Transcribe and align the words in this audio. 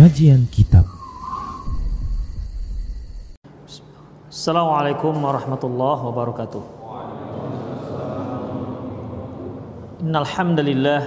Kajian 0.00 0.48
Kitab. 0.48 0.88
Assalamualaikum 4.32 5.12
warahmatullahi 5.12 6.00
wabarakatuh. 6.08 6.62
Innal 10.00 10.24
hamdalillah 10.24 11.00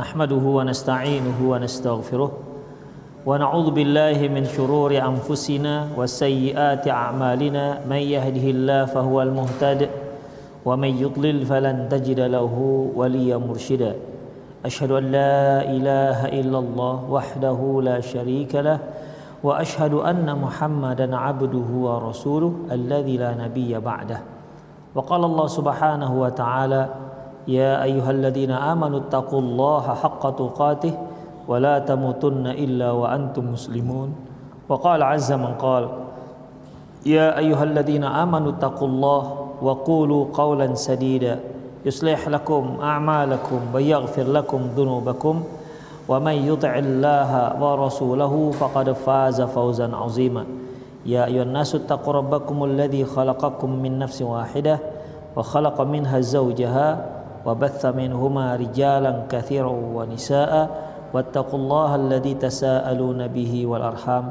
nahmaduhu 0.00 0.56
wa 0.56 0.64
nasta'inuhu 0.64 1.52
wa 1.52 1.60
nastaghfiruh 1.60 2.30
wa 3.28 3.36
na'udzu 3.36 3.76
billahi 3.76 4.32
min 4.32 4.48
shururi 4.48 4.96
anfusina 4.96 5.92
wa 5.92 6.08
sayyiati 6.08 6.88
a'malina. 6.88 7.84
May 7.84 8.16
yahdihillahu 8.16 8.88
fahuwal 8.88 9.28
muhtadi 9.28 9.92
wa 10.64 10.72
may 10.72 10.96
yudlil 10.96 11.44
falan 11.44 11.92
tajida 11.92 12.32
lahu 12.32 12.96
waliyyan 12.96 13.44
mursyida 13.44 13.92
أشهد 14.64 14.90
أن 14.90 15.04
لا 15.14 15.62
إله 15.70 16.18
إلا 16.34 16.58
الله 16.58 16.96
وحده 17.10 17.58
لا 17.82 18.00
شريك 18.00 18.54
له 18.54 18.78
وأشهد 19.42 19.94
أن 19.94 20.26
محمدا 20.26 21.16
عبده 21.16 21.68
ورسوله 21.78 22.52
الذي 22.72 23.16
لا 23.16 23.38
نبي 23.38 23.78
بعده. 23.78 24.20
وقال 24.94 25.22
الله 25.24 25.46
سبحانه 25.46 26.10
وتعالى 26.20 26.82
يا 27.48 27.82
أيها 27.82 28.10
الذين 28.10 28.50
آمنوا 28.50 28.98
اتقوا 29.06 29.40
الله 29.40 29.84
حق 29.94 30.22
تقاته 30.30 30.94
ولا 31.48 31.78
تموتن 31.78 32.46
إلا 32.46 32.90
وأنتم 32.90 33.54
مسلمون. 33.54 34.08
وقال 34.68 35.02
عز 35.02 35.32
من 35.32 35.54
قال 35.54 35.88
يا 37.06 37.38
أيها 37.38 37.64
الذين 37.64 38.04
آمنوا 38.04 38.58
اتقوا 38.58 38.88
الله 38.88 39.22
وقولوا 39.62 40.22
قولا 40.34 40.74
سديدا. 40.74 41.40
يصلح 41.84 42.28
لكم 42.28 42.78
أعمالكم 42.82 43.60
ويغفر 43.74 44.22
لكم 44.22 44.60
ذنوبكم 44.76 45.44
ومن 46.08 46.32
يطع 46.32 46.78
الله 46.78 47.62
ورسوله 47.62 48.50
فقد 48.50 48.92
فاز 48.92 49.42
فوزا 49.42 49.96
عظيما. 49.96 50.44
يا 51.06 51.24
أيها 51.24 51.42
الناس 51.42 51.74
اتقوا 51.74 52.12
ربكم 52.12 52.64
الذي 52.64 53.04
خلقكم 53.04 53.70
من 53.70 53.98
نفس 53.98 54.22
واحدة 54.22 54.78
وخلق 55.36 55.80
منها 55.80 56.20
زوجها 56.20 57.06
وبث 57.46 57.86
منهما 57.86 58.56
رجالا 58.56 59.12
كثيرا 59.30 59.70
ونساء 59.70 60.52
واتقوا 61.14 61.58
الله 61.58 61.94
الذي 61.94 62.34
تساءلون 62.34 63.28
به 63.28 63.66
والأرحام 63.66 64.24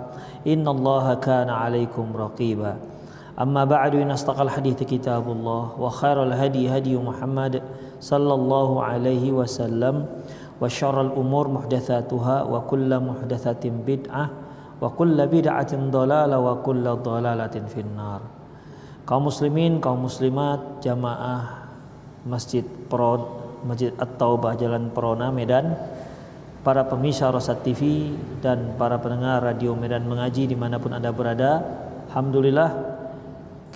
إن 0.48 0.68
الله 0.68 1.14
كان 1.14 1.50
عليكم 1.50 2.06
رقيبا. 2.18 2.76
أما 3.37 3.65
بعد 3.65 3.97
إن 3.97 4.11
أصدق 4.13 4.41
الحديث 4.41 4.83
كتاب 4.83 5.25
الله 5.25 5.81
وخير 5.81 6.23
الهدي 6.23 6.69
هدي 6.69 6.95
محمد 7.01 7.63
صلى 8.01 8.35
الله 8.35 8.71
عليه 8.83 9.25
وسلم 9.33 10.07
وشر 10.61 10.97
الأمور 11.01 11.45
محدثاتها 11.49 12.37
وكل 12.43 12.91
محدثة 13.01 13.65
بدعة 13.87 14.25
وكل 14.83 15.19
بدعة 15.27 15.73
ضلالة 15.91 16.37
وكل 16.39 16.85
ضلالة 16.85 17.57
في 17.73 17.81
النار 17.81 18.23
kaum 19.03 19.27
muslimin 19.27 19.83
kaum 19.83 20.07
muslimat 20.07 20.79
jamaah 20.79 21.67
Masjid 22.23 22.63
Pro 22.63 23.43
Masjid 23.67 23.91
At-Taubah 23.99 24.55
Jalan 24.55 24.95
Perona 24.95 25.35
Medan 25.35 25.75
para 26.63 26.87
pemirsa 26.87 27.35
Rosat 27.35 27.67
TV 27.67 28.15
dan 28.39 28.79
para 28.79 29.03
pendengar 29.03 29.43
radio 29.43 29.75
Medan 29.75 30.07
Mengaji 30.07 30.47
dimanapun 30.47 30.95
anda 30.95 31.11
berada 31.11 31.63
Alhamdulillah 32.11 32.96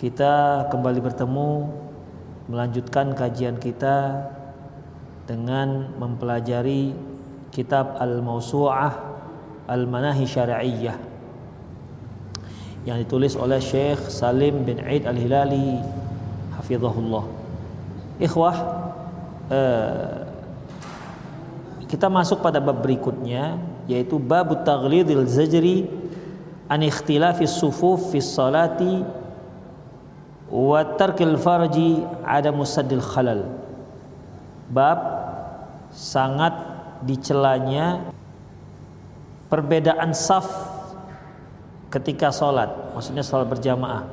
kita 0.01 0.65
kembali 0.73 0.97
bertemu 0.97 1.69
melanjutkan 2.49 3.13
kajian 3.13 3.61
kita 3.61 4.25
dengan 5.29 5.93
mempelajari 6.01 6.89
kitab 7.53 8.01
Al-Mausu'ah 8.01 8.97
Al-Manahi 9.69 10.25
Syari'iyah 10.25 10.97
yang 12.89 12.97
ditulis 12.97 13.37
oleh 13.37 13.61
Syekh 13.61 14.09
Salim 14.09 14.65
bin 14.65 14.81
Aid 14.81 15.05
Al-Hilali 15.05 15.77
hafizahullah. 16.57 17.25
Ikhwah 18.17 18.57
eh, 19.53 20.17
kita 21.85 22.09
masuk 22.09 22.41
pada 22.41 22.57
bab 22.57 22.81
berikutnya 22.81 23.61
yaitu 23.85 24.17
bab 24.17 24.49
taghlidil 24.65 25.29
zajri 25.29 25.85
an 26.65 26.81
ikhtilafis 26.81 27.53
sufuf 27.53 28.09
fis 28.09 28.25
salati 28.25 29.20
wa 30.51 30.83
tarkil 30.99 31.39
farji 31.39 32.03
ada 32.27 32.51
musaddil 32.51 32.99
khalal. 32.99 33.47
Bab 34.67 34.99
sangat 35.95 36.53
dicelanya 37.07 38.11
perbedaan 39.47 40.11
saf 40.11 40.47
ketika 41.91 42.29
sholat 42.35 42.71
maksudnya 42.91 43.23
sholat 43.23 43.47
berjamaah. 43.47 44.03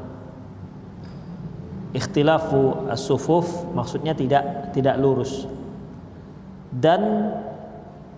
Ikhtilafu 1.90 2.86
as-sufuf 2.94 3.66
maksudnya 3.74 4.14
tidak 4.14 4.70
tidak 4.70 4.94
lurus. 5.02 5.50
Dan 6.68 7.34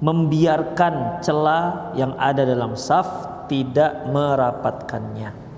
membiarkan 0.00 1.22
celah 1.24 1.94
yang 1.96 2.16
ada 2.20 2.42
dalam 2.44 2.74
saf 2.74 3.28
tidak 3.46 4.08
merapatkannya 4.08 5.49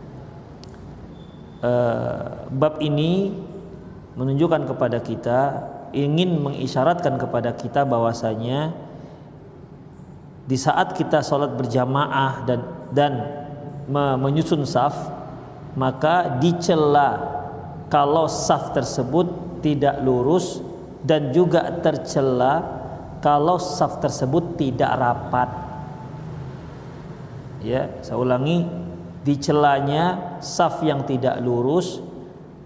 uh, 1.63 2.51
bab 2.53 2.83
ini 2.83 3.33
menunjukkan 4.19 4.69
kepada 4.69 4.99
kita 5.01 5.41
ingin 5.97 6.41
mengisyaratkan 6.41 7.17
kepada 7.17 7.57
kita 7.57 7.89
bahwasanya 7.89 8.75
di 10.43 10.59
saat 10.59 10.93
kita 10.99 11.23
sholat 11.23 11.55
berjamaah 11.55 12.45
dan 12.45 12.61
dan 12.93 13.13
menyusun 13.93 14.67
saf 14.69 14.95
maka 15.79 16.37
dicela 16.37 17.41
kalau 17.89 18.29
saf 18.29 18.73
tersebut 18.77 19.61
tidak 19.65 20.01
lurus 20.05 20.61
dan 21.05 21.33
juga 21.33 21.69
tercela 21.81 22.83
kalau 23.23 23.57
saf 23.57 24.03
tersebut 24.03 24.59
tidak 24.59 24.93
rapat. 24.99 25.51
Ya 27.63 27.89
saya 28.03 28.19
ulangi 28.19 28.67
dicelanya 29.23 30.39
saf 30.43 30.83
yang 30.83 31.07
tidak 31.07 31.39
lurus 31.39 32.03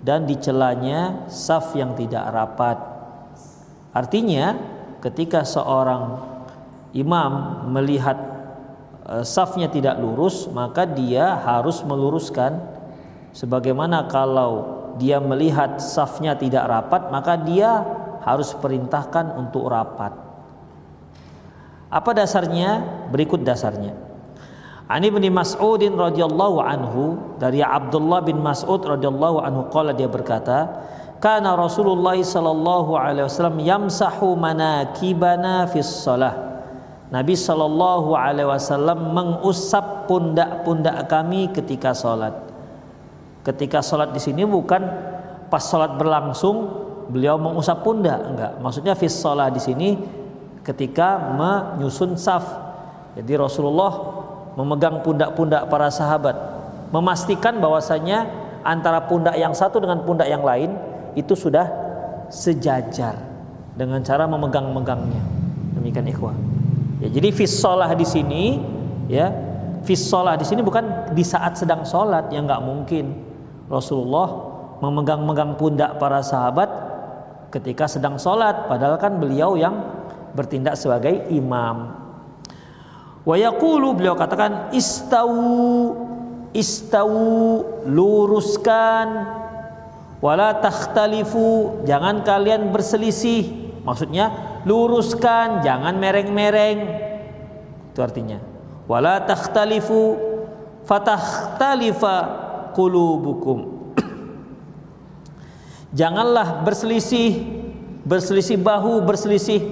dan 0.01 0.25
dicelanya 0.25 1.29
saf 1.29 1.77
yang 1.77 1.93
tidak 1.99 2.25
rapat. 2.33 2.79
Artinya 3.93 4.57
ketika 5.03 5.45
seorang 5.45 6.21
imam 6.95 7.65
melihat 7.75 8.17
e, 9.03 9.15
safnya 9.27 9.67
tidak 9.67 9.99
lurus, 9.99 10.47
maka 10.53 10.87
dia 10.87 11.37
harus 11.43 11.83
meluruskan 11.85 12.61
sebagaimana 13.35 14.09
kalau 14.09 14.79
dia 14.97 15.21
melihat 15.21 15.83
safnya 15.83 16.39
tidak 16.39 16.65
rapat, 16.71 17.13
maka 17.13 17.37
dia 17.37 17.85
harus 18.25 18.57
perintahkan 18.57 19.37
untuk 19.37 19.69
rapat. 19.69 20.15
Apa 21.93 22.11
dasarnya? 22.17 22.83
Berikut 23.13 23.45
dasarnya. 23.45 24.06
Ani 24.87 25.11
bin 25.11 25.27
Mas'udin 25.35 25.99
radhiyallahu 25.99 26.63
anhu 26.63 27.19
dari 27.43 27.59
Abdullah 27.59 28.23
bin 28.23 28.39
Mas'ud 28.39 28.79
radhiyallahu 28.79 29.43
anhu 29.43 29.67
qala 29.67 29.91
dia 29.91 30.07
berkata, 30.07 30.79
"Kana 31.19 31.59
Rasulullah 31.59 32.15
sallallahu 32.15 32.95
alaihi 32.95 33.27
wasallam 33.27 33.59
yamsahu 33.59 34.39
manakibana 34.39 35.67
fis 35.67 36.07
shalah." 36.07 36.47
Nabi 37.11 37.35
sallallahu 37.35 38.15
alaihi 38.15 38.47
wasallam 38.47 39.11
mengusap 39.11 40.07
pundak-pundak 40.07 41.07
kami 41.11 41.51
ketika 41.51 41.91
salat. 41.91 42.35
Ketika 43.43 43.83
salat 43.83 44.11
di 44.15 44.23
sini 44.23 44.43
bukan 44.43 44.83
pas 45.51 45.63
salat 45.63 45.99
berlangsung 45.99 46.67
beliau 47.11 47.39
mengusap 47.39 47.83
pundak, 47.87 48.19
enggak. 48.23 48.53
Maksudnya 48.59 48.95
fis 48.99 49.15
shalah 49.19 49.51
di 49.51 49.63
sini 49.63 49.99
ketika 50.67 51.31
menyusun 51.35 52.19
saf. 52.19 52.43
Jadi 53.15 53.33
Rasulullah 53.39 54.26
memegang 54.57 55.05
pundak-pundak 55.05 55.69
para 55.69 55.93
sahabat, 55.93 56.35
memastikan 56.91 57.61
bahwasanya 57.61 58.27
antara 58.65 59.05
pundak 59.05 59.37
yang 59.37 59.53
satu 59.53 59.79
dengan 59.79 60.03
pundak 60.03 60.27
yang 60.27 60.43
lain 60.43 60.75
itu 61.15 61.37
sudah 61.37 61.69
sejajar 62.33 63.15
dengan 63.77 64.01
cara 64.03 64.25
memegang-megangnya. 64.27 65.23
Demikian 65.77 66.09
ikhwah. 66.09 66.35
Ya, 67.05 67.13
jadi 67.13 67.29
fisolah 67.31 67.93
di 67.93 68.09
sini 68.09 68.59
ya, 69.07 69.29
fisolah 69.85 70.41
di 70.41 70.49
sini 70.49 70.65
bukan 70.65 71.13
di 71.13 71.23
saat 71.23 71.61
sedang 71.61 71.85
sholat 71.85 72.33
yang 72.33 72.49
nggak 72.49 72.65
mungkin. 72.65 73.13
Rasulullah 73.69 74.29
memegang-megang 74.81 75.61
pundak 75.61 76.01
para 76.01 76.25
sahabat 76.25 76.69
ketika 77.53 77.87
sedang 77.87 78.17
sholat, 78.17 78.67
padahal 78.67 78.97
kan 78.97 79.21
beliau 79.21 79.55
yang 79.55 79.85
bertindak 80.33 80.77
sebagai 80.77 81.29
imam. 81.29 82.06
Wa 83.27 83.35
yaqulu 83.35 83.99
beliau 83.99 84.15
katakan 84.15 84.71
istawu 84.71 85.99
istawu 86.55 87.67
luruskan. 87.91 89.35
Wala 90.23 90.63
takhtalifu 90.63 91.83
jangan 91.83 92.23
kalian 92.23 92.71
berselisih. 92.71 93.75
Maksudnya 93.83 94.31
luruskan 94.63 95.61
jangan 95.67 95.99
mereng-mereng. 95.99 96.79
Itu 97.91 98.01
artinya. 98.01 98.39
Wala 98.87 99.27
takhtalifu 99.27 100.15
fatakhtalifa 100.87 102.15
qulubukum. 102.79 103.91
Janganlah 105.99 106.63
berselisih 106.63 107.43
berselisih 108.07 108.63
bahu 108.63 109.03
berselisih 109.03 109.67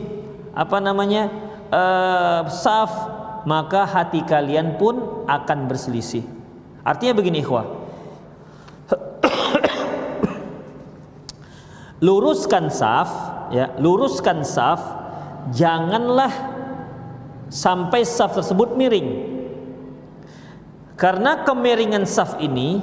apa 0.51 0.83
namanya 0.83 1.31
uh, 1.71 2.51
saf 2.51 3.14
maka 3.45 3.85
hati 3.89 4.25
kalian 4.25 4.81
pun 4.81 5.25
akan 5.29 5.69
berselisih 5.69 6.25
artinya 6.85 7.17
begini 7.17 7.45
ikhwah 7.45 7.65
luruskan 12.05 12.69
saf 12.69 13.11
ya 13.53 13.73
luruskan 13.81 14.45
saf 14.45 14.81
janganlah 15.53 16.33
sampai 17.53 18.05
saf 18.05 18.37
tersebut 18.37 18.77
miring 18.77 19.35
karena 20.95 21.43
kemiringan 21.43 22.07
saf 22.07 22.39
ini 22.39 22.79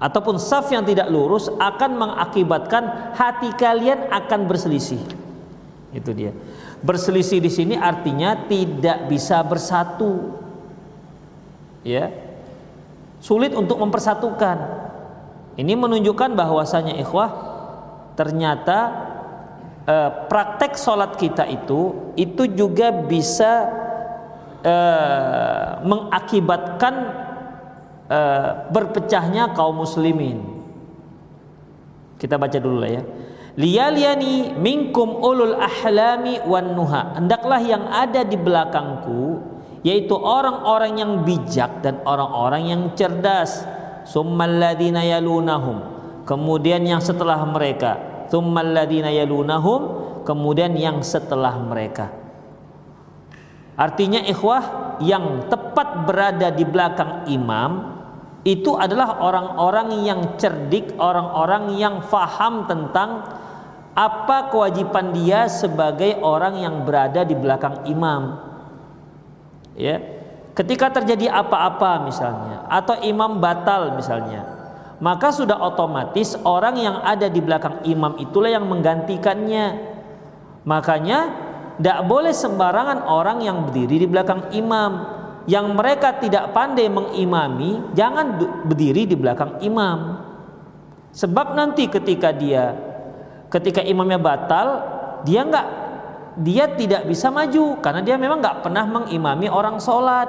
ataupun 0.00 0.40
saf 0.40 0.72
yang 0.72 0.82
tidak 0.82 1.12
lurus 1.12 1.46
akan 1.46 2.00
mengakibatkan 2.00 3.14
hati 3.14 3.52
kalian 3.54 4.08
akan 4.08 4.48
berselisih. 4.48 4.98
Itu 5.92 6.10
dia. 6.16 6.32
Berselisih 6.80 7.44
di 7.44 7.52
sini 7.52 7.74
artinya 7.76 8.48
tidak 8.48 9.08
bisa 9.08 9.40
bersatu. 9.44 10.36
Ya. 11.84 12.08
Sulit 13.20 13.52
untuk 13.52 13.76
mempersatukan. 13.76 14.58
Ini 15.60 15.76
menunjukkan 15.76 16.32
bahwasanya 16.32 16.96
ikhwah 16.96 17.30
ternyata 18.16 18.78
eh, 19.84 20.10
praktek 20.28 20.76
sholat 20.80 21.20
kita 21.20 21.44
itu 21.44 22.12
itu 22.16 22.48
juga 22.48 22.88
bisa 22.92 23.80
uh, 24.64 25.80
mengakibatkan 25.84 26.94
uh, 28.08 28.50
berpecahnya 28.68 29.52
kaum 29.56 29.80
muslimin. 29.80 30.44
Kita 32.20 32.36
baca 32.36 32.58
dulu 32.60 32.84
lah 32.84 32.90
ya. 33.00 33.02
Liyaliani 33.58 34.54
minkum 34.54 35.18
ulul 35.18 35.58
ahlami 35.58 36.38
wan 36.46 36.74
nuha. 36.74 37.18
Hendaklah 37.18 37.58
yang 37.62 37.84
ada 37.90 38.22
di 38.22 38.38
belakangku 38.38 39.42
yaitu 39.80 40.12
orang-orang 40.12 41.00
yang 41.00 41.12
bijak 41.24 41.80
dan 41.80 41.98
orang-orang 42.04 42.62
yang 42.68 42.82
cerdas. 42.94 43.64
Summalladina 44.06 45.02
yalunahum. 45.02 45.82
Kemudian 46.28 46.84
yang 46.86 47.02
setelah 47.02 47.40
mereka. 47.42 48.24
Summalladina 48.30 49.10
yalunahum. 49.10 49.98
Kemudian 50.22 50.76
yang 50.76 51.00
setelah 51.00 51.56
mereka. 51.58 52.12
Artinya 53.80 54.20
ikhwah 54.20 54.96
yang 55.00 55.48
tepat 55.48 56.04
berada 56.04 56.52
di 56.52 56.64
belakang 56.68 57.24
imam 57.32 57.99
itu 58.40 58.72
adalah 58.72 59.20
orang-orang 59.20 60.00
yang 60.08 60.20
cerdik, 60.40 60.96
orang-orang 60.96 61.76
yang 61.76 62.00
faham 62.00 62.64
tentang 62.64 63.20
apa 63.92 64.48
kewajiban 64.48 65.12
dia 65.12 65.44
sebagai 65.50 66.16
orang 66.24 66.56
yang 66.56 66.88
berada 66.88 67.20
di 67.20 67.36
belakang 67.36 67.84
imam. 67.84 68.40
Ya. 69.76 70.00
Ketika 70.56 70.92
terjadi 70.92 71.30
apa-apa 71.30 72.04
misalnya 72.04 72.64
atau 72.68 72.96
imam 73.04 73.38
batal 73.38 73.96
misalnya, 73.96 74.44
maka 75.00 75.32
sudah 75.32 75.56
otomatis 75.60 76.36
orang 76.42 76.80
yang 76.80 76.96
ada 77.00 77.28
di 77.28 77.40
belakang 77.44 77.84
imam 77.84 78.16
itulah 78.20 78.50
yang 78.52 78.64
menggantikannya. 78.68 79.96
Makanya 80.64 81.18
tidak 81.80 82.00
boleh 82.04 82.32
sembarangan 82.32 83.08
orang 83.08 83.40
yang 83.40 83.64
berdiri 83.68 84.04
di 84.04 84.08
belakang 84.08 84.52
imam 84.52 85.19
Yang 85.48 85.66
mereka 85.72 86.20
tidak 86.20 86.52
pandai 86.52 86.88
mengimami 86.92 87.92
Jangan 87.96 88.40
berdiri 88.68 89.08
di 89.08 89.16
belakang 89.16 89.60
imam. 89.64 90.20
Sebab 91.16 91.56
nanti 91.56 91.88
ketika 91.88 92.32
dia 92.34 92.76
Ketika 93.48 93.80
imamnya 93.80 94.20
batal 94.20 94.66
Dia 95.24 95.44
nggak 95.46 95.66
dia 96.30 96.70
tidak 96.78 97.10
bisa 97.10 97.28
maju 97.28 97.82
Karena 97.82 98.00
dia 98.00 98.16
memang 98.16 98.38
nggak 98.38 98.62
pernah 98.62 98.84
mengimami 98.86 99.50
orang 99.50 99.82
sholat. 99.82 100.28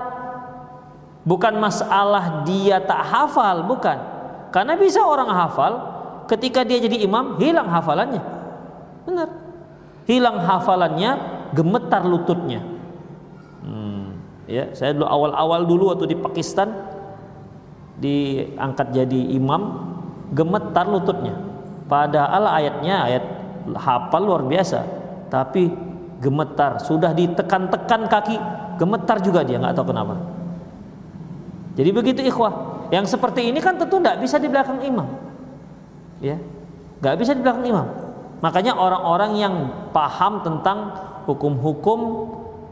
Bukan 1.21 1.61
masalah 1.61 2.41
dia 2.47 2.81
tak 2.81 3.03
hafal 3.05 3.67
Bukan. 3.67 3.97
Karena 4.49 4.73
bisa 4.75 5.05
orang 5.05 5.29
hafal 5.29 5.73
Ketika 6.31 6.63
dia 6.63 6.79
jadi 6.79 7.03
imam 7.03 7.35
hilang 7.43 7.67
hafalannya. 7.67 8.23
Benar. 9.03 9.29
Hilang 10.07 10.39
hafalannya 10.39 11.11
gemetar 11.51 12.07
lututnya. 12.07 12.63
Ya, 14.51 14.67
saya 14.75 14.91
dulu 14.91 15.07
awal-awal 15.07 15.63
dulu 15.63 15.95
waktu 15.95 16.11
di 16.11 16.17
Pakistan 16.19 16.67
diangkat 18.03 18.91
jadi 18.91 19.21
imam 19.39 19.79
gemetar 20.35 20.91
lututnya. 20.91 21.39
Padahal 21.87 22.51
ayatnya 22.51 22.95
ayat 23.07 23.23
hafal 23.79 24.27
luar 24.27 24.43
biasa, 24.43 24.83
tapi 25.31 25.71
gemetar 26.19 26.83
sudah 26.83 27.15
ditekan-tekan 27.15 28.11
kaki 28.11 28.35
gemetar 28.75 29.23
juga 29.23 29.47
dia 29.47 29.55
nggak 29.55 29.71
tahu 29.71 29.95
kenapa. 29.95 30.19
Jadi 31.79 31.89
begitu 31.95 32.19
ikhwah. 32.27 32.83
Yang 32.91 33.15
seperti 33.15 33.47
ini 33.47 33.63
kan 33.63 33.79
tentu 33.79 34.03
tidak 34.03 34.19
bisa 34.19 34.35
di 34.35 34.51
belakang 34.51 34.83
imam. 34.83 35.07
Ya. 36.19 36.35
nggak 36.99 37.15
bisa 37.17 37.31
di 37.31 37.41
belakang 37.41 37.63
imam. 37.63 37.87
Makanya 38.43 38.75
orang-orang 38.75 39.31
yang 39.39 39.53
paham 39.95 40.43
tentang 40.43 40.91
hukum-hukum 41.29 41.99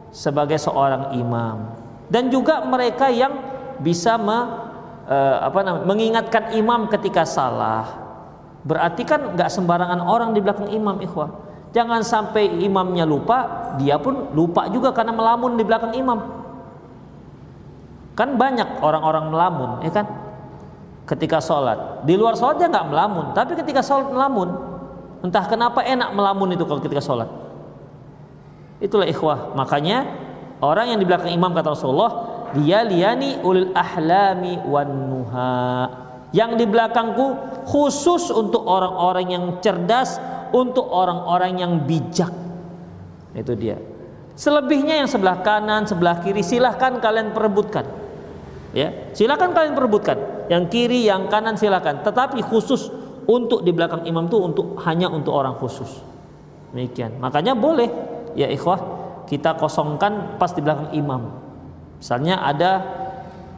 sebagai 0.10 0.58
seorang 0.58 1.14
imam 1.18 1.80
dan 2.10 2.34
juga 2.34 2.66
mereka 2.66 3.08
yang 3.14 3.32
bisa 3.80 4.18
me, 4.18 4.38
uh, 5.08 5.38
apa 5.46 5.62
namanya, 5.62 5.86
mengingatkan 5.86 6.44
imam 6.58 6.90
ketika 6.90 7.24
salah. 7.24 7.86
Berarti 8.66 9.08
kan 9.08 9.38
nggak 9.38 9.48
sembarangan 9.48 10.04
orang 10.04 10.36
di 10.36 10.42
belakang 10.44 10.68
imam 10.74 11.00
ikhwah. 11.00 11.48
Jangan 11.70 12.02
sampai 12.02 12.50
imamnya 12.66 13.06
lupa, 13.06 13.72
dia 13.78 14.02
pun 14.02 14.34
lupa 14.34 14.66
juga 14.74 14.90
karena 14.90 15.14
melamun 15.14 15.54
di 15.54 15.64
belakang 15.64 15.94
imam. 15.94 16.20
Kan 18.18 18.36
banyak 18.36 18.82
orang-orang 18.84 19.26
melamun, 19.32 19.72
ya 19.86 19.94
kan? 19.94 20.06
Ketika 21.06 21.40
sholat, 21.40 22.04
di 22.04 22.18
luar 22.18 22.36
sholat 22.36 22.58
dia 22.58 22.68
nggak 22.68 22.90
melamun, 22.90 23.26
tapi 23.38 23.54
ketika 23.54 23.86
sholat 23.86 24.10
melamun. 24.12 24.50
Entah 25.22 25.46
kenapa 25.46 25.86
enak 25.86 26.10
melamun 26.18 26.58
itu 26.58 26.66
kalau 26.66 26.82
ketika 26.82 27.06
sholat. 27.06 27.30
Itulah 28.80 29.08
ikhwah. 29.08 29.54
Makanya 29.56 30.08
orang 30.64 30.96
yang 30.96 31.00
di 31.00 31.08
belakang 31.08 31.32
imam 31.36 31.52
kata 31.52 31.76
Rasulullah, 31.76 32.12
dia 32.56 32.82
liani 32.82 33.44
ulil 33.44 33.76
ahlami 33.76 34.60
wan 34.66 34.92
nuha. 35.12 35.64
Yang 36.32 36.52
di 36.64 36.66
belakangku 36.70 37.28
khusus 37.68 38.32
untuk 38.32 38.64
orang-orang 38.64 39.28
yang 39.34 39.46
cerdas, 39.60 40.18
untuk 40.56 40.88
orang-orang 40.88 41.60
yang 41.60 41.74
bijak. 41.84 42.32
Itu 43.34 43.54
dia. 43.54 43.78
Selebihnya 44.40 45.04
yang 45.04 45.10
sebelah 45.10 45.44
kanan, 45.44 45.84
sebelah 45.84 46.24
kiri 46.24 46.40
silahkan 46.40 46.98
kalian 47.04 47.36
perebutkan. 47.36 47.84
Ya, 48.72 49.12
silahkan 49.12 49.52
kalian 49.52 49.76
perebutkan. 49.76 50.48
Yang 50.48 50.64
kiri, 50.72 51.10
yang 51.10 51.28
kanan 51.28 51.58
silahkan. 51.58 52.06
Tetapi 52.06 52.46
khusus 52.46 52.88
untuk 53.30 53.62
di 53.62 53.70
belakang 53.74 54.06
imam 54.10 54.26
itu 54.26 54.38
untuk 54.42 54.78
hanya 54.86 55.10
untuk 55.10 55.34
orang 55.38 55.58
khusus. 55.58 56.02
Demikian. 56.74 57.18
Makanya 57.18 57.58
boleh 57.58 57.90
ya 58.34 58.50
ikhwah 58.50 58.80
kita 59.30 59.54
kosongkan 59.62 60.42
pas 60.42 60.50
di 60.54 60.62
belakang 60.66 60.90
imam. 60.98 61.30
Misalnya 62.02 62.42
ada 62.42 62.82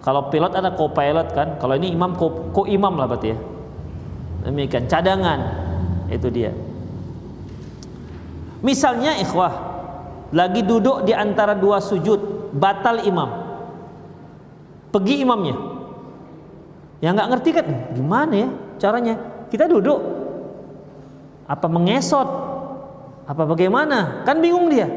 kalau 0.04 0.28
pilot 0.28 0.52
ada 0.52 0.76
co-pilot 0.76 1.32
kan 1.32 1.56
kalau 1.62 1.78
ini 1.80 1.96
imam 1.96 2.18
co, 2.20 2.68
imam 2.68 2.94
lah 3.00 3.08
berarti 3.08 3.32
ya. 3.32 3.38
Demikian 4.44 4.90
cadangan 4.92 5.40
itu 6.12 6.28
dia. 6.28 6.52
Misalnya 8.62 9.16
ikhwah 9.22 9.54
lagi 10.36 10.62
duduk 10.66 11.08
di 11.08 11.16
antara 11.16 11.56
dua 11.56 11.80
sujud 11.80 12.52
batal 12.52 13.08
imam. 13.08 13.30
Pergi 14.92 15.24
imamnya. 15.24 15.56
Yang 17.00 17.14
nggak 17.16 17.30
ngerti 17.32 17.50
kan? 17.56 17.68
Gimana 17.96 18.34
ya 18.36 18.50
caranya? 18.76 19.16
Kita 19.48 19.66
duduk. 19.72 20.00
Apa 21.48 21.66
mengesot 21.72 22.51
apa 23.32 23.48
bagaimana? 23.48 24.28
Kan 24.28 24.44
bingung 24.44 24.68
dia. 24.68 24.92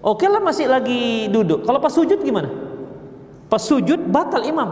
Oke 0.00 0.30
lah 0.30 0.38
masih 0.38 0.70
lagi 0.70 1.26
duduk. 1.26 1.66
Kalau 1.66 1.82
pas 1.82 1.90
sujud 1.90 2.22
gimana? 2.22 2.46
Pas 3.50 3.58
sujud 3.58 3.98
batal 4.06 4.46
imam. 4.46 4.70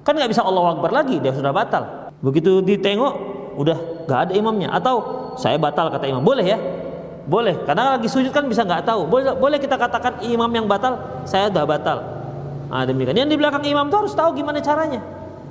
Kan 0.00 0.16
nggak 0.16 0.32
bisa 0.32 0.40
Allah 0.40 0.64
Akbar 0.72 0.90
lagi, 0.90 1.20
dia 1.20 1.36
sudah 1.36 1.52
batal. 1.52 2.08
Begitu 2.24 2.64
ditengok, 2.64 3.14
udah 3.60 4.08
nggak 4.08 4.20
ada 4.28 4.32
imamnya. 4.32 4.72
Atau 4.72 4.96
saya 5.36 5.60
batal 5.60 5.92
kata 5.92 6.08
imam, 6.08 6.24
boleh 6.24 6.44
ya? 6.44 6.58
Boleh, 7.24 7.56
karena 7.64 7.96
lagi 7.96 8.08
sujud 8.08 8.32
kan 8.32 8.44
bisa 8.48 8.64
nggak 8.64 8.84
tahu. 8.84 9.08
Boleh, 9.08 9.36
boleh 9.36 9.56
kita 9.60 9.76
katakan 9.76 10.24
imam 10.24 10.48
yang 10.52 10.64
batal, 10.64 11.24
saya 11.28 11.48
udah 11.52 11.64
batal. 11.64 11.98
Nah, 12.68 12.84
demikian. 12.88 13.16
Yang 13.16 13.36
di 13.36 13.36
belakang 13.40 13.64
imam 13.64 13.92
tuh 13.92 14.04
harus 14.04 14.12
tahu 14.16 14.36
gimana 14.36 14.60
caranya. 14.60 15.00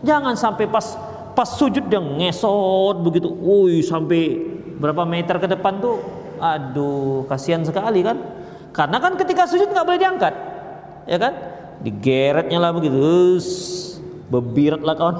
Jangan 0.01 0.33
sampai 0.33 0.65
pas 0.65 0.97
pas 1.33 1.49
sujud 1.49 1.89
dia 1.89 1.97
ngesot 1.97 3.01
begitu, 3.01 3.25
woi 3.25 3.81
sampai 3.81 4.37
berapa 4.83 5.07
meter 5.07 5.39
ke 5.39 5.47
depan 5.47 5.79
tuh 5.79 6.03
aduh 6.43 7.23
kasihan 7.31 7.63
sekali 7.63 8.03
kan 8.03 8.19
karena 8.75 8.99
kan 8.99 9.15
ketika 9.15 9.47
sujud 9.47 9.71
nggak 9.71 9.87
boleh 9.87 10.01
diangkat 10.01 10.33
ya 11.07 11.17
kan? 11.19 11.33
Digeretnya 11.83 12.57
lah 12.59 12.71
begitu, 12.71 13.39
bebirat 14.31 14.81
lah 14.81 14.95
kawan. 14.95 15.17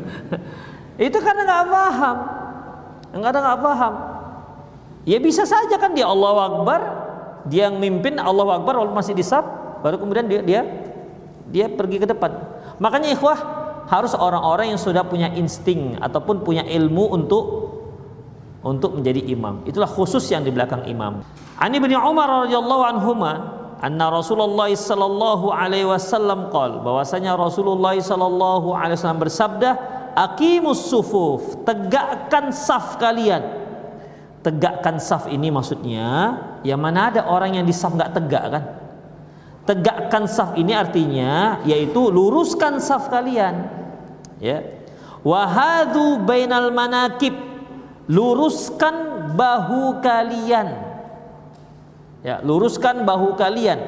itu 1.08 1.18
karena 1.20 1.42
nggak 1.44 1.66
paham, 1.68 2.16
nggak 3.12 3.30
ada 3.30 3.40
nggak 3.44 3.60
paham. 3.60 3.94
Ya 5.04 5.18
bisa 5.20 5.44
saja 5.44 5.76
kan 5.76 5.92
dia 5.92 6.08
Allah 6.08 6.36
Akbar, 6.52 6.80
dia 7.48 7.68
yang 7.68 7.80
mimpin 7.80 8.16
Allah 8.16 8.60
Akbar 8.60 8.80
walaupun 8.80 8.96
masih 8.96 9.12
disap, 9.12 9.44
baru 9.84 10.00
kemudian 10.00 10.24
dia 10.28 10.40
dia 10.40 10.60
dia 11.48 11.66
pergi 11.68 12.00
ke 12.00 12.06
depan. 12.08 12.32
Makanya 12.80 13.12
ikhwah 13.12 13.38
harus 13.88 14.12
orang-orang 14.12 14.76
yang 14.76 14.80
sudah 14.80 15.04
punya 15.04 15.32
insting 15.36 15.96
ataupun 16.00 16.44
punya 16.44 16.64
ilmu 16.64 17.12
untuk 17.12 17.44
untuk 18.68 19.00
menjadi 19.00 19.24
imam. 19.32 19.64
Itulah 19.64 19.88
khusus 19.88 20.28
yang 20.28 20.44
di 20.44 20.52
belakang 20.52 20.84
imam. 20.84 21.24
Ani 21.56 21.80
bin 21.80 21.96
Umar 21.96 22.44
radhiyallahu 22.44 22.82
anhuma 22.84 23.32
anna 23.80 24.12
Rasulullah 24.12 24.68
sallallahu 24.68 25.48
alaihi 25.48 25.88
wasallam 25.88 26.52
qol 26.52 26.84
bahwasanya 26.84 27.38
Rasulullah 27.38 27.96
sallallahu 27.96 28.74
alaihi 28.76 29.00
wasallam 29.00 29.22
bersabda 29.22 29.70
aqimus 30.14 30.92
sufuf 30.92 31.64
tegakkan 31.64 32.52
saf 32.52 33.00
kalian. 33.00 33.66
Tegakkan 34.38 35.02
saf 35.02 35.26
ini 35.26 35.50
maksudnya 35.50 36.38
yang 36.62 36.78
mana 36.78 37.10
ada 37.10 37.26
orang 37.26 37.58
yang 37.58 37.66
di 37.66 37.74
saf 37.74 37.96
nggak 37.96 38.12
tegak 38.14 38.44
kan? 38.54 38.64
Tegakkan 39.66 40.24
saf 40.30 40.54
ini 40.56 40.72
artinya 40.72 41.60
yaitu 41.66 42.08
luruskan 42.08 42.78
saf 42.78 43.10
kalian. 43.10 43.66
Ya. 44.38 44.62
Wahadu 45.26 46.22
bainal 46.22 46.70
manakib 46.70 47.47
luruskan 48.08 49.28
bahu 49.36 50.00
kalian. 50.00 50.68
Ya 52.24 52.40
luruskan 52.42 53.04
bahu 53.04 53.36
kalian. 53.38 53.78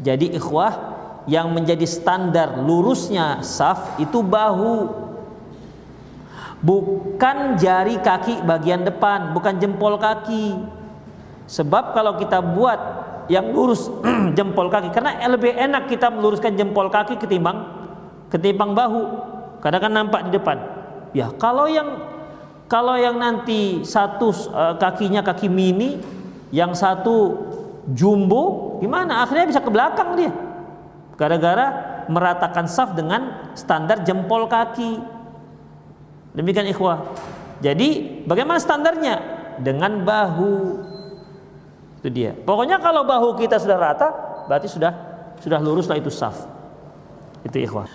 Jadi 0.00 0.38
ikhwah 0.38 0.96
yang 1.28 1.52
menjadi 1.52 1.84
standar 1.84 2.56
lurusnya 2.62 3.44
saf 3.44 3.98
itu 4.00 4.22
bahu. 4.24 5.06
Bukan 6.58 7.54
jari 7.60 8.02
kaki 8.02 8.42
bagian 8.42 8.86
depan 8.86 9.34
bukan 9.34 9.58
jempol 9.58 9.98
kaki. 10.00 10.56
Sebab 11.50 11.94
kalau 11.94 12.16
kita 12.16 12.40
buat 12.40 12.80
yang 13.28 13.52
lurus 13.52 13.92
jempol 14.38 14.72
kaki 14.72 14.88
karena 14.94 15.20
lebih 15.28 15.52
enak 15.52 15.86
kita 15.92 16.08
meluruskan 16.08 16.56
jempol 16.56 16.88
kaki 16.88 17.20
ketimbang 17.20 17.68
ketimbang 18.32 18.72
bahu. 18.72 19.02
Kadang 19.58 19.82
kan 19.82 19.92
nampak 19.92 20.20
di 20.30 20.38
depan. 20.38 20.56
Ya 21.12 21.28
kalau 21.36 21.66
yang 21.66 22.17
kalau 22.68 23.00
yang 23.00 23.16
nanti 23.16 23.80
satu 23.80 24.28
uh, 24.52 24.76
kakinya 24.76 25.24
kaki 25.24 25.48
mini 25.48 25.96
yang 26.52 26.76
satu 26.76 27.48
jumbo 27.88 28.76
gimana? 28.84 29.24
Akhirnya 29.24 29.48
bisa 29.48 29.64
ke 29.64 29.72
belakang 29.72 30.20
dia. 30.20 30.32
Gara-gara 31.16 31.66
meratakan 32.12 32.68
saf 32.68 32.92
dengan 32.92 33.52
standar 33.56 34.04
jempol 34.04 34.44
kaki. 34.52 35.00
Demikian 36.36 36.68
ikhwah. 36.68 37.08
Jadi 37.64 38.20
bagaimana 38.28 38.60
standarnya? 38.60 39.40
Dengan 39.58 40.04
bahu. 40.04 40.84
Itu 42.04 42.08
dia. 42.12 42.36
Pokoknya 42.36 42.78
kalau 42.84 43.02
bahu 43.02 43.34
kita 43.40 43.56
sudah 43.56 43.80
rata 43.80 44.08
berarti 44.44 44.68
sudah 44.68 44.92
sudah 45.40 45.56
lurus 45.56 45.88
lah 45.88 45.96
itu 45.96 46.12
saf. 46.12 46.44
Itu 47.48 47.64
ikhwah. 47.64 47.88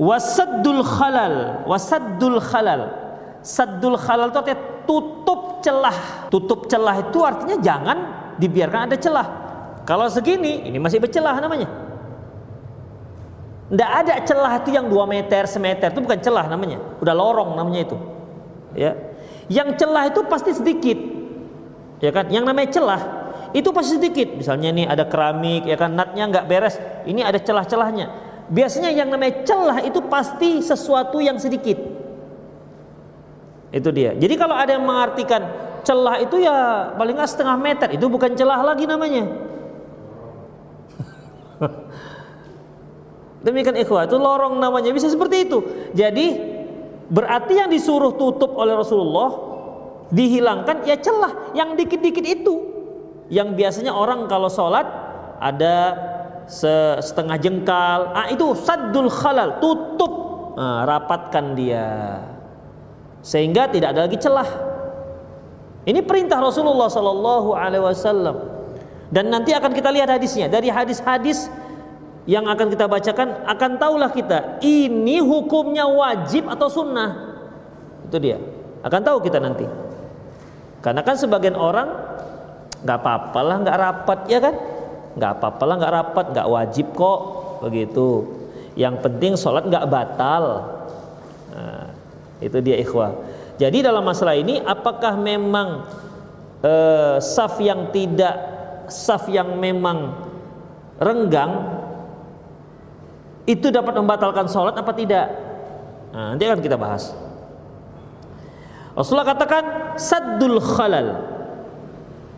Wasaddul 0.00 0.80
khalal. 0.80 1.68
Wasaddul 1.68 2.40
khalal 2.40 2.99
saddul 3.40 3.96
khalal 3.96 4.32
itu 4.32 4.38
artinya 4.40 4.60
tutup 4.84 5.64
celah 5.64 6.28
tutup 6.28 6.68
celah 6.68 6.96
itu 7.00 7.18
artinya 7.24 7.56
jangan 7.60 7.98
dibiarkan 8.36 8.90
ada 8.90 8.96
celah 8.96 9.26
kalau 9.84 10.08
segini 10.08 10.68
ini 10.68 10.78
masih 10.80 11.00
bercelah 11.00 11.36
namanya 11.40 11.68
tidak 13.70 13.90
ada 14.02 14.14
celah 14.26 14.52
itu 14.58 14.74
yang 14.74 14.90
2 14.90 14.98
meter, 15.06 15.46
semeter 15.46 15.94
itu 15.94 16.02
bukan 16.02 16.18
celah 16.18 16.50
namanya. 16.50 16.82
Udah 16.98 17.14
lorong 17.14 17.54
namanya 17.54 17.86
itu. 17.86 17.94
Ya. 18.74 18.98
Yang 19.46 19.78
celah 19.78 20.10
itu 20.10 20.26
pasti 20.26 20.50
sedikit. 20.50 20.98
Ya 22.02 22.10
kan? 22.10 22.34
Yang 22.34 22.50
namanya 22.50 22.68
celah 22.74 23.02
itu 23.54 23.70
pasti 23.70 24.02
sedikit. 24.02 24.34
Misalnya 24.34 24.74
nih 24.74 24.90
ada 24.90 25.06
keramik 25.06 25.70
ya 25.70 25.78
kan 25.78 25.94
natnya 25.94 26.26
nggak 26.26 26.50
beres. 26.50 26.82
Ini 27.06 27.22
ada 27.22 27.38
celah-celahnya 27.38 28.30
biasanya 28.50 28.90
yang 28.90 29.08
namanya 29.08 29.46
celah 29.46 29.78
itu 29.86 30.02
pasti 30.10 30.58
sesuatu 30.60 31.22
yang 31.22 31.38
sedikit 31.38 31.78
itu 33.70 33.88
dia. 33.94 34.10
Jadi 34.18 34.34
kalau 34.34 34.58
ada 34.58 34.74
yang 34.74 34.82
mengartikan 34.82 35.46
celah 35.86 36.18
itu 36.18 36.42
ya 36.42 36.90
paling 36.98 37.14
nggak 37.14 37.30
setengah 37.30 37.56
meter. 37.56 37.88
Itu 37.94 38.10
bukan 38.10 38.34
celah 38.34 38.60
lagi 38.66 38.84
namanya. 38.86 39.30
Demikian 43.46 43.78
ikhwah 43.78 44.10
itu 44.10 44.18
lorong 44.18 44.58
namanya. 44.58 44.90
Bisa 44.90 45.06
seperti 45.06 45.46
itu. 45.46 45.62
Jadi 45.94 46.34
berarti 47.10 47.62
yang 47.62 47.70
disuruh 47.70 48.14
tutup 48.18 48.58
oleh 48.58 48.74
Rasulullah 48.74 49.30
dihilangkan 50.10 50.82
ya 50.84 50.98
celah. 50.98 51.54
Yang 51.54 51.86
dikit-dikit 51.86 52.26
itu. 52.26 52.54
Yang 53.30 53.54
biasanya 53.54 53.94
orang 53.94 54.26
kalau 54.26 54.50
sholat 54.50 54.86
ada 55.38 55.94
setengah 56.98 57.38
jengkal. 57.38 58.10
Ah 58.18 58.26
itu 58.34 58.50
saddul 58.58 59.06
khalal. 59.06 59.62
Tutup. 59.62 60.12
Nah, 60.58 60.82
rapatkan 60.82 61.54
dia 61.54 62.18
sehingga 63.20 63.68
tidak 63.68 63.96
ada 63.96 64.08
lagi 64.08 64.16
celah. 64.16 64.48
Ini 65.84 66.04
perintah 66.04 66.40
Rasulullah 66.40 66.92
Sallallahu 66.92 67.56
Alaihi 67.56 67.84
Wasallam. 67.84 68.36
Dan 69.10 69.32
nanti 69.32 69.50
akan 69.56 69.72
kita 69.72 69.90
lihat 69.90 70.12
hadisnya. 70.12 70.46
Dari 70.46 70.68
hadis-hadis 70.70 71.50
yang 72.28 72.46
akan 72.46 72.68
kita 72.68 72.84
bacakan 72.86 73.48
akan 73.48 73.70
tahulah 73.80 74.12
kita 74.12 74.60
ini 74.62 75.18
hukumnya 75.18 75.88
wajib 75.88 76.46
atau 76.46 76.68
sunnah? 76.68 77.10
Itu 78.06 78.20
dia. 78.20 78.38
Akan 78.84 79.02
tahu 79.02 79.24
kita 79.24 79.40
nanti. 79.40 79.66
Karena 80.80 81.04
kan 81.04 81.16
sebagian 81.16 81.56
orang 81.56 81.90
nggak 82.80 82.98
apa-apa 83.02 83.40
lah 83.44 83.56
nggak 83.60 83.78
rapat 83.80 84.20
ya 84.30 84.38
kan? 84.40 84.54
Nggak 85.16 85.32
apa-apa 85.36 85.62
lah 85.64 85.74
nggak 85.80 85.94
rapat 85.96 86.24
nggak 86.32 86.48
wajib 86.48 86.86
kok. 86.94 87.20
Begitu. 87.66 88.08
Yang 88.78 88.94
penting 89.04 89.32
sholat 89.34 89.66
nggak 89.66 89.90
batal 89.90 90.44
itu 92.40 92.58
dia 92.64 92.76
ikhwah 92.80 93.16
jadi 93.60 93.92
dalam 93.92 94.04
masalah 94.04 94.36
ini 94.36 94.60
apakah 94.60 95.16
memang 95.16 95.84
eh, 96.64 97.16
saf 97.20 97.60
yang 97.60 97.92
tidak 97.92 98.34
saf 98.90 99.28
yang 99.30 99.56
memang 99.60 100.16
renggang 101.00 101.80
itu 103.48 103.72
dapat 103.72 103.96
membatalkan 103.96 104.48
sholat 104.48 104.76
apa 104.76 104.92
tidak 104.96 105.26
nah, 106.12 106.34
nanti 106.34 106.44
akan 106.44 106.60
kita 106.60 106.76
bahas 106.80 107.12
Rasulullah 108.96 109.32
katakan 109.32 109.94
saddul 109.94 110.58
khalal 110.58 111.30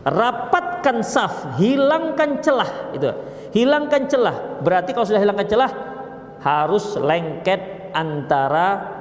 rapatkan 0.03 0.99
saf, 1.01 1.57
hilangkan 1.59 2.43
celah 2.43 2.91
itu. 2.91 3.07
Hilangkan 3.55 4.11
celah. 4.11 4.59
Berarti 4.59 4.91
kalau 4.91 5.07
sudah 5.07 5.21
hilangkan 5.21 5.47
celah 5.47 5.71
harus 6.43 6.99
lengket 6.99 7.93
antara 7.95 8.99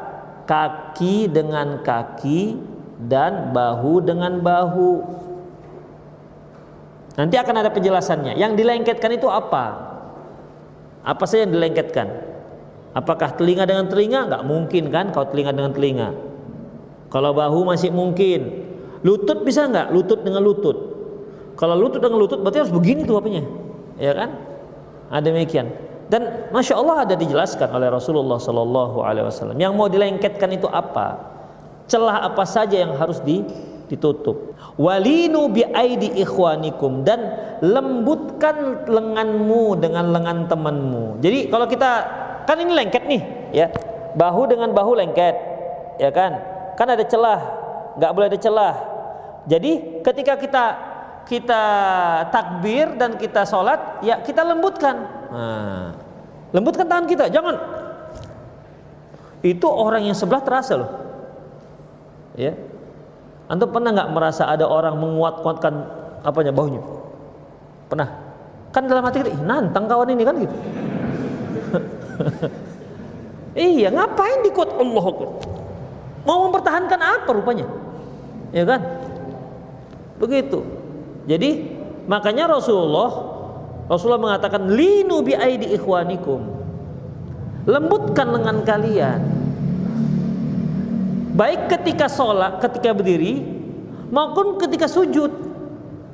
kaki 0.53 1.33
dengan 1.33 1.81
kaki 1.81 2.61
dan 3.09 3.57
bahu 3.57 4.05
dengan 4.05 4.37
bahu. 4.45 5.01
Nanti 7.17 7.41
akan 7.41 7.65
ada 7.65 7.73
penjelasannya. 7.73 8.37
Yang 8.37 8.61
dilengketkan 8.61 9.17
itu 9.17 9.33
apa? 9.33 9.97
Apa 11.01 11.25
saja 11.25 11.49
yang 11.49 11.57
dilengketkan? 11.57 12.09
Apakah 12.93 13.33
telinga 13.33 13.65
dengan 13.65 13.89
telinga? 13.89 14.29
Enggak 14.29 14.45
mungkin 14.45 14.93
kan 14.93 15.09
kalau 15.17 15.33
telinga 15.33 15.57
dengan 15.57 15.73
telinga. 15.73 16.09
Kalau 17.09 17.33
bahu 17.33 17.65
masih 17.65 17.89
mungkin. 17.89 18.69
Lutut 19.01 19.49
bisa 19.49 19.65
enggak? 19.65 19.89
Lutut 19.89 20.21
dengan 20.21 20.45
lutut. 20.45 20.77
Kalau 21.57 21.77
lutut 21.81 22.05
dengan 22.05 22.21
lutut 22.21 22.45
berarti 22.45 22.61
harus 22.65 22.73
begini 22.73 23.05
tuh 23.05 23.21
apanya, 23.21 23.45
ya 24.01 24.13
kan? 24.17 24.37
Ada 25.13 25.33
demikian. 25.33 25.69
Dan 26.13 26.53
masya 26.53 26.77
Allah 26.77 27.09
ada 27.09 27.15
dijelaskan 27.17 27.73
oleh 27.73 27.89
Rasulullah 27.89 28.37
Sallallahu 28.37 29.01
Alaihi 29.01 29.33
Wasallam. 29.33 29.57
Yang 29.57 29.73
mau 29.73 29.89
dilengketkan 29.89 30.53
itu 30.53 30.69
apa? 30.69 31.17
Celah 31.89 32.29
apa 32.29 32.45
saja 32.45 32.85
yang 32.85 32.93
harus 33.01 33.25
di, 33.25 33.41
ditutup. 33.89 34.53
Walinu 34.77 35.49
bi 35.49 35.65
aidi 35.65 36.13
ikhwanikum 36.21 37.01
dan 37.01 37.33
lembutkan 37.65 38.85
lenganmu 38.85 39.81
dengan 39.81 40.13
lengan 40.13 40.53
temanmu. 40.53 41.25
Jadi 41.25 41.49
kalau 41.49 41.65
kita 41.65 41.91
kan 42.45 42.61
ini 42.61 42.73
lengket 42.77 43.09
nih, 43.09 43.23
ya 43.57 43.73
bahu 44.13 44.53
dengan 44.53 44.69
bahu 44.77 44.93
lengket, 44.93 45.37
ya 45.97 46.13
kan? 46.13 46.37
Kan 46.77 46.93
ada 46.93 47.09
celah, 47.09 47.41
nggak 47.97 48.13
boleh 48.13 48.29
ada 48.29 48.37
celah. 48.37 48.75
Jadi 49.49 50.05
ketika 50.05 50.37
kita 50.37 50.65
kita 51.23 51.63
takbir 52.29 53.01
dan 53.01 53.17
kita 53.17 53.47
sholat, 53.47 54.03
ya 54.05 54.21
kita 54.21 54.43
lembutkan. 54.43 54.97
Nah, 55.33 56.02
lembutkan 56.53 56.87
tangan 56.87 57.07
kita, 57.09 57.29
jangan. 57.33 57.57
Itu 59.43 59.67
orang 59.67 60.07
yang 60.07 60.15
sebelah 60.15 60.45
terasa 60.45 60.79
loh. 60.79 60.91
Ya, 62.39 62.57
antum 63.51 63.69
pernah 63.69 63.93
nggak 63.93 64.11
merasa 64.15 64.49
ada 64.49 64.65
orang 64.65 64.97
menguat-kuatkan 64.97 65.75
apanya 66.25 66.53
bahunya? 66.55 66.81
Pernah? 67.91 68.09
Kan 68.73 68.89
dalam 68.89 69.05
hati 69.05 69.21
kita, 69.21 69.37
nantang 69.45 69.85
kawan 69.85 70.09
ini 70.15 70.23
kan 70.25 70.37
gitu. 70.41 70.57
iya, 73.69 73.93
ngapain 73.93 74.41
di 74.41 74.51
quote 74.53 74.73
Allah 74.81 75.07
Mau 76.23 76.39
mempertahankan 76.49 77.01
apa 77.03 77.29
rupanya? 77.35 77.67
Ya 78.55 78.63
kan? 78.63 78.81
Begitu. 80.23 80.63
Jadi 81.27 81.75
makanya 82.07 82.47
Rasulullah 82.47 83.32
Rasulullah 83.91 84.23
mengatakan 84.23 84.71
linu 84.71 85.23
bi 85.23 85.35
aidi 85.35 85.75
ikhwanikum. 85.75 86.41
Lembutkan 87.67 88.27
lengan 88.31 88.67
kalian. 88.67 89.21
Baik 91.33 91.71
ketika 91.71 92.11
sholat, 92.11 92.61
ketika 92.61 92.93
berdiri, 92.93 93.41
maupun 94.13 94.61
ketika 94.61 94.91
sujud. 94.91 95.31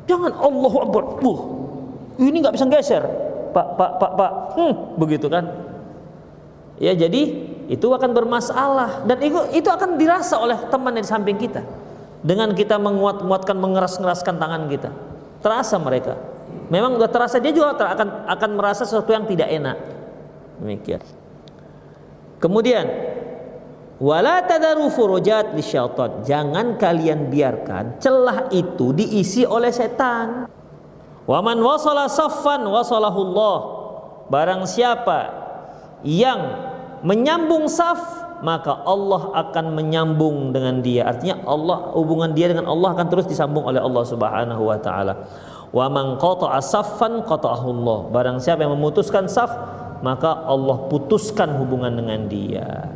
Jangan 0.08 0.32
Allahu 0.40 0.76
Akbar. 0.88 1.02
Uh, 1.20 1.40
ini 2.16 2.40
nggak 2.40 2.56
bisa 2.56 2.64
geser. 2.70 3.04
Pak, 3.52 3.66
pak, 3.76 3.90
pak, 4.00 4.12
pak. 4.16 4.32
Hmm, 4.56 4.74
begitu 4.96 5.28
kan? 5.28 5.44
Ya 6.78 6.94
jadi 6.94 7.48
itu 7.68 7.84
akan 7.84 8.16
bermasalah 8.16 9.04
dan 9.04 9.18
itu 9.20 9.36
itu 9.52 9.68
akan 9.68 10.00
dirasa 10.00 10.40
oleh 10.40 10.56
teman 10.72 10.94
di 10.96 11.04
samping 11.04 11.36
kita. 11.36 11.60
Dengan 12.18 12.50
kita 12.50 12.80
menguat-nguatkan, 12.82 13.54
mengeras-ngeraskan 13.54 14.42
tangan 14.42 14.66
kita, 14.66 14.90
terasa 15.38 15.78
mereka. 15.78 16.18
Memang 16.68 17.00
udah 17.00 17.08
terasa 17.08 17.40
dia 17.40 17.52
juga 17.52 17.76
akan 17.76 18.28
akan 18.28 18.50
merasa 18.52 18.84
sesuatu 18.84 19.08
yang 19.12 19.24
tidak 19.24 19.48
enak. 19.48 19.76
Demikian. 20.60 21.00
Kemudian 22.38 22.86
wala 23.98 24.44
tadaru 24.44 24.92
furujat 24.92 25.56
syaitan. 25.64 26.22
Jangan 26.22 26.76
kalian 26.76 27.32
biarkan 27.32 27.98
celah 27.98 28.52
itu 28.52 28.92
diisi 28.92 29.48
oleh 29.48 29.72
setan. 29.72 30.46
Waman 31.28 31.58
wasala 31.60 32.08
saffan 32.08 32.64
wasalahullah. 32.64 33.58
Barang 34.28 34.68
siapa 34.68 35.32
yang 36.04 36.40
menyambung 37.00 37.66
saf 37.66 38.28
maka 38.38 38.70
Allah 38.86 39.34
akan 39.34 39.74
menyambung 39.74 40.54
dengan 40.54 40.78
dia. 40.78 41.10
Artinya 41.10 41.42
Allah 41.42 41.90
hubungan 41.98 42.30
dia 42.30 42.46
dengan 42.50 42.70
Allah 42.70 42.94
akan 42.94 43.06
terus 43.10 43.26
disambung 43.26 43.66
oleh 43.66 43.82
Allah 43.82 44.04
Subhanahu 44.06 44.62
wa 44.62 44.78
taala. 44.78 45.26
Wa 45.68 45.86
man 45.92 46.16
qata'a 46.16 46.58
saffan 46.64 47.20
qata'ahu 47.24 47.68
Allah. 47.80 47.98
Barang 48.08 48.38
siapa 48.40 48.64
yang 48.64 48.76
memutuskan 48.76 49.28
saf, 49.28 49.52
maka 50.00 50.46
Allah 50.48 50.88
putuskan 50.88 51.52
hubungan 51.60 51.92
dengan 51.92 52.24
dia. 52.30 52.88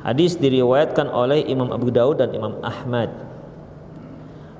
Hadis 0.00 0.40
diriwayatkan 0.40 1.12
oleh 1.12 1.44
Imam 1.44 1.68
Abu 1.74 1.92
Daud 1.92 2.22
dan 2.22 2.32
Imam 2.32 2.56
Ahmad. 2.64 3.12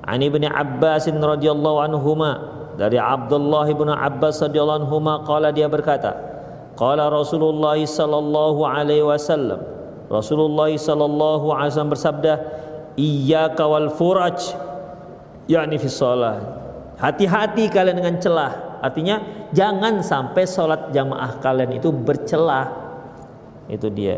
Ani 0.05 0.29
bin 0.29 0.45
Abbas 0.45 1.09
radhiyallahu 1.09 1.77
anhuma 1.81 2.31
dari 2.77 2.97
Abdullah 2.97 3.65
bin 3.69 3.89
Abbas 3.89 4.41
radhiyallahu 4.41 4.85
anhuma 4.85 5.21
qala 5.25 5.49
dia 5.53 5.69
berkata, 5.69 6.13
Qala 6.77 7.13
Rasulullah 7.13 7.77
sallallahu 7.77 8.65
alaihi 8.65 9.05
wasallam 9.05 9.61
Rasulullah 10.09 10.71
sallallahu 10.71 11.53
alaihi 11.53 11.71
wasallam 11.71 11.93
bersabda 11.93 12.33
iyyaka 12.97 13.63
wal 13.63 13.93
furaj 13.93 14.39
yakni 15.51 15.75
fi 15.75 15.91
hati-hati 17.01 17.67
kalian 17.67 17.99
dengan 17.99 18.15
celah. 18.21 18.79
Artinya 18.81 19.47
jangan 19.51 19.99
sampai 20.01 20.47
sholat 20.47 20.95
jamaah 20.95 21.37
kalian 21.43 21.77
itu 21.77 21.91
bercelah. 21.91 22.71
Itu 23.67 23.91
dia. 23.91 24.17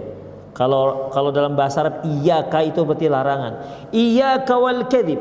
Kalau 0.54 1.10
kalau 1.10 1.34
dalam 1.34 1.58
bahasa 1.58 1.82
Arab 1.82 2.06
iyyaka 2.06 2.62
itu 2.62 2.86
berarti 2.86 3.10
larangan. 3.10 3.54
Iyyaka 3.90 4.54
wal 4.62 4.86
kadhib. 4.86 5.20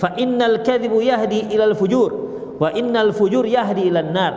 Fa 0.00 0.16
innal 0.16 0.64
kadhibu 0.64 1.04
yahdi 1.04 1.52
ilal 1.52 1.76
fujur 1.76 2.10
wa 2.56 2.72
innal 2.72 3.12
fujur 3.12 3.44
yahdi 3.44 3.92
ilan 3.92 4.10
nar. 4.16 4.34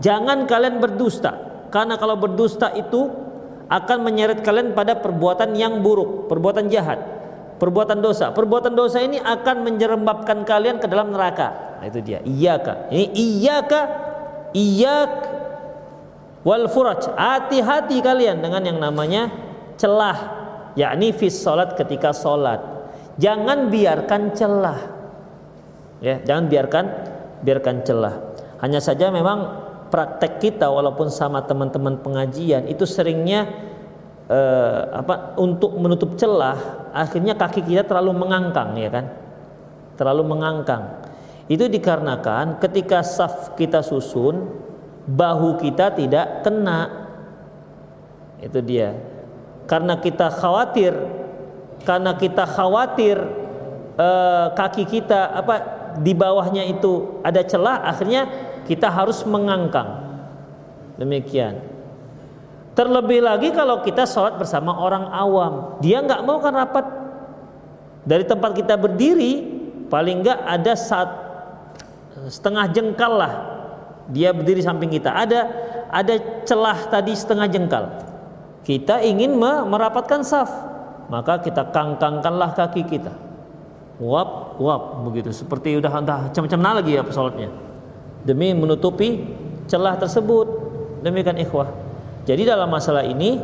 Jangan 0.00 0.48
kalian 0.48 0.80
berdusta 0.80 1.52
karena 1.68 2.00
kalau 2.00 2.16
berdusta 2.16 2.72
itu 2.74 3.12
akan 3.70 3.98
menyeret 4.04 4.40
kalian 4.44 4.76
pada 4.76 4.98
perbuatan 4.98 5.56
yang 5.56 5.80
buruk, 5.80 6.28
perbuatan 6.28 6.68
jahat, 6.68 7.00
perbuatan 7.62 8.02
dosa. 8.02 8.34
Perbuatan 8.34 8.74
dosa 8.74 8.98
ini 8.98 9.22
akan 9.22 9.62
menjerembabkan 9.62 10.42
kalian 10.42 10.82
ke 10.82 10.90
dalam 10.90 11.14
neraka. 11.14 11.78
Nah, 11.78 11.86
itu 11.86 12.02
dia. 12.02 12.18
Iyaka. 12.26 12.90
Ini 12.90 13.06
iyaka 13.14 13.80
iyak 14.50 15.12
wal 16.42 16.66
furaj. 16.66 17.06
Hati-hati 17.14 18.02
kalian 18.02 18.42
dengan 18.42 18.66
yang 18.66 18.82
namanya 18.82 19.30
celah, 19.78 20.18
yakni 20.74 21.14
fis 21.14 21.38
salat 21.38 21.78
ketika 21.78 22.10
salat. 22.10 22.58
Jangan 23.22 23.70
biarkan 23.70 24.34
celah. 24.34 24.80
Ya, 26.02 26.18
jangan 26.26 26.50
biarkan 26.50 26.84
biarkan 27.46 27.86
celah. 27.86 28.14
Hanya 28.58 28.82
saja 28.82 29.14
memang 29.14 29.62
praktek 29.94 30.42
kita 30.42 30.66
walaupun 30.66 31.14
sama 31.14 31.46
teman-teman 31.46 32.02
pengajian 32.02 32.66
itu 32.66 32.82
seringnya 32.82 33.46
eh, 34.26 34.82
apa 34.98 35.38
untuk 35.38 35.78
menutup 35.78 36.18
celah 36.18 36.81
akhirnya 36.92 37.34
kaki 37.34 37.64
kita 37.64 37.88
terlalu 37.88 38.12
mengangkang 38.14 38.76
ya 38.76 38.88
kan 38.92 39.06
terlalu 39.96 40.22
mengangkang 40.36 41.02
itu 41.48 41.66
dikarenakan 41.66 42.62
ketika 42.62 43.02
saf 43.02 43.56
kita 43.58 43.82
susun 43.82 44.48
bahu 45.08 45.58
kita 45.58 45.90
tidak 45.96 46.46
kena 46.46 47.08
itu 48.38 48.60
dia 48.62 48.94
karena 49.66 49.98
kita 49.98 50.30
khawatir 50.30 50.94
karena 51.82 52.14
kita 52.14 52.46
khawatir 52.46 53.18
eh, 53.98 54.46
kaki 54.54 54.84
kita 54.86 55.34
apa 55.34 55.54
di 55.98 56.16
bawahnya 56.16 56.64
itu 56.64 57.20
ada 57.20 57.42
celah 57.44 57.84
akhirnya 57.84 58.52
kita 58.64 58.88
harus 58.88 59.26
mengangkang. 59.26 60.00
Demikian. 60.96 61.71
Terlebih 62.72 63.20
lagi 63.20 63.52
kalau 63.52 63.84
kita 63.84 64.08
sholat 64.08 64.40
bersama 64.40 64.72
orang 64.72 65.12
awam, 65.12 65.76
dia 65.84 66.00
nggak 66.00 66.24
mau 66.24 66.40
kan 66.40 66.56
rapat 66.56 66.86
dari 68.08 68.24
tempat 68.24 68.56
kita 68.56 68.80
berdiri, 68.80 69.44
paling 69.92 70.24
nggak 70.24 70.40
ada 70.48 70.72
saat 70.72 71.10
setengah 72.32 72.70
jengkal 72.72 73.12
lah 73.12 73.32
dia 74.08 74.32
berdiri 74.32 74.64
samping 74.64 74.88
kita. 74.88 75.12
Ada 75.12 75.40
ada 75.92 76.14
celah 76.48 76.88
tadi 76.88 77.12
setengah 77.12 77.46
jengkal. 77.52 77.84
Kita 78.64 79.04
ingin 79.04 79.36
merapatkan 79.42 80.24
saf, 80.24 80.48
maka 81.12 81.44
kita 81.44 81.68
kangkangkanlah 81.74 82.56
kaki 82.56 82.88
kita. 82.88 83.12
Wap, 84.00 84.56
wap 84.56 85.04
begitu. 85.04 85.28
Seperti 85.28 85.76
udah 85.76 85.92
entah 85.92 86.20
macam-macam 86.32 86.80
lagi 86.80 86.96
ya 86.96 87.04
sholatnya 87.12 87.52
demi 88.22 88.54
menutupi 88.54 89.26
celah 89.66 89.98
tersebut 89.98 90.46
demikian 91.02 91.38
ikhwah 91.42 91.70
jadi 92.22 92.54
dalam 92.54 92.70
masalah 92.70 93.02
ini 93.02 93.38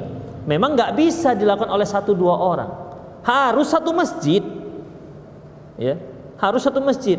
memang 0.46 0.78
nggak 0.78 0.94
bisa 0.94 1.34
dilakukan 1.34 1.70
oleh 1.70 1.86
satu 1.86 2.14
dua 2.14 2.34
orang. 2.38 2.70
Harus 3.26 3.74
satu 3.74 3.90
masjid. 3.90 4.40
Ya 5.78 5.98
harus 6.38 6.62
satu 6.62 6.78
masjid. 6.78 7.18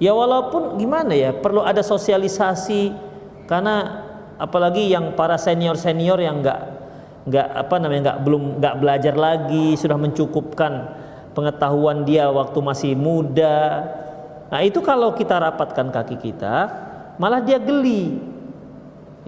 Ya 0.00 0.16
walaupun 0.16 0.80
gimana 0.80 1.12
ya 1.12 1.36
perlu 1.36 1.60
ada 1.60 1.84
sosialisasi. 1.84 2.92
Karena 3.44 4.04
apalagi 4.40 4.88
yang 4.88 5.16
para 5.16 5.36
senior 5.36 5.76
senior 5.76 6.20
yang 6.20 6.40
nggak 6.40 6.60
nggak 7.28 7.48
apa 7.68 7.74
namanya 7.76 8.00
nggak 8.12 8.20
belum 8.24 8.42
nggak 8.60 8.74
belajar 8.80 9.14
lagi 9.16 9.76
sudah 9.76 10.00
mencukupkan 10.00 10.72
pengetahuan 11.36 12.08
dia 12.08 12.32
waktu 12.32 12.58
masih 12.64 12.92
muda. 12.96 13.84
Nah, 14.48 14.64
itu 14.64 14.80
kalau 14.80 15.12
kita 15.12 15.36
rapatkan 15.36 15.92
kaki 15.92 16.16
kita, 16.16 16.72
malah 17.20 17.44
dia 17.44 17.60
geli. 17.60 18.16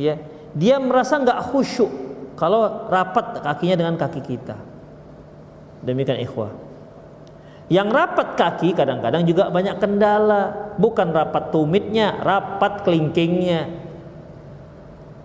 Ya, 0.00 0.16
dia 0.54 0.82
merasa 0.82 1.18
nggak 1.20 1.50
khusyuk 1.50 1.90
kalau 2.34 2.88
rapat 2.88 3.44
kakinya 3.44 3.76
dengan 3.76 3.94
kaki 4.00 4.20
kita. 4.24 4.56
Demikian 5.84 6.20
ikhwah. 6.24 6.52
Yang 7.70 7.88
rapat 7.94 8.28
kaki 8.34 8.74
kadang-kadang 8.74 9.22
juga 9.22 9.46
banyak 9.46 9.78
kendala, 9.78 10.74
bukan 10.74 11.14
rapat 11.14 11.54
tumitnya, 11.54 12.18
rapat 12.18 12.82
kelingkingnya. 12.82 13.70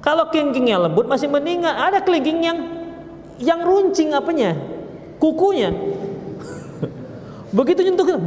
Kalau 0.03 0.29
kelingkingnya 0.29 0.77
lembut 0.77 1.09
masih 1.09 1.25
mendingan, 1.25 1.73
ada 1.73 2.05
kelingking 2.05 2.45
yang 2.45 2.59
yang 3.41 3.65
runcing 3.65 4.13
apanya? 4.13 4.53
Kukunya. 5.17 5.73
Begitu 7.57 7.81
nyentuh 7.81 8.05
kita, 8.05 8.19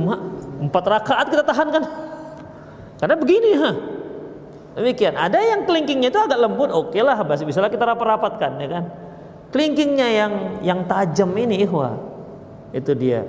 Empat 0.58 0.84
rakaat 0.90 1.26
kita 1.30 1.46
tahan 1.46 1.68
kan? 1.70 1.84
Karena 2.98 3.14
begini 3.14 3.50
ha. 3.54 3.70
Demikian. 4.76 5.16
Ada 5.16 5.38
yang 5.40 5.60
kelingkingnya 5.64 6.12
itu 6.12 6.20
agak 6.20 6.38
lembut, 6.38 6.70
oke 6.70 6.98
lah, 7.00 7.16
masih 7.24 7.48
bisa 7.48 7.64
kita 7.64 7.84
rapat-rapatkan 7.84 8.60
ya 8.60 8.68
kan. 8.68 8.84
Kelingkingnya 9.48 10.08
yang 10.12 10.32
yang 10.60 10.80
tajam 10.84 11.32
ini 11.36 11.64
ikhwah. 11.64 11.96
Itu 12.76 12.92
dia. 12.92 13.24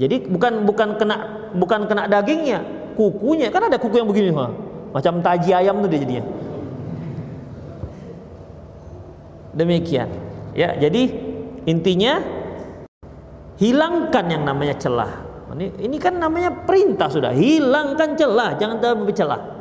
Jadi 0.00 0.26
bukan 0.26 0.64
bukan 0.64 0.96
kena 0.96 1.16
bukan 1.54 1.86
kena 1.86 2.08
dagingnya, 2.08 2.64
kukunya. 2.96 3.52
Kan 3.52 3.68
ada 3.68 3.76
kuku 3.76 4.00
yang 4.00 4.08
begini, 4.08 4.32
ha. 4.34 4.50
Macam 4.94 5.20
taji 5.20 5.50
ayam 5.52 5.84
tuh 5.84 5.90
dia 5.90 6.00
jadinya. 6.00 6.24
Demikian. 9.54 10.08
Ya, 10.54 10.74
jadi 10.74 11.10
intinya 11.66 12.18
hilangkan 13.58 14.26
yang 14.26 14.42
namanya 14.42 14.74
celah 14.78 15.24
ini, 15.54 15.70
ini 15.86 15.96
kan 16.02 16.18
namanya 16.18 16.50
perintah 16.50 17.06
sudah. 17.06 17.30
Hilangkan 17.30 18.18
celah, 18.18 18.58
jangan 18.58 18.76
terlalu 18.82 19.14
celah. 19.14 19.53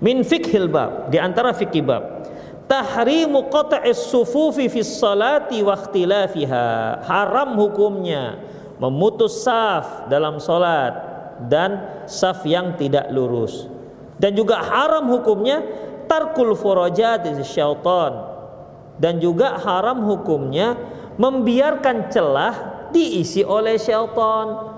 Min 0.00 0.24
fikhil 0.24 0.68
bab, 0.72 1.12
di 1.12 1.20
antara 1.20 1.52
fikih 1.52 1.84
bab. 1.84 2.24
Tahrimu 2.64 3.52
qata'is 3.52 4.08
sufufi 4.08 4.70
fi 4.70 4.80
salati 4.80 5.60
wa 5.60 5.76
ikhtilafiha. 5.76 6.66
Haram 7.04 7.58
hukumnya 7.58 8.38
memutus 8.80 9.44
saf 9.44 10.08
dalam 10.08 10.40
salat 10.40 10.94
dan 11.50 12.04
saf 12.08 12.46
yang 12.48 12.78
tidak 12.80 13.10
lurus. 13.12 13.68
Dan 14.16 14.36
juga 14.36 14.60
haram 14.60 15.08
hukumnya 15.10 15.60
tarkul 16.08 16.56
furajat 16.56 17.26
syaitan. 17.44 18.12
Dan 19.00 19.20
juga 19.20 19.56
haram 19.60 20.04
hukumnya 20.04 20.76
membiarkan 21.16 22.12
celah 22.12 22.54
diisi 22.92 23.40
oleh 23.40 23.80
syaitan 23.80 24.70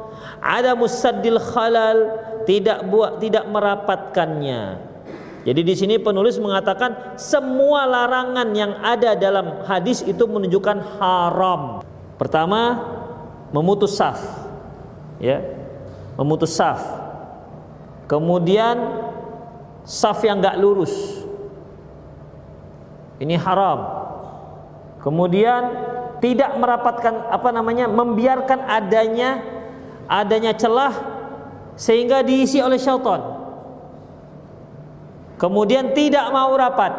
ada 0.42 0.74
musaddil 0.74 1.38
khalal 1.38 1.98
tidak 2.46 2.82
buat 2.90 3.22
tidak 3.22 3.46
merapatkannya. 3.46 4.91
Jadi 5.42 5.60
di 5.66 5.74
sini 5.74 5.94
penulis 5.98 6.38
mengatakan 6.38 7.18
semua 7.18 7.82
larangan 7.82 8.46
yang 8.54 8.78
ada 8.78 9.18
dalam 9.18 9.66
hadis 9.66 10.06
itu 10.06 10.22
menunjukkan 10.22 11.02
haram. 11.02 11.82
Pertama, 12.14 12.78
memutus 13.50 13.98
saf. 13.98 14.22
Ya. 15.18 15.42
Memutus 16.14 16.54
saf. 16.54 16.78
Kemudian 18.06 18.78
saf 19.82 20.22
yang 20.22 20.38
enggak 20.38 20.62
lurus. 20.62 20.94
Ini 23.18 23.34
haram. 23.42 23.82
Kemudian 25.02 25.62
tidak 26.22 26.54
merapatkan 26.54 27.34
apa 27.34 27.50
namanya? 27.50 27.90
membiarkan 27.90 28.62
adanya 28.70 29.42
adanya 30.06 30.54
celah 30.54 30.94
sehingga 31.74 32.22
diisi 32.22 32.60
oleh 32.62 32.78
syaitan. 32.78 33.31
Kemudian 35.42 35.90
tidak 35.90 36.30
mau 36.30 36.54
rapat. 36.54 36.94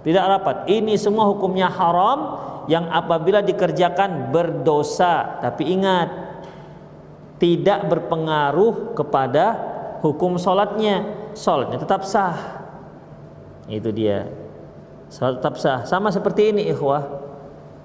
Tidak 0.00 0.24
rapat. 0.24 0.56
Ini 0.64 0.96
semua 0.96 1.28
hukumnya 1.28 1.68
haram 1.68 2.40
yang 2.72 2.88
apabila 2.88 3.44
dikerjakan 3.44 4.32
berdosa. 4.32 5.44
Tapi 5.44 5.76
ingat, 5.76 6.08
tidak 7.36 7.84
berpengaruh 7.92 8.96
kepada 8.96 9.44
hukum 10.00 10.40
sholatnya. 10.40 11.28
Sholatnya 11.36 11.84
tetap 11.84 12.08
sah. 12.08 12.64
Itu 13.68 13.92
dia. 13.92 14.24
Sholat 15.12 15.44
tetap 15.44 15.60
sah. 15.60 15.84
Sama 15.84 16.08
seperti 16.08 16.48
ini 16.48 16.64
ikhwah. 16.72 17.28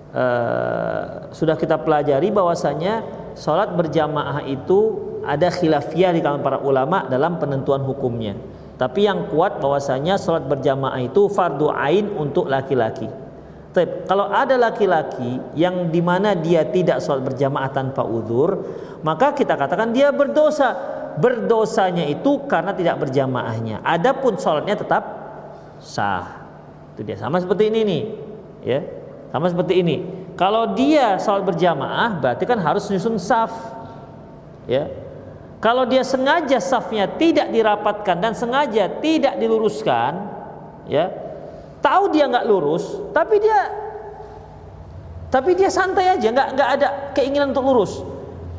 Uh, 0.10 1.30
sudah 1.36 1.54
kita 1.54 1.78
pelajari 1.84 2.32
bahwasanya 2.34 3.06
sholat 3.38 3.76
berjamaah 3.76 4.42
itu 4.48 4.98
ada 5.22 5.54
khilafiyah 5.54 6.16
di 6.16 6.24
kalangan 6.24 6.42
para 6.42 6.58
ulama 6.64 7.06
dalam 7.12 7.38
penentuan 7.38 7.84
hukumnya. 7.86 8.34
Tapi 8.80 9.04
yang 9.04 9.28
kuat 9.28 9.60
bahwasanya 9.60 10.16
sholat 10.16 10.48
berjamaah 10.48 11.04
itu 11.04 11.28
fardu 11.28 11.68
ain 11.68 12.16
untuk 12.16 12.48
laki-laki. 12.48 13.12
Tapi 13.76 14.08
kalau 14.08 14.32
ada 14.32 14.56
laki-laki 14.56 15.38
yang 15.60 15.92
di 15.92 16.00
mana 16.00 16.32
dia 16.32 16.64
tidak 16.64 17.04
sholat 17.04 17.28
berjamaah 17.28 17.68
tanpa 17.76 18.08
uzur, 18.08 18.56
maka 19.04 19.36
kita 19.36 19.60
katakan 19.60 19.92
dia 19.92 20.16
berdosa. 20.16 20.96
Berdosanya 21.20 22.08
itu 22.08 22.48
karena 22.48 22.72
tidak 22.72 23.04
berjamaahnya. 23.04 23.84
Adapun 23.84 24.40
sholatnya 24.40 24.80
tetap 24.80 25.04
sah. 25.84 26.48
Itu 26.96 27.04
dia 27.04 27.20
sama 27.20 27.44
seperti 27.44 27.68
ini 27.68 27.80
nih, 27.84 28.04
ya. 28.64 28.80
Sama 29.36 29.52
seperti 29.52 29.84
ini. 29.84 29.98
Kalau 30.40 30.72
dia 30.72 31.20
sholat 31.20 31.44
berjamaah 31.44 32.24
berarti 32.24 32.48
kan 32.48 32.56
harus 32.64 32.88
nyusun 32.88 33.20
saf. 33.20 33.52
Ya. 34.64 34.88
Kalau 35.60 35.84
dia 35.84 36.08
sengaja 36.08 36.56
safnya 36.64 37.04
tidak 37.20 37.52
dirapatkan 37.52 38.16
dan 38.16 38.32
sengaja 38.32 38.88
tidak 39.04 39.36
diluruskan, 39.36 40.32
ya, 40.88 41.12
tahu 41.84 42.16
dia 42.16 42.32
nggak 42.32 42.48
lurus, 42.48 42.88
tapi 43.12 43.44
dia 43.44 43.60
tapi 45.28 45.60
dia 45.60 45.68
santai 45.68 46.16
aja, 46.16 46.32
nggak 46.32 46.48
nggak 46.56 46.70
ada 46.80 46.88
keinginan 47.12 47.52
untuk 47.52 47.68
lurus. 47.68 48.00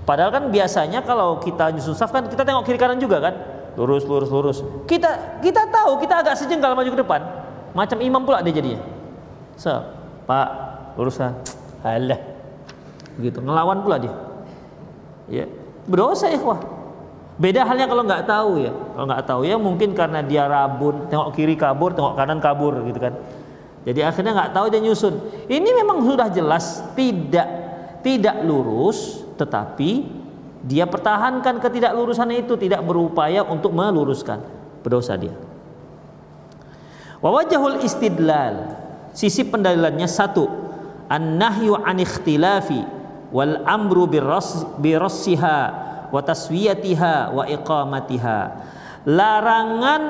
Padahal 0.04 0.28
kan 0.28 0.44
biasanya 0.52 1.00
kalau 1.00 1.40
kita 1.40 1.72
nyusun 1.72 1.96
saf 1.96 2.12
kan 2.12 2.28
kita 2.28 2.44
tengok 2.44 2.68
kiri 2.68 2.76
kanan 2.76 3.00
juga 3.00 3.16
kan, 3.24 3.34
lurus 3.80 4.04
lurus 4.04 4.28
lurus. 4.28 4.58
Kita 4.84 5.40
kita 5.40 5.72
tahu 5.72 5.96
kita 6.04 6.20
agak 6.20 6.36
sejengkal 6.36 6.76
maju 6.76 6.90
ke 6.92 7.00
depan, 7.00 7.20
macam 7.72 7.96
imam 7.96 8.22
pula 8.28 8.44
dia 8.44 8.52
jadinya. 8.52 8.84
So, 9.56 9.72
Pak, 10.28 10.48
lurusan 11.00 11.32
Alah. 11.80 12.20
Begitu 13.16 13.40
ngelawan 13.40 13.80
pula 13.80 13.96
dia. 13.96 14.12
Ya, 15.32 15.44
berdosa 15.88 16.28
ikhwah. 16.28 16.79
Beda 17.40 17.64
halnya 17.64 17.88
kalau 17.88 18.04
nggak 18.04 18.28
tahu 18.28 18.60
ya. 18.60 18.68
Kalau 18.68 19.06
nggak 19.08 19.24
tahu 19.24 19.40
ya 19.48 19.56
mungkin 19.56 19.96
karena 19.96 20.20
dia 20.20 20.44
rabun, 20.44 21.08
tengok 21.08 21.32
kiri 21.32 21.56
kabur, 21.56 21.96
tengok 21.96 22.12
kanan 22.12 22.36
kabur 22.36 22.76
gitu 22.84 23.00
kan. 23.00 23.16
Jadi 23.88 24.04
akhirnya 24.04 24.36
nggak 24.36 24.52
tahu 24.52 24.68
dia 24.68 24.80
nyusun. 24.84 25.14
Ini 25.48 25.70
memang 25.80 26.04
sudah 26.04 26.28
jelas 26.28 26.84
tidak 26.92 27.48
tidak 28.04 28.44
lurus, 28.44 29.24
tetapi 29.40 30.20
dia 30.68 30.84
pertahankan 30.84 31.56
ketidaklurusan 31.64 32.28
itu 32.36 32.60
tidak 32.60 32.84
berupaya 32.84 33.40
untuk 33.40 33.72
meluruskan 33.72 34.44
berdosa 34.84 35.16
dia. 35.16 35.32
Wawajahul 37.24 37.80
istidlal 37.80 38.76
sisi 39.16 39.48
pendalilannya 39.48 40.04
satu 40.04 40.44
an-nahyu 41.08 41.72
an 41.80 42.04
ikhtilafi 42.04 42.84
wal 43.32 43.64
amru 43.64 44.04
birassiha 44.76 45.88
wa 46.10 46.20
taswiyatiha 46.20 47.34
wa 47.34 47.44
iqamatiha. 47.46 48.40
Larangan 49.08 50.02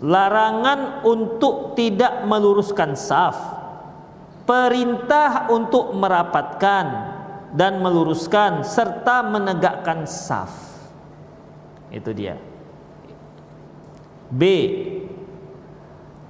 larangan 0.00 1.04
untuk 1.04 1.76
tidak 1.76 2.24
meluruskan 2.24 2.96
saf. 2.96 3.36
Perintah 4.48 5.52
untuk 5.52 5.94
merapatkan 5.94 6.86
dan 7.54 7.78
meluruskan 7.78 8.64
serta 8.64 9.22
menegakkan 9.26 10.08
saf. 10.08 10.50
Itu 11.90 12.10
dia. 12.14 12.38
B. 14.30 14.42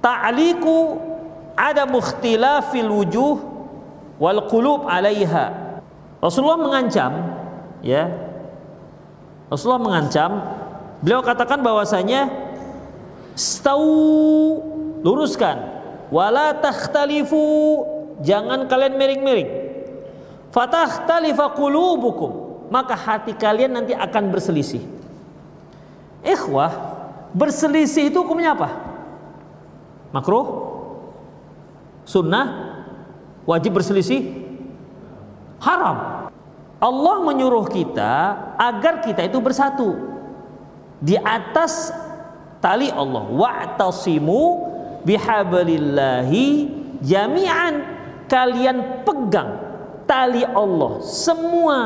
Ta'liku 0.01 0.97
ada 1.53 1.85
mukhtilafil 1.85 2.89
wujuh 2.89 3.37
wal 4.17 4.49
qulub 4.49 4.89
alaiha. 4.89 5.77
Rasulullah 6.21 6.61
mengancam 6.61 7.40
ya. 7.83 8.09
Rasulullah 9.51 9.83
mengancam. 9.83 10.31
Beliau 11.01 11.19
katakan 11.25 11.59
bahwasanya 11.59 12.29
stau 13.35 13.83
luruskan. 15.03 15.59
Wala 16.13 16.55
takhtalifu. 16.55 17.43
Jangan 18.21 18.69
kalian 18.69 18.95
miring-miring. 18.95 19.49
Fatakhtalifa 20.53 21.57
qulubukum. 21.57 22.31
Maka 22.71 22.95
hati 22.95 23.35
kalian 23.35 23.75
nanti 23.75 23.91
akan 23.91 24.31
berselisih. 24.31 24.79
Ikhwah 26.23 26.71
berselisih 27.35 28.13
itu 28.13 28.23
hukumnya 28.23 28.55
apa? 28.55 28.69
Makruh? 30.15 30.69
Sunnah? 32.07 32.77
Wajib 33.43 33.75
berselisih? 33.75 34.37
Haram 35.59 36.10
Allah 36.81 37.21
menyuruh 37.21 37.69
kita 37.69 38.13
agar 38.57 39.05
kita 39.05 39.29
itu 39.29 39.37
bersatu. 39.37 39.93
Di 40.97 41.13
atas 41.21 41.93
tali 42.57 42.89
Allah. 42.89 43.21
Wa'tasimu 43.29 44.41
bihablillahi 45.05 46.45
jami'an. 47.05 47.73
Kalian 48.25 49.05
pegang 49.05 49.61
tali 50.09 50.41
Allah 50.41 51.05
semua. 51.05 51.77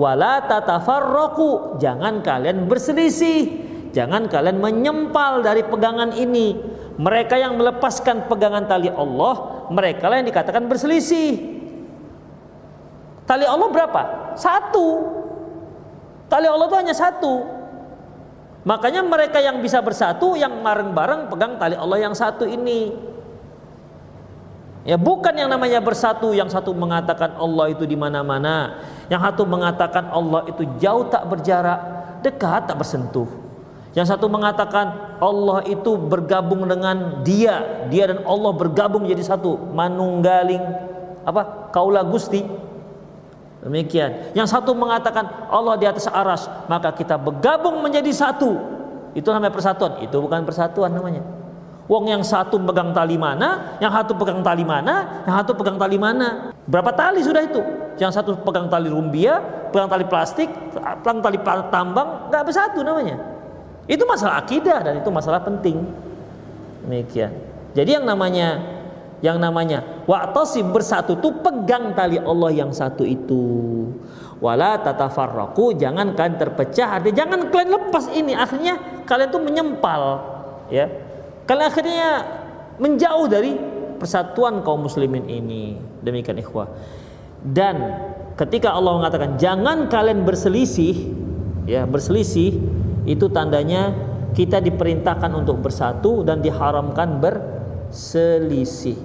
Wala 0.00 0.40
tatafarraqu. 0.48 1.76
Jangan 1.76 2.24
kalian 2.24 2.64
berselisih. 2.64 3.68
Jangan 3.96 4.28
kalian 4.28 4.60
menyempal 4.60 5.40
dari 5.40 5.64
pegangan 5.64 6.12
ini. 6.12 6.56
Mereka 6.96 7.36
yang 7.36 7.56
melepaskan 7.60 8.28
pegangan 8.28 8.64
tali 8.68 8.88
Allah, 8.92 9.68
mereka 9.72 10.08
yang 10.12 10.24
dikatakan 10.24 10.68
berselisih. 10.68 11.55
Tali 13.26 13.42
Allah 13.42 13.68
berapa? 13.68 14.02
Satu. 14.38 15.02
Tali 16.30 16.46
Allah 16.46 16.66
itu 16.70 16.78
hanya 16.78 16.94
satu. 16.94 17.56
Makanya 18.66 19.02
mereka 19.06 19.38
yang 19.38 19.62
bisa 19.62 19.78
bersatu, 19.78 20.34
yang 20.34 20.58
bareng-bareng 20.58 21.30
pegang 21.30 21.54
tali 21.54 21.78
Allah 21.78 22.02
yang 22.02 22.14
satu 22.18 22.42
ini. 22.42 22.90
Ya 24.82 24.98
bukan 24.98 25.34
yang 25.38 25.50
namanya 25.50 25.78
bersatu, 25.78 26.34
yang 26.34 26.50
satu 26.50 26.74
mengatakan 26.74 27.38
Allah 27.38 27.70
itu 27.70 27.86
di 27.86 27.94
mana-mana, 27.94 28.82
yang 29.06 29.22
satu 29.22 29.46
mengatakan 29.46 30.10
Allah 30.10 30.50
itu 30.50 30.66
jauh 30.82 31.06
tak 31.06 31.30
berjarak, 31.30 31.78
dekat 32.26 32.66
tak 32.66 32.78
bersentuh. 32.78 33.26
Yang 33.94 34.14
satu 34.14 34.26
mengatakan 34.26 35.18
Allah 35.22 35.62
itu 35.70 35.94
bergabung 35.94 36.66
dengan 36.66 37.22
dia, 37.22 37.86
dia 37.86 38.10
dan 38.10 38.26
Allah 38.26 38.50
bergabung 38.50 39.06
jadi 39.06 39.22
satu, 39.22 39.58
manunggaling 39.74 40.62
apa? 41.22 41.70
Kaula 41.70 42.02
Gusti. 42.02 42.65
Demikian. 43.64 44.36
Yang 44.36 44.52
satu 44.52 44.76
mengatakan 44.76 45.48
Allah 45.48 45.74
di 45.80 45.86
atas 45.88 46.06
aras, 46.06 46.46
maka 46.68 46.92
kita 46.92 47.16
bergabung 47.16 47.80
menjadi 47.80 48.12
satu. 48.12 48.56
Itu 49.16 49.32
namanya 49.32 49.54
persatuan. 49.54 50.04
Itu 50.04 50.20
bukan 50.20 50.44
persatuan 50.44 50.92
namanya. 50.92 51.24
Wong 51.86 52.10
yang 52.10 52.20
satu 52.26 52.58
pegang 52.58 52.90
tali 52.90 53.14
mana, 53.14 53.78
yang 53.78 53.94
satu 53.94 54.18
pegang 54.18 54.42
tali 54.42 54.66
mana, 54.66 55.22
yang 55.22 55.34
satu 55.38 55.54
pegang 55.54 55.78
tali 55.78 55.96
mana. 55.96 56.50
Berapa 56.66 56.90
tali 56.90 57.22
sudah 57.22 57.46
itu? 57.46 57.62
Yang 57.96 58.12
satu 58.20 58.30
pegang 58.42 58.66
tali 58.66 58.90
rumbia, 58.90 59.38
pegang 59.70 59.86
tali 59.86 60.02
plastik, 60.02 60.50
pegang 60.74 61.22
tali 61.22 61.38
tambang, 61.70 62.26
nggak 62.28 62.42
bersatu 62.42 62.82
namanya. 62.82 63.16
Itu 63.86 64.02
masalah 64.02 64.42
akidah 64.42 64.82
dan 64.82 64.98
itu 64.98 65.08
masalah 65.14 65.38
penting. 65.46 65.86
Demikian. 66.82 67.30
Jadi 67.78 67.90
yang 68.02 68.04
namanya 68.04 68.75
yang 69.24 69.40
namanya 69.40 70.04
wa'tasim 70.04 70.68
bersatu 70.72 71.16
tuh 71.16 71.40
pegang 71.40 71.96
tali 71.96 72.20
Allah 72.20 72.52
yang 72.52 72.70
satu 72.72 73.02
itu. 73.02 73.44
Wala 74.36 74.76
tatafarraqu, 74.76 75.80
jangan 75.80 76.12
kalian 76.12 76.36
terpecah, 76.36 77.00
artinya 77.00 77.24
jangan 77.24 77.40
kalian 77.48 77.70
lepas 77.72 78.04
ini. 78.12 78.36
Akhirnya 78.36 78.76
kalian 79.08 79.28
tuh 79.32 79.40
menyempal, 79.40 80.02
ya 80.68 80.92
kalian 81.48 81.66
akhirnya 81.72 82.08
menjauh 82.76 83.26
dari 83.32 83.56
persatuan 83.96 84.60
kaum 84.60 84.84
muslimin 84.84 85.24
ini. 85.24 85.80
Demikian 86.04 86.36
ikhwah. 86.36 86.68
Dan 87.40 87.96
ketika 88.36 88.76
Allah 88.76 89.00
mengatakan 89.00 89.40
jangan 89.40 89.88
kalian 89.88 90.28
berselisih, 90.28 91.16
ya 91.64 91.88
berselisih 91.88 92.60
itu 93.08 93.26
tandanya 93.32 93.96
kita 94.36 94.60
diperintahkan 94.60 95.32
untuk 95.32 95.64
bersatu 95.64 96.20
dan 96.20 96.44
diharamkan 96.44 97.24
berselisih. 97.88 98.98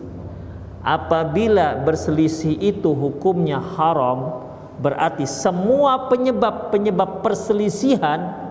Apabila 0.82 1.78
berselisih 1.86 2.58
itu 2.58 2.90
hukumnya 2.90 3.62
haram, 3.62 4.50
berarti 4.82 5.30
semua 5.30 6.10
penyebab-penyebab 6.10 7.22
perselisihan 7.22 8.42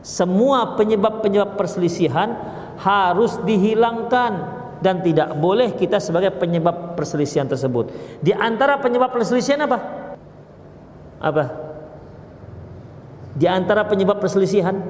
semua 0.00 0.80
penyebab-penyebab 0.80 1.60
perselisihan 1.60 2.32
harus 2.80 3.36
dihilangkan 3.44 4.32
dan 4.80 5.04
tidak 5.04 5.36
boleh 5.36 5.76
kita 5.76 6.00
sebagai 6.00 6.32
penyebab 6.40 6.96
perselisihan 6.96 7.44
tersebut. 7.44 7.92
Di 8.24 8.32
antara 8.32 8.80
penyebab 8.80 9.12
perselisihan 9.12 9.60
apa? 9.68 9.78
Apa? 11.20 11.44
Di 13.36 13.44
antara 13.44 13.84
penyebab 13.84 14.16
perselisihan 14.16 14.80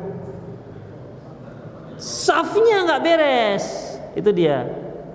safnya 1.99 2.87
nggak 2.87 3.03
beres. 3.03 3.89
Itu 4.14 4.31
dia, 4.35 4.66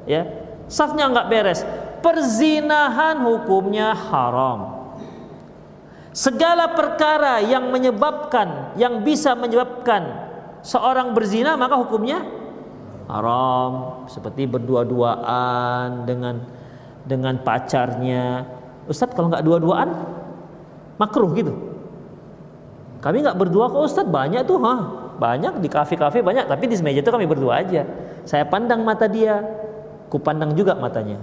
ya. 0.08 0.23
Safnya 0.65 1.10
nggak 1.10 1.29
beres. 1.29 1.62
Perzinahan 2.01 3.21
hukumnya 3.25 3.93
haram. 3.93 4.93
Segala 6.15 6.71
perkara 6.71 7.43
yang 7.43 7.69
menyebabkan, 7.73 8.77
yang 8.79 9.03
bisa 9.03 9.36
menyebabkan 9.36 10.25
seorang 10.63 11.12
berzina 11.12 11.60
maka 11.60 11.75
hukumnya 11.75 12.23
haram. 13.10 14.05
Seperti 14.08 14.47
berdua-duaan 14.47 16.08
dengan 16.08 16.45
dengan 17.03 17.36
pacarnya. 17.41 18.47
Ustadz 18.86 19.13
kalau 19.17 19.27
nggak 19.34 19.43
dua-duaan 19.43 19.89
makruh 21.01 21.36
gitu. 21.36 21.53
Kami 23.03 23.21
nggak 23.21 23.38
berdua 23.38 23.69
kok 23.69 23.86
Ustadz. 23.86 24.10
Banyak 24.10 24.47
tuh 24.47 24.58
ha 24.63 24.75
banyak 25.19 25.60
di 25.60 25.67
kafe-kafe 25.67 26.23
banyak. 26.23 26.47
Tapi 26.47 26.63
di 26.69 26.79
meja 26.79 27.03
itu 27.03 27.12
kami 27.12 27.27
berdua 27.27 27.60
aja 27.60 27.84
saya 28.25 28.43
pandang 28.45 28.81
mata 28.81 29.05
dia 29.05 29.41
ku 30.11 30.19
pandang 30.19 30.53
juga 30.57 30.75
matanya 30.75 31.21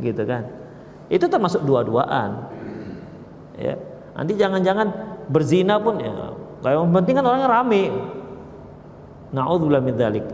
gitu 0.00 0.22
kan 0.24 0.46
itu 1.12 1.26
termasuk 1.26 1.62
dua-duaan 1.62 2.50
ya 3.58 3.74
nanti 4.16 4.32
jangan-jangan 4.34 4.88
berzina 5.28 5.76
pun 5.78 6.00
ya 6.00 6.34
kayak 6.64 6.78
penting 7.02 7.14
kan 7.20 7.24
orangnya 7.26 7.48
rame 7.50 7.82
naudzubillah 9.30 9.82
min 9.82 9.94
dzalik 9.94 10.26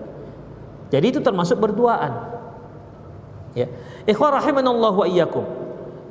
jadi 0.93 1.09
itu 1.09 1.25
termasuk 1.25 1.57
berduaan. 1.57 2.13
Ya. 3.57 3.73
Ikhwah 4.05 4.37
rahimanallahu 4.37 5.01
wa 5.01 5.09
iyyakum. 5.09 5.45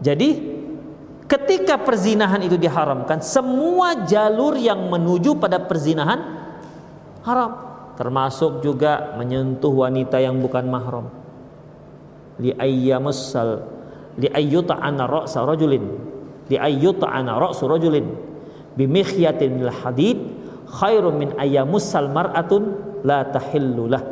Jadi 0.01 0.57
ketika 1.29 1.77
perzinahan 1.77 2.41
itu 2.41 2.57
diharamkan, 2.57 3.21
semua 3.21 4.09
jalur 4.09 4.57
yang 4.57 4.89
menuju 4.89 5.37
pada 5.37 5.61
perzinahan 5.61 6.49
haram. 7.21 7.70
Termasuk 8.01 8.65
juga 8.65 9.13
menyentuh 9.13 9.69
wanita 9.69 10.17
yang 10.17 10.41
bukan 10.41 10.65
mahram. 10.65 11.13
Li 12.41 12.49
ayyamussal 12.57 13.61
li 14.17 14.27
ayyuta'ana 14.27 15.05
ra'sa 15.07 15.45
rajulin 15.45 15.85
li 16.51 16.57
ayyuta'ana 16.59 17.39
ra'su 17.39 17.63
rajulin 17.69 18.11
bimikhyatin 18.75 19.61
hadid 19.71 20.19
khairum 20.67 21.15
min 21.15 21.29
ayyamussal 21.39 22.11
mar'atun 22.11 22.75
la 23.07 23.23
tahillu 23.27 23.87
lah 23.87 24.03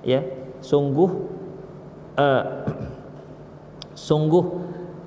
ya 0.00 0.24
sungguh 0.64 1.10
uh, 2.16 2.42
sungguh 4.08 4.44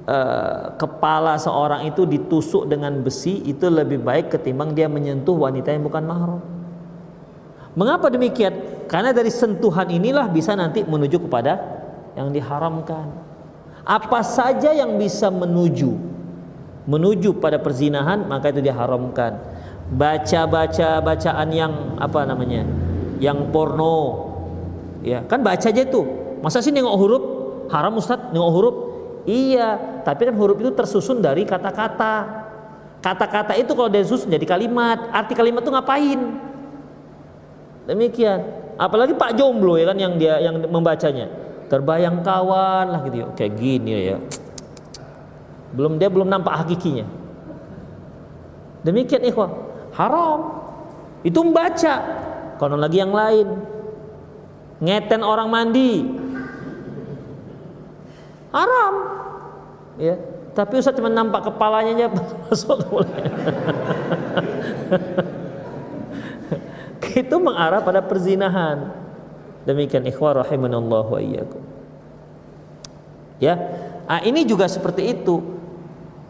uh, 0.06 0.78
kepala 0.78 1.42
seorang 1.42 1.90
itu 1.90 2.06
ditusuk 2.06 2.70
dengan 2.70 3.02
besi 3.02 3.42
itu 3.48 3.66
lebih 3.72 4.04
baik 4.06 4.38
ketimbang 4.38 4.78
dia 4.78 4.86
menyentuh 4.92 5.34
wanita 5.34 5.72
yang 5.72 5.88
bukan 5.88 6.04
mahram. 6.04 6.42
Mengapa 7.78 8.12
demikian? 8.12 8.86
Karena 8.92 9.16
dari 9.16 9.32
sentuhan 9.32 9.88
inilah 9.88 10.28
bisa 10.28 10.52
nanti 10.56 10.84
menuju 10.84 11.28
kepada 11.28 11.60
yang 12.20 12.28
diharamkan. 12.30 13.08
Apa 13.88 14.22
saja 14.22 14.76
yang 14.76 15.00
bisa 15.00 15.32
menuju 15.32 16.12
menuju 16.82 17.38
pada 17.38 17.62
perzinahan 17.62 18.26
maka 18.26 18.50
itu 18.50 18.60
diharamkan. 18.60 19.38
Baca-baca 19.92 21.04
bacaan 21.04 21.50
yang 21.52 21.74
apa 22.00 22.24
namanya? 22.24 22.64
Yang 23.22 23.54
porno, 23.54 24.32
ya 25.06 25.26
kan 25.26 25.42
baca 25.42 25.68
aja 25.68 25.84
tuh 25.86 26.06
masa 26.42 26.62
sih 26.62 26.74
nengok 26.74 26.96
huruf 26.98 27.24
haram 27.74 27.98
Ustadz 27.98 28.34
nengok 28.34 28.52
huruf 28.54 28.76
iya 29.26 30.02
tapi 30.06 30.30
kan 30.30 30.36
huruf 30.38 30.58
itu 30.62 30.72
tersusun 30.74 31.22
dari 31.22 31.46
kata-kata 31.46 32.46
kata-kata 33.02 33.58
itu 33.58 33.74
kalau 33.74 33.90
dari 33.90 34.06
susun 34.06 34.30
jadi 34.30 34.46
kalimat 34.46 35.10
arti 35.10 35.34
kalimat 35.34 35.66
itu 35.66 35.74
ngapain 35.74 36.20
demikian. 37.86 38.42
Apalagi 38.82 39.14
Pak 39.14 39.38
Jomblo 39.38 39.78
ya 39.78 39.94
kan 39.94 39.98
yang 39.98 40.18
dia 40.18 40.42
yang 40.42 40.58
membacanya. 40.58 41.30
Terbayang 41.70 42.26
kawan 42.26 42.86
lah 42.92 43.00
gitu 43.08 43.24
ya. 43.24 43.28
Kayak 43.38 43.54
gini 43.62 43.92
ya. 44.12 44.18
Belum 45.72 45.96
dia 45.96 46.12
belum 46.12 46.28
nampak 46.28 46.66
hakikinya. 46.66 47.08
Demikian 48.84 49.24
ikhwah. 49.24 49.54
Haram. 49.96 50.40
Itu 51.22 51.46
membaca. 51.46 51.96
Konon 52.58 52.82
lagi 52.82 52.98
yang 53.00 53.14
lain. 53.14 53.48
Ngeten 54.82 55.22
orang 55.22 55.48
mandi. 55.48 56.02
Haram. 58.52 58.94
Ya. 60.02 60.18
Tapi 60.52 60.84
Ustaz 60.84 61.00
cuma 61.00 61.08
nampak 61.08 61.48
kepalanya 61.48 61.96
aja 61.96 62.08
masuk 62.52 62.84
itu 67.14 67.36
mengarah 67.38 67.84
pada 67.84 68.00
perzinahan. 68.02 68.96
Demikian 69.68 70.08
ikhwah 70.10 70.42
rahimanallah 70.42 71.06
wa 71.06 71.20
iyyakum. 71.22 71.62
Ya. 73.38 73.56
Nah, 74.10 74.22
ini 74.26 74.44
juga 74.44 74.68
seperti 74.68 75.16
itu. 75.16 75.40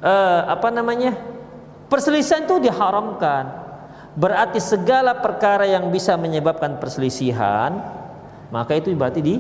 Uh, 0.02 0.42
apa 0.50 0.70
namanya? 0.70 1.18
Perselisihan 1.88 2.46
itu 2.46 2.60
diharamkan. 2.62 3.62
Berarti 4.16 4.60
segala 4.60 5.18
perkara 5.18 5.64
yang 5.64 5.88
bisa 5.90 6.20
menyebabkan 6.20 6.78
perselisihan 6.78 8.02
maka 8.52 8.76
itu 8.76 8.92
berarti 8.94 9.24
di 9.24 9.36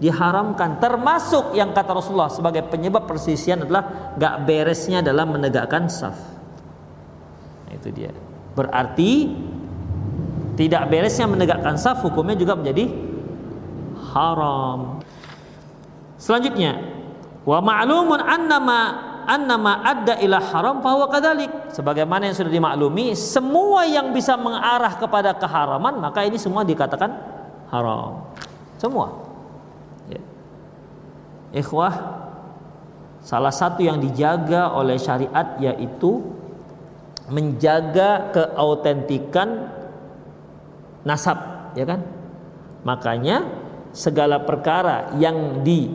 diharamkan. 0.00 0.82
Termasuk 0.82 1.54
yang 1.54 1.70
kata 1.70 1.94
Rasulullah 1.94 2.32
sebagai 2.32 2.66
penyebab 2.66 3.06
persisian 3.06 3.62
adalah 3.62 4.16
gak 4.18 4.42
beresnya 4.48 5.04
dalam 5.04 5.30
menegakkan 5.30 5.86
saf. 5.86 6.18
Itu 7.70 7.92
dia. 7.94 8.10
Berarti 8.56 9.30
tidak 10.54 10.86
beresnya 10.90 11.26
menegakkan 11.26 11.74
saf 11.78 12.02
hukumnya 12.02 12.38
juga 12.38 12.54
menjadi 12.54 12.90
haram 14.14 15.02
selanjutnya 16.18 16.78
wa 17.44 17.58
ma'lumun 17.60 18.20
annama 18.22 18.80
annama 19.24 19.80
adda 19.82 20.20
ila 20.20 20.38
haram 20.40 20.78
fahuwa 20.84 21.08
kadalik 21.10 21.50
sebagaimana 21.72 22.28
yang 22.28 22.36
sudah 22.36 22.52
dimaklumi 22.52 23.16
semua 23.16 23.88
yang 23.88 24.12
bisa 24.12 24.36
mengarah 24.36 24.94
kepada 25.00 25.32
keharaman 25.34 25.98
maka 25.98 26.22
ini 26.24 26.36
semua 26.36 26.62
dikatakan 26.62 27.10
haram 27.72 28.24
semua. 28.84 29.06
Ya. 30.12 30.20
Ikhwah, 31.56 31.94
salah 33.24 33.54
satu 33.54 33.80
yang 33.80 33.96
dijaga 34.02 34.74
oleh 34.76 35.00
syariat 35.00 35.56
yaitu 35.56 36.20
menjaga 37.32 38.28
keautentikan 38.36 39.72
nasab, 41.04 41.70
ya 41.76 41.84
kan? 41.84 42.00
Makanya 42.84 43.46
segala 43.94 44.42
perkara 44.42 45.14
yang 45.16 45.62
di 45.62 45.88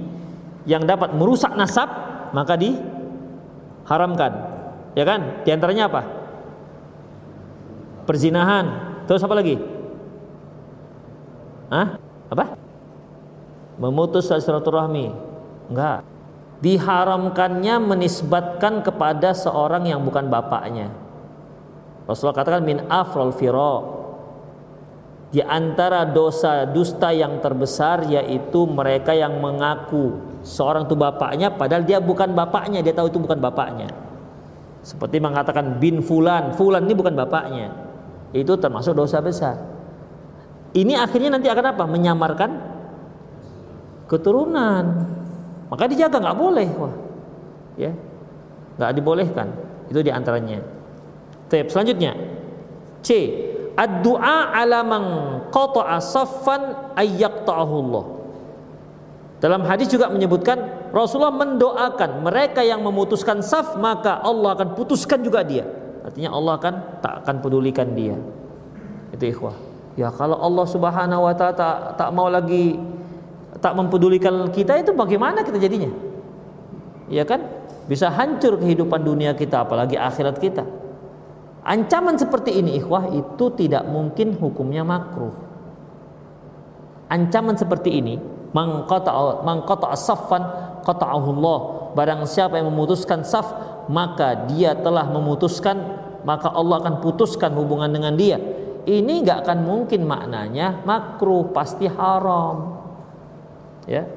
yang 0.63 0.87
dapat 0.87 1.11
merusak 1.17 1.53
nasab 1.57 1.89
maka 2.31 2.55
diharamkan. 2.55 4.31
Ya 4.93 5.03
kan? 5.05 5.45
Di 5.45 5.49
antaranya 5.53 5.89
apa? 5.89 6.01
Perzinahan. 8.05 8.65
Terus 9.05 9.21
apa 9.21 9.35
lagi? 9.37 9.57
Hah? 11.69 11.97
Apa? 12.29 12.57
Memutus 13.77 14.29
silaturahmi. 14.29 15.13
Enggak. 15.69 16.05
Diharamkannya 16.59 17.79
menisbatkan 17.79 18.83
kepada 18.83 19.31
seorang 19.31 19.87
yang 19.87 20.03
bukan 20.03 20.27
bapaknya. 20.27 20.91
Rasulullah 22.09 22.41
katakan 22.41 22.65
min 22.65 22.83
afrol 22.89 23.31
firo 23.31 23.98
di 25.29 25.41
antara 25.45 26.09
dosa 26.09 26.65
dusta 26.65 27.13
yang 27.13 27.37
terbesar 27.37 28.09
yaitu 28.09 28.65
mereka 28.65 29.13
yang 29.13 29.37
mengaku 29.37 30.17
seorang 30.41 30.89
itu 30.89 30.97
bapaknya 30.97 31.53
padahal 31.53 31.85
dia 31.85 32.01
bukan 32.01 32.33
bapaknya, 32.33 32.81
dia 32.81 32.97
tahu 32.97 33.13
itu 33.13 33.21
bukan 33.21 33.37
bapaknya. 33.37 33.93
Seperti 34.81 35.21
mengatakan 35.21 35.77
bin 35.77 36.01
fulan, 36.01 36.55
fulan 36.57 36.87
ini 36.87 36.95
bukan 36.97 37.13
bapaknya. 37.13 37.69
Itu 38.33 38.57
termasuk 38.57 38.95
dosa 38.97 39.19
besar. 39.21 39.59
Ini 40.73 40.97
akhirnya 40.97 41.37
nanti 41.37 41.49
akan 41.49 41.65
apa? 41.77 41.83
Menyamarkan 41.85 42.51
keturunan. 44.09 44.85
Maka 45.69 45.83
dijaga 45.85 46.17
nggak 46.17 46.37
boleh, 46.39 46.67
wah. 46.77 46.95
Ya. 47.77 47.91
nggak 48.79 48.91
dibolehkan. 48.95 49.47
Itu 49.91 49.99
di 50.01 50.09
antaranya. 50.09 50.63
Tip 51.51 51.67
selanjutnya. 51.69 52.15
C 53.03 53.09
ad-du'a 53.79 54.51
ala 54.51 54.83
man 54.83 55.03
qata'a 55.47 56.03
saffan 56.03 56.91
ayyaqta'ahullah. 56.99 58.19
Dalam 59.39 59.63
hadis 59.63 59.87
juga 59.87 60.11
menyebutkan 60.11 60.91
Rasulullah 60.91 61.31
mendoakan 61.31 62.27
mereka 62.27 62.59
yang 62.59 62.83
memutuskan 62.83 63.39
saf 63.39 63.79
maka 63.79 64.19
Allah 64.19 64.51
akan 64.51 64.75
putuskan 64.75 65.23
juga 65.23 65.47
dia. 65.47 65.63
Artinya 66.03 66.35
Allah 66.35 66.59
akan 66.59 66.73
tak 66.99 67.13
akan 67.23 67.35
pedulikan 67.39 67.87
dia. 67.95 68.19
Itu 69.15 69.23
ikhwah. 69.31 69.55
Ya 69.95 70.11
kalau 70.11 70.35
Allah 70.35 70.65
Subhanahu 70.67 71.23
wa 71.23 71.33
taala 71.35 71.55
tak, 71.55 71.75
tak 71.95 72.09
mau 72.11 72.27
lagi 72.27 72.75
tak 73.63 73.79
mempedulikan 73.79 74.51
kita 74.51 74.75
itu 74.75 74.91
bagaimana 74.91 75.39
kita 75.43 75.55
jadinya? 75.55 75.91
Ya 77.07 77.23
kan? 77.23 77.39
Bisa 77.87 78.11
hancur 78.11 78.59
kehidupan 78.59 79.01
dunia 79.01 79.33
kita 79.39 79.63
apalagi 79.63 79.95
akhirat 79.95 80.35
kita. 80.37 80.67
Ancaman 81.59 82.15
seperti 82.15 82.55
ini 82.55 82.79
ikhwah 82.79 83.11
itu 83.11 83.45
tidak 83.59 83.83
mungkin 83.91 84.39
hukumnya 84.39 84.87
makruh. 84.87 85.35
Ancaman 87.11 87.59
seperti 87.59 87.99
ini 87.99 88.15
mangqata 88.55 89.43
mangqata 89.43 89.93
saffan 89.97 90.43
Allah. 90.89 91.59
Barang 91.93 92.25
siapa 92.25 92.57
yang 92.57 92.73
memutuskan 92.73 93.21
saf 93.21 93.49
maka 93.89 94.49
dia 94.49 94.73
telah 94.77 95.05
memutuskan 95.09 95.77
maka 96.25 96.49
Allah 96.53 96.81
akan 96.81 97.01
putuskan 97.03 97.53
hubungan 97.53 97.89
dengan 97.89 98.13
dia. 98.17 98.37
Ini 98.89 99.21
nggak 99.21 99.45
akan 99.45 99.59
mungkin 99.65 100.07
maknanya 100.07 100.81
makruh 100.87 101.51
pasti 101.53 101.85
haram. 101.85 102.79
Ya. 103.85 104.07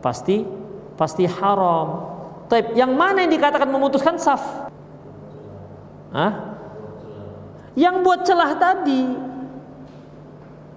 Pasti 0.00 0.46
pasti 0.94 1.26
haram. 1.26 2.14
Tapi 2.48 2.76
yang 2.78 2.94
mana 2.94 3.24
yang 3.24 3.32
dikatakan 3.32 3.68
memutuskan 3.68 4.16
saf? 4.20 4.68
Hah? 6.14 6.53
Yang 7.74 7.94
buat 8.06 8.20
celah 8.22 8.54
tadi 8.54 9.02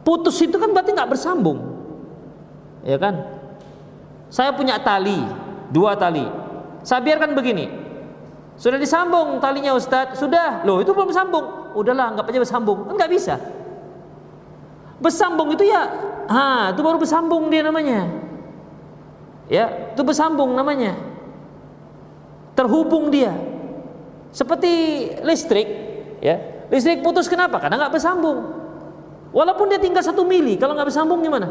putus 0.01 0.39
itu 0.41 0.55
kan 0.57 0.71
berarti 0.71 0.95
nggak 0.95 1.12
bersambung, 1.13 1.60
ya 2.81 2.95
kan? 2.95 3.38
Saya 4.31 4.55
punya 4.55 4.79
tali, 4.81 5.19
dua 5.69 5.93
tali. 5.99 6.23
Saya 6.81 7.03
biarkan 7.03 7.36
begini. 7.36 7.67
Sudah 8.57 8.81
disambung 8.81 9.38
talinya 9.38 9.77
Ustadz, 9.77 10.17
sudah. 10.17 10.65
Loh, 10.65 10.81
itu 10.81 10.89
belum 10.89 11.13
sambung. 11.13 11.75
Udahlah, 11.77 12.17
nggak 12.17 12.25
aja 12.25 12.39
bersambung. 12.41 12.89
Enggak 12.89 13.10
bisa. 13.13 13.36
Bersambung 14.97 15.53
itu 15.53 15.69
ya, 15.69 15.86
ha, 16.25 16.73
itu 16.73 16.81
baru 16.81 16.97
bersambung 16.97 17.53
dia 17.53 17.62
namanya. 17.62 18.10
Ya, 19.45 19.93
itu 19.93 20.01
bersambung 20.01 20.57
namanya. 20.57 20.97
Terhubung 22.57 23.13
dia. 23.13 23.38
Seperti 24.33 24.71
listrik, 25.21 25.67
ya. 26.19 26.56
Listrik 26.67 26.99
putus 26.99 27.32
kenapa? 27.32 27.63
Karena 27.63 27.80
nggak 27.80 27.93
bersambung. 27.95 28.38
Walaupun 29.32 29.71
dia 29.71 29.80
tinggal 29.80 30.03
satu 30.03 30.27
mili, 30.27 30.60
kalau 30.60 30.75
nggak 30.75 30.88
bersambung 30.88 31.19
gimana? 31.23 31.47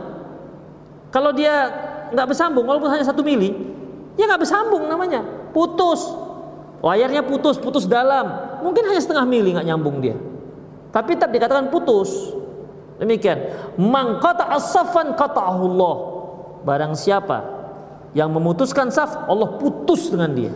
Kalau 1.12 1.32
dia 1.32 1.72
nggak 2.12 2.26
bersambung, 2.28 2.64
walaupun 2.68 2.92
hanya 2.92 3.04
satu 3.04 3.24
mili, 3.24 3.52
ya 4.20 4.28
nggak 4.28 4.44
bersambung 4.44 4.84
namanya, 4.84 5.24
putus. 5.52 6.04
Wayarnya 6.84 7.24
putus, 7.24 7.56
putus 7.56 7.88
dalam. 7.88 8.60
Mungkin 8.60 8.84
hanya 8.84 9.00
setengah 9.00 9.24
mili 9.24 9.56
nggak 9.56 9.66
nyambung 9.66 10.04
dia. 10.04 10.16
Tapi 10.92 11.16
tetap 11.16 11.32
dikatakan 11.32 11.72
putus. 11.72 12.36
Demikian. 13.00 13.52
Mangkata 13.80 14.48
asafan 14.52 15.16
kata 15.16 15.40
Allah. 15.40 15.96
Barang 16.64 16.92
siapa 16.96 17.44
yang 18.12 18.32
memutuskan 18.32 18.92
saf, 18.92 19.28
Allah 19.28 19.56
putus 19.60 20.12
dengan 20.12 20.32
dia. 20.32 20.52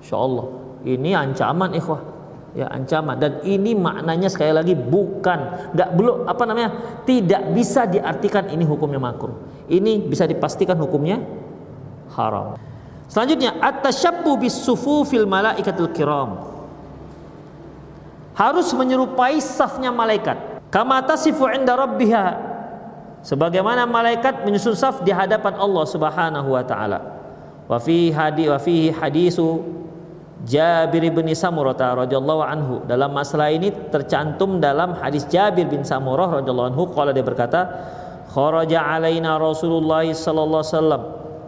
Insya 0.00 0.16
Allah. 0.16 0.46
Ini 0.82 1.14
ancaman 1.14 1.72
ikhwah 1.78 2.11
ya 2.52 2.68
ancaman. 2.68 3.16
Dan 3.18 3.32
ini 3.44 3.72
maknanya 3.76 4.28
sekali 4.28 4.52
lagi 4.52 4.74
bukan 4.76 5.72
nggak 5.72 5.88
belum 5.96 6.16
apa 6.28 6.42
namanya 6.48 6.70
tidak 7.08 7.42
bisa 7.52 7.88
diartikan 7.88 8.48
ini 8.52 8.64
hukumnya 8.64 9.00
makruh. 9.00 9.34
Ini 9.68 10.08
bisa 10.08 10.28
dipastikan 10.28 10.76
hukumnya 10.76 11.20
haram. 12.12 12.60
Selanjutnya 13.08 13.60
at-tashabbu 13.60 14.40
bis-sufufil 14.40 15.28
kiram. 15.92 16.30
Harus 18.32 18.72
menyerupai 18.72 19.36
safnya 19.44 19.92
malaikat. 19.92 20.64
Kama 20.72 21.04
tasifu 21.04 21.44
inda 21.52 21.76
rabbiha. 21.76 22.52
Sebagaimana 23.20 23.84
malaikat 23.84 24.42
menyusun 24.48 24.72
saf 24.72 25.04
di 25.04 25.12
hadapan 25.12 25.60
Allah 25.60 25.84
Subhanahu 25.84 26.48
wa 26.56 26.64
taala. 26.64 26.98
Wa 27.68 27.76
fi 27.76 28.08
hadi 28.08 28.48
wa 28.48 28.56
fihi 28.56 28.88
hadisu 28.90 29.60
Jabir 30.42 31.06
bin 31.14 31.30
Samurah 31.38 31.78
radhiyallahu 31.78 32.42
anhu 32.42 32.74
dalam 32.90 33.14
masalah 33.14 33.54
ini 33.54 33.70
tercantum 33.94 34.58
dalam 34.58 34.98
hadis 34.98 35.22
Jabir 35.30 35.70
bin 35.70 35.86
Samurah 35.86 36.42
radhiyallahu 36.42 36.74
anhu 36.74 36.84
kalau 36.90 37.14
dia 37.14 37.22
berkata 37.22 37.62
kharaja 38.34 38.82
alaina 38.82 39.38
Rasulullah 39.38 40.02
sallallahu 40.02 40.62
alaihi 40.66 40.74
wasallam 40.74 41.02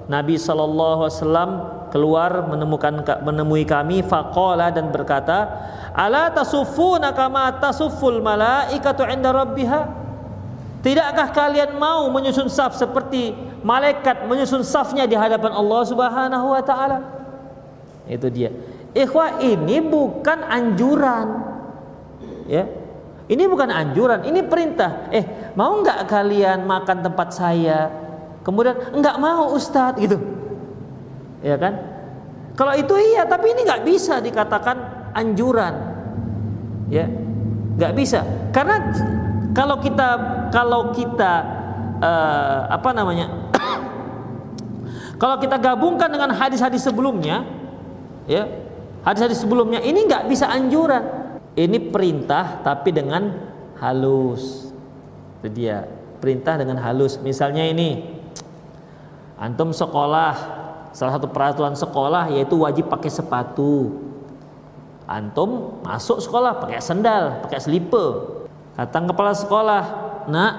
Nabi 0.07 0.35
sallallahu 0.39 1.01
alaihi 1.03 1.17
wasallam 1.19 1.51
keluar 1.91 2.31
menemukan 2.47 3.03
menemui 3.27 3.67
kami 3.67 4.07
faqala 4.07 4.71
dan 4.71 4.95
berkata 4.95 5.51
ala 5.91 6.31
tasuffuna 6.31 7.11
kama 7.11 7.59
tasufful 7.59 8.23
malaikatu 8.23 9.11
inda 9.11 9.35
rabbiha 9.35 10.05
Tidakkah 10.85 11.33
kalian 11.33 11.81
mau 11.81 12.13
menyusun 12.13 12.45
saf 12.53 12.77
seperti 12.77 13.33
malaikat 13.65 14.29
menyusun 14.29 14.61
safnya 14.61 15.09
di 15.09 15.17
hadapan 15.17 15.49
Allah 15.57 15.81
Subhanahu 15.89 16.53
wa 16.53 16.61
taala? 16.61 17.01
Itu 18.05 18.29
dia. 18.29 18.53
Ikhwah 18.95 19.43
ini 19.43 19.83
bukan 19.83 20.39
anjuran. 20.47 21.27
Ya. 22.47 22.65
Ini 23.27 23.51
bukan 23.51 23.73
anjuran, 23.73 24.23
ini 24.23 24.47
perintah. 24.47 25.11
Eh, 25.11 25.51
mau 25.59 25.83
nggak 25.83 26.07
kalian 26.07 26.63
makan 26.63 27.03
tempat 27.03 27.29
saya? 27.35 27.91
Kemudian 28.47 28.95
nggak 28.95 29.17
mau 29.19 29.51
Ustadz 29.57 29.99
gitu. 29.99 30.21
Ya 31.43 31.59
kan? 31.59 31.75
Kalau 32.55 32.77
itu 32.79 32.95
iya, 32.95 33.27
tapi 33.27 33.51
ini 33.51 33.67
nggak 33.67 33.83
bisa 33.83 34.23
dikatakan 34.23 35.11
anjuran. 35.17 35.75
Ya. 36.87 37.11
nggak 37.75 37.93
bisa. 37.99 38.23
Karena 38.55 38.79
kalau 39.51 39.83
kita 39.83 40.09
kalau 40.55 40.95
kita 40.95 41.33
uh, 41.99 42.71
apa 42.71 42.95
namanya? 42.95 43.51
kalau 45.23 45.43
kita 45.43 45.59
gabungkan 45.59 46.07
dengan 46.07 46.31
hadis-hadis 46.31 46.87
sebelumnya, 46.87 47.43
ya 48.31 48.47
Hadis-hadis 49.05 49.45
sebelumnya 49.45 49.85
ini 49.85 50.09
nggak 50.09 50.33
bisa 50.33 50.49
anjuran. 50.49 51.05
Ini 51.55 51.93
perintah 51.93 52.65
tapi 52.65 52.91
dengan 52.91 53.31
halus. 53.79 54.73
Itu 55.39 55.49
dia, 55.53 55.85
perintah 56.19 56.57
dengan 56.57 56.81
halus. 56.81 57.21
Misalnya 57.21 57.69
ini 57.69 58.01
antum 59.37 59.77
sekolah, 59.77 60.33
salah 60.97 61.13
satu 61.21 61.29
peraturan 61.29 61.77
sekolah 61.77 62.33
yaitu 62.33 62.57
wajib 62.57 62.89
pakai 62.89 63.13
sepatu. 63.13 63.93
Antum 65.05 65.79
masuk 65.85 66.25
sekolah 66.25 66.65
pakai 66.65 66.81
sendal, 66.81 67.45
pakai 67.45 67.61
slipper. 67.61 68.41
Datang 68.73 69.05
kepala 69.05 69.37
sekolah, 69.37 69.83
"Nak, 70.33 70.55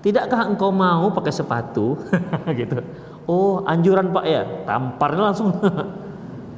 tidakkah 0.00 0.48
engkau 0.48 0.72
mau 0.72 1.12
pakai 1.12 1.30
sepatu?" 1.30 2.00
gitu. 2.58 2.80
Oh, 3.28 3.60
anjuran 3.68 4.16
Pak 4.16 4.24
ya. 4.24 4.42
Tamparnya 4.64 5.22
langsung 5.28 5.52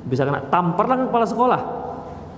bisa 0.06 0.24
kena 0.24 0.44
tampar 0.48 0.86
lah 0.88 0.96
kepala 1.08 1.26
sekolah. 1.28 1.60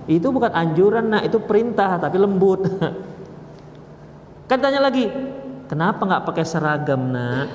Itu 0.09 0.35
bukan 0.35 0.51
anjuran 0.51 1.07
nak. 1.11 1.23
Itu 1.27 1.39
perintah 1.39 1.95
tapi 1.95 2.19
lembut. 2.19 2.67
Kan 4.49 4.59
tanya 4.59 4.83
lagi 4.83 5.07
kenapa 5.71 6.03
nggak 6.03 6.23
pakai 6.27 6.45
seragam 6.45 7.01
nak? 7.09 7.47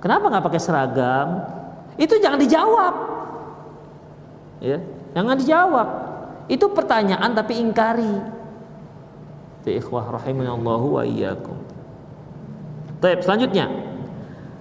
Kenapa 0.00 0.24
nggak 0.32 0.44
pakai 0.44 0.60
seragam? 0.60 1.28
Itu 1.96 2.16
jangan 2.20 2.40
dijawab. 2.40 2.94
Ya 4.60 4.78
jangan 5.16 5.36
dijawab. 5.40 5.88
Itu 6.52 6.68
pertanyaan 6.72 7.32
tapi 7.32 7.56
ingkari. 7.56 8.14
Ikhwah 9.64 10.08
wa 10.08 11.02
iyyakum. 11.04 11.56
Selanjutnya. 13.00 13.89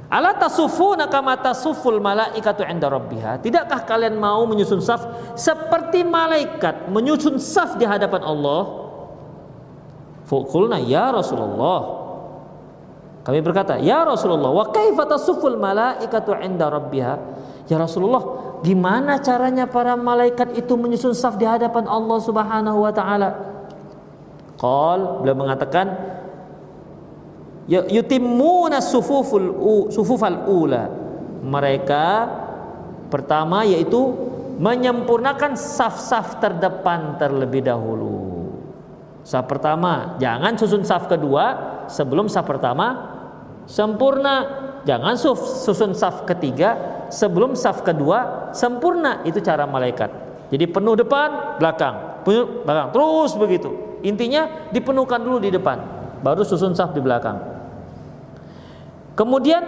Ala 0.10 0.34
tasufuna 0.34 1.06
kama 1.06 1.38
tasuful 1.38 2.02
malaikatu 2.02 2.66
inda 2.66 2.90
rabbiha? 2.90 3.46
Tidakkah 3.46 3.86
kalian 3.86 4.18
mau 4.18 4.42
menyusun 4.50 4.82
saf 4.82 5.06
seperti 5.38 6.02
malaikat 6.02 6.90
menyusun 6.90 7.38
saf 7.38 7.78
di 7.78 7.86
hadapan 7.86 8.26
Allah? 8.26 8.90
Fukulna 10.26 10.82
ya 10.82 11.14
Rasulullah. 11.14 12.02
Kami 13.22 13.38
berkata, 13.46 13.78
"Ya 13.78 14.02
Rasulullah, 14.02 14.50
wa 14.50 14.66
kaifa 14.74 15.06
tasuful 15.06 15.62
malaikatu 15.62 16.34
inda 16.42 16.74
rabbiha?" 16.74 17.14
Ya 17.70 17.78
Rasulullah, 17.78 18.26
gimana 18.66 19.22
caranya 19.22 19.70
para 19.70 19.94
malaikat 19.94 20.58
itu 20.58 20.74
menyusun 20.74 21.14
saf 21.14 21.38
di 21.38 21.46
hadapan 21.46 21.86
Allah 21.86 22.18
Subhanahu 22.18 22.82
wa 22.82 22.90
taala? 22.90 23.30
Qal, 24.58 25.22
beliau 25.22 25.38
mengatakan, 25.38 25.86
yutimmuna 27.70 28.82
sufuful 28.82 29.54
sufufal 29.94 30.50
ula. 30.50 30.90
Mereka 31.40 32.06
pertama 33.14 33.64
yaitu 33.64 34.18
menyempurnakan 34.60 35.56
saf-saf 35.56 36.42
terdepan 36.42 37.16
terlebih 37.22 37.64
dahulu. 37.64 38.18
Saf 39.24 39.46
pertama 39.46 40.18
jangan 40.18 40.58
susun 40.58 40.82
saf 40.82 41.06
kedua 41.06 41.46
sebelum 41.86 42.26
saf 42.26 42.50
pertama 42.50 42.88
sempurna. 43.70 44.66
Jangan 44.80 45.20
susun 45.20 45.92
saf 45.92 46.24
ketiga 46.24 47.04
sebelum 47.12 47.54
saf 47.54 47.86
kedua 47.86 48.50
sempurna. 48.56 49.22
Itu 49.28 49.44
cara 49.44 49.70
malaikat. 49.70 50.10
Jadi 50.50 50.66
penuh 50.66 50.98
depan 50.98 51.60
belakang. 51.62 52.26
Penuh 52.26 52.66
belakang. 52.66 52.90
Terus 52.96 53.32
begitu. 53.38 53.70
Intinya 54.02 54.72
dipenuhkan 54.72 55.20
dulu 55.20 55.38
di 55.44 55.52
depan. 55.52 55.78
Baru 56.24 56.48
susun 56.48 56.74
saf 56.74 56.96
di 56.96 57.04
belakang 57.04 57.59
Kemudian 59.20 59.60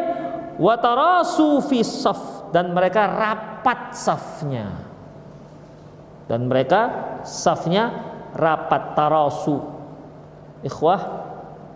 watarasu 0.55 1.59
fi 1.67 1.83
saf 1.83 2.47
dan 2.55 2.71
mereka 2.71 3.03
rapat 3.03 3.91
safnya. 3.91 4.71
Dan 6.31 6.47
mereka 6.47 6.87
safnya 7.27 7.91
rapat 8.31 8.95
tarasu. 8.95 9.59
Ikhwah, 10.63 11.27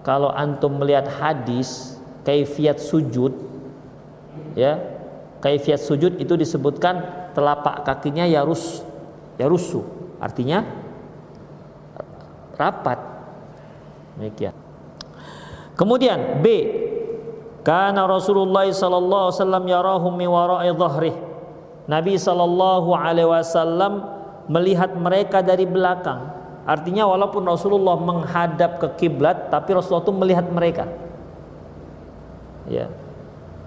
kalau 0.08 0.32
antum 0.32 0.80
melihat 0.80 1.12
hadis 1.20 2.00
kaifiat 2.24 2.80
sujud 2.80 3.36
ya, 4.56 4.80
kaifiat 5.44 5.84
sujud 5.84 6.16
itu 6.16 6.40
disebutkan 6.40 7.28
telapak 7.36 7.84
kakinya 7.84 8.24
yarus 8.24 8.80
yarusu. 9.36 9.84
Artinya 10.24 10.64
rapat. 12.56 13.04
Demikian. 14.16 14.56
Kemudian 15.76 16.40
B 16.40 16.46
karena 17.66 18.06
Rasulullah 18.06 18.70
sallallahu 18.70 19.24
alaihi 19.26 19.38
wasallam 19.42 19.64
yarahum 19.66 20.14
min 20.14 20.30
wara'i 20.30 20.70
dhahrih. 20.70 21.18
Nabi 21.90 22.14
sallallahu 22.14 22.94
alaihi 22.94 23.26
wasallam 23.26 24.06
melihat 24.46 24.94
mereka 24.94 25.42
dari 25.42 25.66
belakang. 25.66 26.30
Artinya 26.70 27.10
walaupun 27.10 27.42
Rasulullah 27.42 27.98
menghadap 27.98 28.78
ke 28.78 28.88
kiblat 29.02 29.50
tapi 29.50 29.74
Rasulullah 29.74 30.06
itu 30.06 30.14
melihat 30.14 30.46
mereka. 30.54 30.86
Ya. 32.70 32.94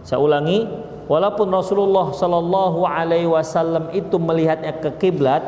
Saya 0.06 0.22
ulangi, 0.22 0.62
walaupun 1.10 1.50
Rasulullah 1.50 2.14
sallallahu 2.14 2.86
alaihi 2.86 3.26
wasallam 3.26 3.90
itu 3.90 4.14
melihatnya 4.14 4.78
ke 4.78 4.94
kiblat, 4.94 5.42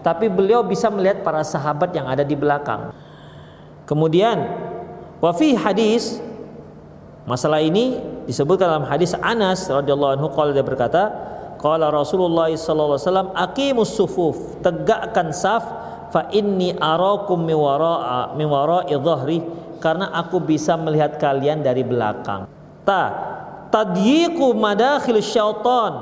tapi 0.00 0.32
beliau 0.32 0.64
bisa 0.64 0.88
melihat 0.88 1.20
para 1.20 1.44
sahabat 1.44 1.92
yang 1.92 2.08
ada 2.08 2.24
di 2.24 2.32
belakang. 2.32 2.96
Kemudian 3.84 4.40
wa 5.20 5.32
fi 5.36 5.52
hadis 5.52 6.20
Masalah 7.28 7.60
ini 7.60 8.00
disebutkan 8.24 8.68
dalam 8.68 8.86
hadis 8.88 9.12
Anas 9.20 9.68
radhiyallahu 9.68 10.16
anhu 10.16 10.28
qala 10.32 10.56
dia 10.56 10.64
berkata, 10.64 11.12
qala 11.60 11.92
Rasulullah 11.92 12.48
sallallahu 12.48 12.96
alaihi 12.96 13.06
wasallam 13.06 13.28
aqimus 13.36 13.92
sufuf, 13.92 14.36
tegakkan 14.64 15.28
saf 15.30 15.64
fa 16.10 16.32
inni 16.32 16.72
arakum 16.74 17.44
mi 17.44 17.52
wara'a 17.52 18.32
mi 18.34 18.48
wara'i 18.48 18.96
dhahri 18.96 19.38
karena 19.78 20.10
aku 20.16 20.40
bisa 20.40 20.80
melihat 20.80 21.20
kalian 21.20 21.60
dari 21.60 21.84
belakang. 21.84 22.48
Ta 22.88 23.02
tadyiqu 23.68 24.56
madakhil 24.56 25.20
syaitan 25.20 25.92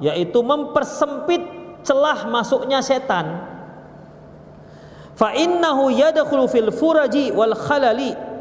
yaitu 0.00 0.40
mempersempit 0.40 1.44
celah 1.84 2.26
masuknya 2.32 2.80
setan. 2.80 3.44
Fa 5.12 5.36
innahu 5.36 5.92
yadkhulu 5.92 6.48
fil 6.48 6.72
furaji 6.72 7.30
wal 7.30 7.52
khalali 7.52 8.31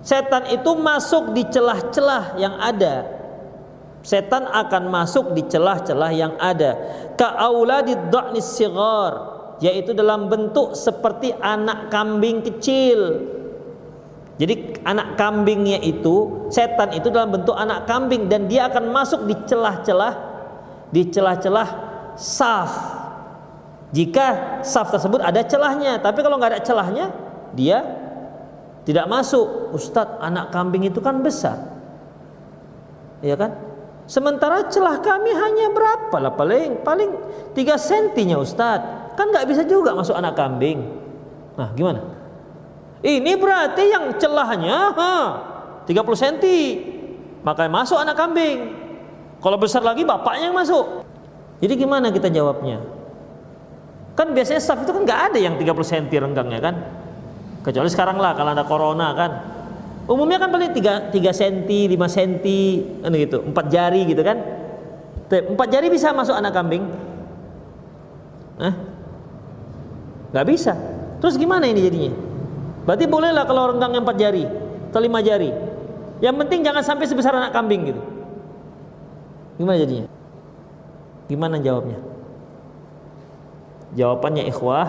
Setan 0.00 0.48
itu 0.48 0.72
masuk 0.80 1.36
di 1.36 1.44
celah-celah 1.44 2.40
yang 2.40 2.56
ada. 2.56 3.04
Setan 4.00 4.48
akan 4.48 4.88
masuk 4.88 5.36
di 5.36 5.44
celah-celah 5.44 6.10
yang 6.16 6.34
ada. 6.40 6.72
Ka'auladid 7.20 8.08
dha'nis 8.08 8.48
sigar, 8.56 9.12
yaitu 9.60 9.92
dalam 9.92 10.32
bentuk 10.32 10.72
seperti 10.72 11.36
anak 11.36 11.92
kambing 11.92 12.40
kecil. 12.40 13.28
Jadi 14.40 14.80
anak 14.88 15.20
kambingnya 15.20 15.84
itu, 15.84 16.48
setan 16.48 16.96
itu 16.96 17.12
dalam 17.12 17.28
bentuk 17.28 17.52
anak 17.52 17.84
kambing 17.84 18.24
dan 18.24 18.48
dia 18.48 18.72
akan 18.72 18.88
masuk 18.88 19.28
di 19.28 19.36
celah-celah 19.44 20.16
di 20.88 21.12
celah-celah 21.12 21.68
saf. 22.16 22.72
Jika 23.92 24.58
saf 24.64 24.88
tersebut 24.96 25.20
ada 25.20 25.44
celahnya, 25.44 26.00
tapi 26.00 26.24
kalau 26.24 26.40
nggak 26.40 26.56
ada 26.56 26.62
celahnya, 26.64 27.12
dia 27.52 27.99
tidak 28.90 29.06
masuk. 29.06 29.70
Ustadz 29.70 30.18
anak 30.18 30.50
kambing 30.50 30.82
itu 30.82 30.98
kan 30.98 31.22
besar. 31.22 31.70
Ya 33.22 33.38
kan? 33.38 33.54
Sementara 34.10 34.66
celah 34.66 34.98
kami 34.98 35.30
hanya 35.30 35.70
berapa 35.70 36.16
lah? 36.18 36.34
Paling 36.34 36.82
paling 36.82 37.14
3 37.54 37.78
sentinya 37.78 38.42
Ustadz. 38.42 39.14
Kan 39.14 39.30
nggak 39.30 39.46
bisa 39.46 39.62
juga 39.62 39.94
masuk 39.94 40.18
anak 40.18 40.34
kambing. 40.34 40.82
Nah 41.54 41.70
gimana? 41.70 42.02
Ini 42.98 43.38
berarti 43.38 43.94
yang 43.94 44.10
celahnya 44.18 44.90
ha, 44.90 45.14
30 45.86 45.94
senti. 46.18 46.82
Makanya 47.46 47.70
masuk 47.70 48.02
anak 48.02 48.18
kambing. 48.18 48.74
Kalau 49.38 49.54
besar 49.54 49.86
lagi 49.86 50.02
bapaknya 50.02 50.50
yang 50.50 50.58
masuk. 50.58 51.06
Jadi 51.62 51.78
gimana 51.78 52.10
kita 52.10 52.26
jawabnya? 52.26 52.82
Kan 54.18 54.34
biasanya 54.34 54.58
staff 54.58 54.82
itu 54.82 54.90
kan 54.90 55.06
nggak 55.06 55.20
ada 55.30 55.38
yang 55.38 55.54
30 55.54 55.78
senti 55.86 56.18
renggangnya 56.18 56.58
kan 56.58 56.74
Kecuali 57.60 57.88
sekarang 57.92 58.16
lah 58.16 58.32
kalau 58.32 58.50
ada 58.56 58.64
corona 58.64 59.12
kan. 59.12 59.32
Umumnya 60.10 60.42
kan 60.42 60.50
paling 60.50 60.74
3, 60.74 61.12
3 61.12 61.30
cm, 61.30 61.94
5 61.94 62.16
cm, 62.16 62.46
kan 63.04 63.10
gitu, 63.14 63.38
4 63.46 63.66
jari 63.70 64.02
gitu 64.08 64.22
kan. 64.26 64.38
4 65.30 65.54
jari 65.70 65.86
bisa 65.86 66.10
masuk 66.10 66.34
anak 66.34 66.50
kambing? 66.50 66.82
Eh? 68.58 68.74
Gak 70.34 70.46
bisa. 70.50 70.74
Terus 71.22 71.38
gimana 71.38 71.68
ini 71.70 71.80
jadinya? 71.84 72.12
Berarti 72.88 73.04
bolehlah 73.06 73.44
kalau 73.46 73.70
renggang 73.70 73.94
yang 73.94 74.02
4 74.02 74.18
jari 74.18 74.44
atau 74.90 74.98
5 74.98 75.22
jari. 75.22 75.50
Yang 76.18 76.36
penting 76.42 76.60
jangan 76.66 76.82
sampai 76.82 77.06
sebesar 77.06 77.32
anak 77.36 77.54
kambing 77.54 77.94
gitu. 77.94 78.02
Gimana 79.60 79.76
jadinya? 79.78 80.06
Gimana 81.30 81.56
jawabnya? 81.62 81.98
Jawabannya 83.94 84.44
ikhwah, 84.50 84.86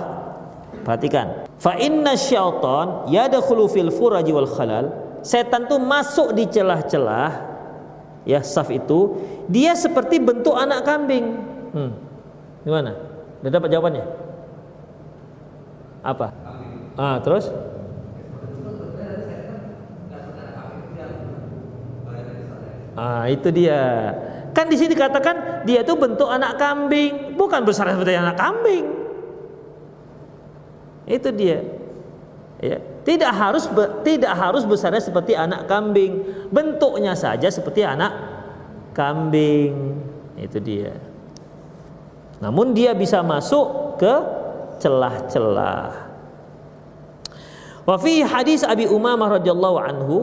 perhatikan. 0.81 1.40
Fa 1.61 1.77
inna 1.77 2.17
syaitan 2.17 3.05
yadkhulu 3.05 3.69
fil 3.69 3.93
furaji 3.93 4.33
wal 4.33 4.49
khalal. 4.49 4.85
Setan 5.21 5.69
tuh 5.69 5.77
masuk 5.77 6.33
di 6.33 6.49
celah-celah 6.49 7.53
ya 8.25 8.41
saf 8.41 8.73
itu 8.73 9.21
dia 9.45 9.77
seperti 9.77 10.17
bentuk 10.17 10.57
anak 10.57 10.81
kambing. 10.81 11.37
Hmm. 11.69 11.93
Gimana? 12.65 12.97
Udah 13.45 13.51
dapat 13.53 13.69
jawabannya? 13.69 14.05
Apa? 16.01 16.27
Ah, 16.97 17.21
terus? 17.21 17.53
Ah, 22.97 23.29
itu 23.29 23.53
dia. 23.53 24.13
Kan 24.57 24.65
di 24.65 24.77
sini 24.81 24.97
katakan 24.97 25.63
dia 25.69 25.85
itu 25.85 25.93
bentuk 25.93 26.27
anak 26.27 26.57
kambing, 26.57 27.37
bukan 27.37 27.61
besar 27.61 27.85
seperti 27.93 28.17
anak 28.17 28.37
kambing. 28.37 29.00
Itu 31.11 31.29
dia. 31.35 31.59
Ya, 32.61 32.77
tidak 33.03 33.33
harus 33.33 33.65
tidak 34.05 34.33
harus 34.37 34.63
besarnya 34.63 35.01
seperti 35.01 35.33
anak 35.33 35.65
kambing, 35.65 36.21
bentuknya 36.53 37.17
saja 37.17 37.49
seperti 37.49 37.81
anak 37.83 38.13
kambing. 38.95 39.97
Itu 40.37 40.61
dia. 40.61 40.95
Namun 42.39 42.71
dia 42.71 42.95
bisa 42.95 43.19
masuk 43.25 43.97
ke 43.99 44.13
celah-celah. 44.81 46.09
Wa 47.81 47.97
fi 47.97 48.21
hadis 48.21 48.61
Abi 48.61 48.85
Umamah 48.85 49.41
radhiyallahu 49.41 49.77
anhu 49.81 50.17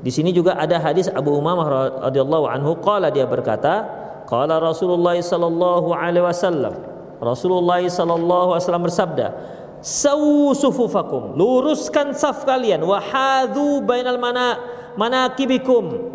di 0.00 0.12
sini 0.12 0.32
juga 0.32 0.56
ada 0.56 0.76
hadis 0.80 1.08
Abu 1.12 1.32
Umamah 1.36 1.98
radhiyallahu 2.08 2.46
anhu 2.48 2.76
qala 2.80 3.08
dia 3.12 3.24
berkata 3.24 3.84
qala 4.28 4.60
Rasulullah 4.60 5.16
sallallahu 5.16 5.92
alaihi 5.92 6.24
wasallam 6.24 6.72
Rasulullah 7.20 7.80
sallallahu 7.80 8.56
alaihi 8.56 8.64
wasallam 8.64 8.84
bersabda 8.84 9.26
sawu 9.86 10.50
sufufakum. 10.50 11.38
Luruskan 11.38 12.10
saf 12.10 12.42
kalian. 12.42 12.82
Wahadu 12.82 13.86
bainal 13.86 14.18
mana 14.18 14.58
manakibikum. 14.98 16.10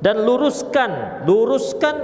Dan 0.00 0.24
luruskan 0.24 1.22
luruskan 1.28 1.94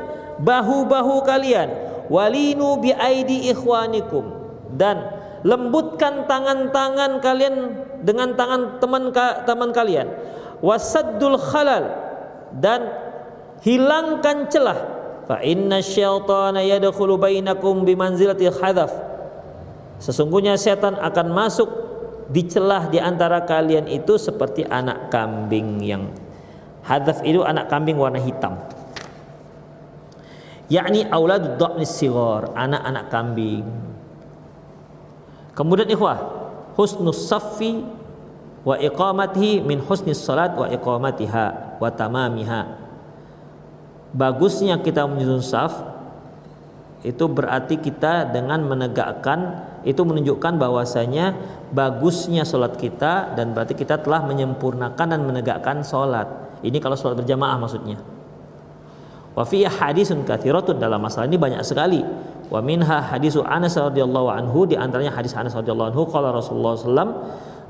bahu-bahu 0.44 1.24
kalian. 1.24 1.72
Walinu 2.12 2.76
bi 2.84 2.92
aidi 2.92 3.48
ikhwanikum. 3.48 4.36
Dan 4.76 5.00
lembutkan 5.48 6.28
tangan-tangan 6.28 7.24
kalian 7.24 7.54
dengan 8.04 8.36
tangan 8.36 8.76
teman 8.76 9.08
teman 9.48 9.70
kalian. 9.72 10.12
Wasaddul 10.60 11.40
khalal. 11.40 11.88
Dan 12.52 12.84
hilangkan 13.64 14.52
celah. 14.52 14.78
Fa 15.24 15.40
inna 15.44 15.80
syaitana 15.84 16.64
yadkhulu 16.64 17.20
bainakum 17.20 17.84
bimanzilati 17.84 18.48
hadaf 18.48 19.08
sesungguhnya 19.98 20.54
setan 20.58 20.98
akan 20.98 21.26
masuk 21.30 21.68
di 22.28 22.44
celah 22.44 22.90
di 22.92 22.98
antara 23.00 23.42
kalian 23.42 23.88
itu 23.88 24.16
seperti 24.20 24.62
anak 24.66 25.08
kambing 25.08 25.82
yang 25.82 26.12
hadaf 26.84 27.24
itu 27.24 27.40
anak 27.42 27.66
kambing 27.72 27.96
warna 27.96 28.20
hitam 28.20 28.58
yakni 30.68 31.08
auladud 31.08 31.56
dha'nis 31.56 31.92
sighar 31.98 32.52
anak-anak 32.52 33.08
kambing 33.08 33.66
Kemudian 35.58 35.90
ikhwah, 35.90 36.22
husnus 36.78 37.26
saffi 37.26 37.82
wa 38.62 38.78
iqamatihi 38.78 39.66
min 39.66 39.82
husnis 39.82 40.22
salat 40.22 40.54
wa 40.54 40.70
iqamatiha 40.70 41.82
wa 41.82 41.88
tamamiha. 41.90 42.78
Bagusnya 44.14 44.78
kita 44.78 45.10
menyusun 45.10 45.42
saf 45.42 45.74
itu 47.06 47.24
berarti 47.30 47.78
kita 47.78 48.34
dengan 48.34 48.66
menegakkan 48.66 49.70
itu 49.86 50.02
menunjukkan 50.02 50.58
bahwasanya 50.58 51.38
bagusnya 51.70 52.42
sholat 52.42 52.74
kita 52.74 53.38
dan 53.38 53.54
berarti 53.54 53.78
kita 53.78 54.02
telah 54.02 54.26
menyempurnakan 54.26 55.06
dan 55.06 55.20
menegakkan 55.22 55.86
sholat. 55.86 56.26
Ini 56.66 56.74
kalau 56.82 56.98
sholat 56.98 57.22
berjamaah 57.22 57.54
maksudnya. 57.54 58.02
Wa 59.38 59.46
fi 59.46 59.62
hadisun 59.62 60.26
kathiratun 60.26 60.82
dalam 60.82 60.98
masalah 60.98 61.30
ini 61.30 61.38
banyak 61.38 61.62
sekali 61.62 62.02
Wa 62.48 62.64
minha 62.64 63.04
hadisu 63.04 63.44
Anas 63.44 63.76
radhiyallahu 63.76 64.28
anhu 64.32 64.64
di 64.64 64.74
antaranya 64.74 65.12
hadis 65.12 65.36
Anas 65.36 65.52
radhiyallahu 65.52 65.92
anhu 65.92 66.02
qala 66.08 66.32
Rasulullah 66.32 66.74
sallam 66.74 67.08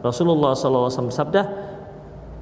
Rasulullah 0.00 0.54
sallallahu 0.54 0.86
alaihi 0.86 0.96
wasallam 0.96 1.18
sabda 1.18 1.42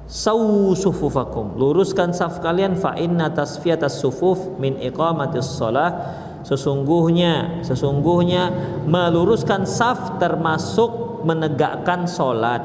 Sawu 0.07 0.71
sufufakum 0.71 1.59
luruskan 1.59 2.15
saf 2.15 2.39
kalian 2.39 2.79
fa 2.79 2.95
inna 2.95 3.27
tasfiyatas 3.27 3.99
sufuf 3.99 4.39
min 4.55 4.79
iqamatis 4.79 5.59
shalah 5.59 6.23
sesungguhnya 6.47 7.59
sesungguhnya 7.67 8.43
meluruskan 8.87 9.67
saf 9.67 10.15
termasuk 10.15 11.21
menegakkan 11.27 12.07
salat 12.07 12.63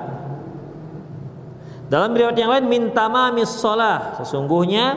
dalam 1.91 2.15
riwayat 2.15 2.39
yang 2.39 2.49
lain 2.55 2.71
minta 2.71 3.11
mamis 3.11 3.59
shalah 3.59 4.23
sesungguhnya 4.23 4.97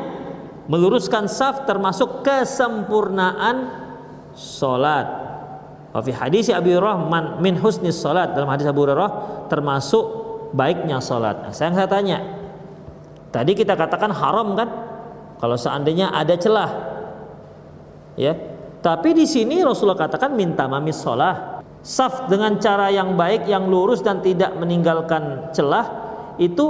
meluruskan 0.71 1.29
saf 1.29 1.65
termasuk 1.65 2.25
kesempurnaan 2.25 3.85
salat. 4.35 5.07
Wa 5.95 6.03
fi 6.03 6.11
hadis 6.11 6.51
Abi 6.51 6.75
Hurairah 6.75 7.07
min 7.39 7.55
husni 7.59 7.89
salat 7.93 8.35
dalam 8.35 8.49
hadis 8.51 8.67
Abu 8.67 8.83
Hurairah 8.83 9.47
termasuk 9.47 10.03
baiknya 10.51 10.99
salat. 10.99 11.39
Nah, 11.39 11.51
saya 11.55 11.71
saya 11.71 11.87
tanya. 11.87 12.19
Tadi 13.31 13.51
kita 13.51 13.75
katakan 13.75 14.11
haram 14.15 14.55
kan? 14.55 14.69
Kalau 15.39 15.59
seandainya 15.59 16.11
ada 16.15 16.35
celah. 16.39 16.71
Ya. 18.15 18.54
Tapi 18.85 19.17
di 19.17 19.25
sini 19.25 19.65
Rasulullah 19.65 20.05
katakan 20.05 20.37
minta 20.37 20.69
mamis 20.69 21.01
salat. 21.01 21.65
Saf 21.81 22.29
dengan 22.29 22.57
cara 22.61 22.93
yang 22.93 23.17
baik, 23.17 23.49
yang 23.49 23.65
lurus 23.69 24.01
dan 24.05 24.21
tidak 24.21 24.53
meninggalkan 24.57 25.53
celah 25.53 25.85
itu 26.37 26.65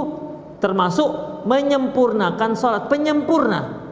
termasuk 0.60 1.44
menyempurnakan 1.44 2.56
salat, 2.56 2.88
penyempurna. 2.88 3.84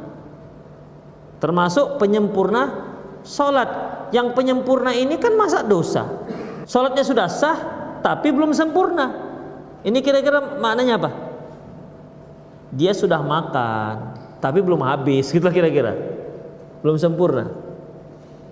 Termasuk 1.41 2.01
penyempurna 2.01 2.93
Salat 3.25 3.73
yang 4.13 4.37
penyempurna 4.37 4.93
ini 4.93 5.17
kan 5.17 5.33
masa 5.33 5.65
dosa. 5.65 6.05
Salatnya 6.69 7.01
sudah 7.01 7.25
sah 7.25 7.59
tapi 8.05 8.29
belum 8.29 8.53
sempurna. 8.53 9.09
Ini 9.81 9.99
kira-kira 10.05 10.61
maknanya 10.61 11.01
apa? 11.01 11.11
Dia 12.69 12.93
sudah 12.93 13.25
makan 13.25 14.13
tapi 14.45 14.61
belum 14.61 14.85
habis 14.85 15.33
gitu 15.33 15.49
kira-kira. 15.49 15.97
Belum 16.85 17.01
sempurna. 17.01 17.49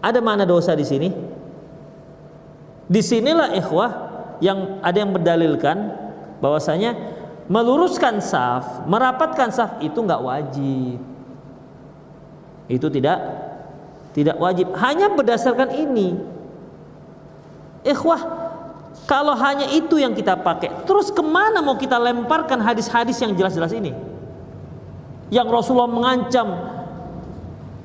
Ada 0.02 0.18
mana 0.18 0.42
dosa 0.42 0.74
di 0.74 0.82
sini? 0.82 1.08
Di 2.90 3.00
sinilah 3.00 3.54
ikhwah 3.54 3.90
yang 4.42 4.82
ada 4.82 4.98
yang 4.98 5.14
berdalilkan 5.14 5.78
bahwasanya 6.42 6.98
meluruskan 7.46 8.18
saf, 8.18 8.82
merapatkan 8.90 9.54
saf 9.54 9.78
itu 9.78 9.96
nggak 9.96 10.20
wajib. 10.20 10.98
Itu 12.66 12.90
tidak 12.90 13.22
tidak 14.12 14.36
wajib 14.36 14.76
hanya 14.76 15.08
berdasarkan 15.08 15.72
ini 15.72 16.14
ikhwah 17.82 18.20
kalau 19.08 19.34
hanya 19.34 19.66
itu 19.72 19.98
yang 19.98 20.12
kita 20.12 20.36
pakai 20.36 20.84
terus 20.84 21.08
ke 21.08 21.24
mana 21.24 21.64
mau 21.64 21.74
kita 21.80 21.96
lemparkan 21.96 22.60
hadis-hadis 22.60 23.18
yang 23.24 23.32
jelas-jelas 23.32 23.72
ini 23.72 23.92
yang 25.32 25.48
Rasulullah 25.48 25.88
mengancam 25.88 26.48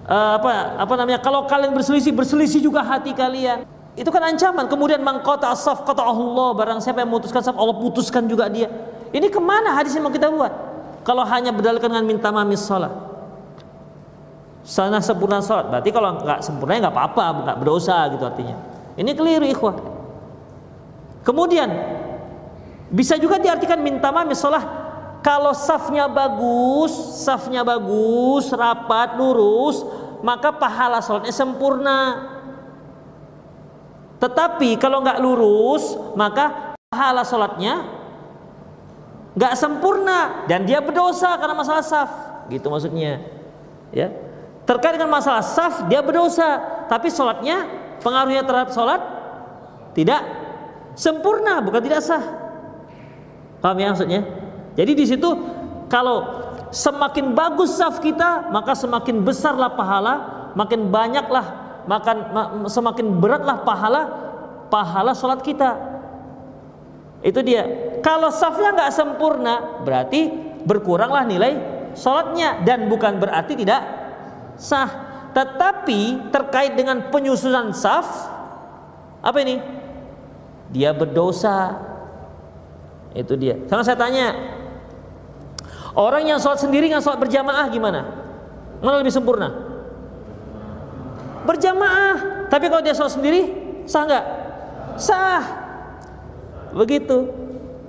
uh, 0.08 0.42
apa 0.42 0.80
apa 0.80 0.94
namanya 0.96 1.20
kalau 1.22 1.46
kalian 1.46 1.76
berselisih 1.76 2.16
berselisih 2.16 2.64
juga 2.64 2.82
hati 2.82 3.12
kalian. 3.14 3.68
Itu 3.98 4.14
kan 4.14 4.22
ancaman. 4.30 4.70
Kemudian 4.70 5.02
mangkota 5.02 5.50
asaf 5.50 5.82
kata 5.82 6.06
Allah 6.06 6.54
barang 6.54 6.80
siapa 6.82 7.02
yang 7.02 7.10
memutuskan 7.10 7.42
saf 7.42 7.58
Allah 7.58 7.76
putuskan 7.78 8.30
juga 8.30 8.46
dia. 8.48 8.70
Ini 9.10 9.26
ke 9.28 9.42
mana 9.42 9.74
hadis 9.74 9.98
yang 9.98 10.06
mau 10.06 10.14
kita 10.14 10.30
buat? 10.30 10.54
Kalau 11.02 11.26
hanya 11.26 11.50
berdalilkan 11.50 11.90
dengan 11.90 12.06
minta 12.06 12.30
mamis 12.30 12.62
salat 12.62 13.08
sana 14.68 15.00
sempurna 15.00 15.40
sholat. 15.40 15.72
Berarti 15.72 15.90
kalau 15.96 16.20
nggak 16.20 16.40
sempurna 16.44 16.76
nggak 16.76 16.92
apa-apa 16.92 17.24
nggak 17.48 17.58
berdosa 17.64 18.12
gitu 18.12 18.28
artinya. 18.28 18.60
Ini 19.00 19.16
keliru 19.16 19.48
ikhwah 19.48 19.76
kemudian 21.24 21.68
bisa 22.92 23.16
juga 23.16 23.40
diartikan 23.40 23.80
minta 23.80 24.12
maaf 24.12 24.28
sholat. 24.36 24.64
Kalau 25.24 25.52
safnya 25.52 26.08
bagus 26.08 26.94
safnya 27.24 27.64
bagus 27.64 28.48
rapat 28.54 29.16
lurus 29.16 29.84
maka 30.22 30.54
pahala 30.54 31.02
sholatnya 31.04 31.34
sempurna. 31.34 32.00
Tetapi 34.18 34.82
kalau 34.82 35.06
nggak 35.06 35.22
lurus 35.22 35.94
maka 36.18 36.74
pahala 36.90 37.22
sholatnya 37.22 37.86
nggak 39.38 39.54
sempurna. 39.54 40.48
Dan 40.50 40.66
dia 40.66 40.82
berdosa 40.82 41.38
karena 41.38 41.54
masalah 41.54 41.84
saf. 41.86 42.12
Gitu 42.50 42.66
maksudnya. 42.70 43.22
Ya. 43.94 44.14
Terkait 44.68 44.98
dengan 44.98 45.14
masalah 45.14 45.46
saf 45.46 45.86
dia 45.86 46.02
berdosa. 46.02 46.62
Tapi 46.90 47.14
sholatnya 47.14 47.68
pengaruhnya 48.02 48.44
terhadap 48.46 48.72
sholat 48.74 49.02
tidak 49.94 50.22
sempurna 50.98 51.62
bukan 51.62 51.82
tidak 51.82 52.02
sah. 52.02 52.24
Paham 53.62 53.78
ya 53.82 53.94
maksudnya? 53.94 54.22
Jadi 54.78 54.92
di 54.94 55.06
situ 55.10 55.30
kalau 55.90 56.47
semakin 56.74 57.32
bagus 57.32 57.76
saf 57.78 58.04
kita 58.04 58.52
maka 58.52 58.76
semakin 58.76 59.24
besarlah 59.24 59.72
pahala 59.74 60.16
makin 60.54 60.92
banyaklah 60.92 61.46
makan 61.88 62.18
semakin 62.68 63.08
beratlah 63.18 63.64
pahala 63.64 64.02
pahala 64.68 65.16
sholat 65.16 65.40
kita 65.44 65.80
itu 67.24 67.40
dia 67.42 67.64
kalau 68.04 68.30
safnya 68.30 68.76
nggak 68.76 68.92
sempurna 68.94 69.84
berarti 69.88 70.30
berkuranglah 70.68 71.24
nilai 71.24 71.78
sholatnya 71.98 72.62
dan 72.62 72.86
bukan 72.92 73.18
berarti 73.18 73.58
tidak 73.58 73.82
sah. 74.58 75.06
Tetapi 75.32 76.34
terkait 76.34 76.74
dengan 76.74 77.14
penyusunan 77.14 77.70
saf, 77.70 78.26
apa 79.22 79.38
ini? 79.46 79.62
Dia 80.74 80.98
berdosa. 80.98 81.78
Itu 83.14 83.38
dia. 83.38 83.58
Sekarang 83.66 83.86
saya 83.86 83.98
tanya, 83.98 84.28
orang 85.98 86.30
yang 86.30 86.38
sholat 86.38 86.62
sendiri 86.62 86.88
dengan 86.88 87.02
sholat 87.02 87.18
berjamaah 87.18 87.66
gimana? 87.74 88.02
Mana 88.80 89.02
lebih 89.02 89.12
sempurna? 89.12 89.50
Berjamaah. 91.44 92.48
Tapi 92.48 92.66
kalau 92.70 92.86
dia 92.86 92.94
sholat 92.94 93.18
sendiri, 93.18 93.42
sah 93.90 94.06
nggak? 94.06 94.26
Sah. 95.02 95.44
Begitu. 96.78 97.28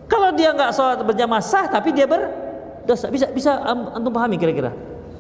Kalau 0.09 0.33
dia 0.33 0.57
nggak 0.57 0.73
sholat 0.73 1.05
berjamaah 1.05 1.45
sah, 1.45 1.69
tapi 1.69 1.93
dia 1.93 2.09
berdosa. 2.09 3.13
Bisa 3.13 3.29
bisa 3.29 3.61
antum 3.69 4.11
pahami 4.11 4.41
kira-kira 4.41 4.73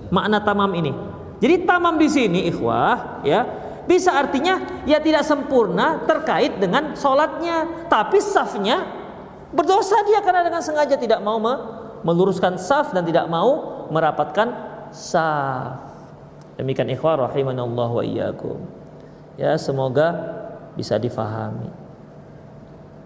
makna 0.09 0.41
tamam 0.41 0.73
ini? 0.73 0.93
Jadi 1.39 1.69
tamam 1.69 1.95
di 1.95 2.09
sini 2.11 2.51
ikhwah 2.51 3.23
ya 3.23 3.47
bisa 3.87 4.13
artinya 4.13 4.85
ya 4.85 4.99
tidak 4.99 5.23
sempurna 5.25 6.05
terkait 6.05 6.59
dengan 6.59 6.93
sholatnya 6.99 7.89
tapi 7.89 8.19
safnya 8.19 8.85
berdosa 9.55 9.97
dia 10.05 10.21
karena 10.21 10.45
dengan 10.45 10.61
sengaja 10.61 10.99
tidak 10.99 11.23
mau 11.23 11.39
meluruskan 12.03 12.59
saf 12.61 12.95
dan 12.95 13.07
tidak 13.07 13.27
mau 13.27 13.87
merapatkan 13.91 14.49
saf. 14.91 15.89
Demikian 16.59 16.91
ikhwah 16.91 17.31
rahimanallah 17.31 17.89
wa 17.91 18.03
iyyakum. 18.03 18.59
Ya 19.39 19.55
semoga 19.55 20.11
bisa 20.75 20.99
difahami. 20.99 21.71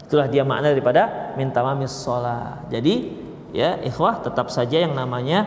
Itulah 0.09 0.28
dia 0.28 0.45
makna 0.45 0.72
daripada 0.72 1.32
minta 1.36 1.61
mamis 1.61 1.93
sholat. 1.93 2.68
Jadi 2.72 3.12
ya 3.53 3.76
ikhwah 3.84 4.24
tetap 4.24 4.49
saja 4.49 4.80
yang 4.80 4.97
namanya 4.97 5.45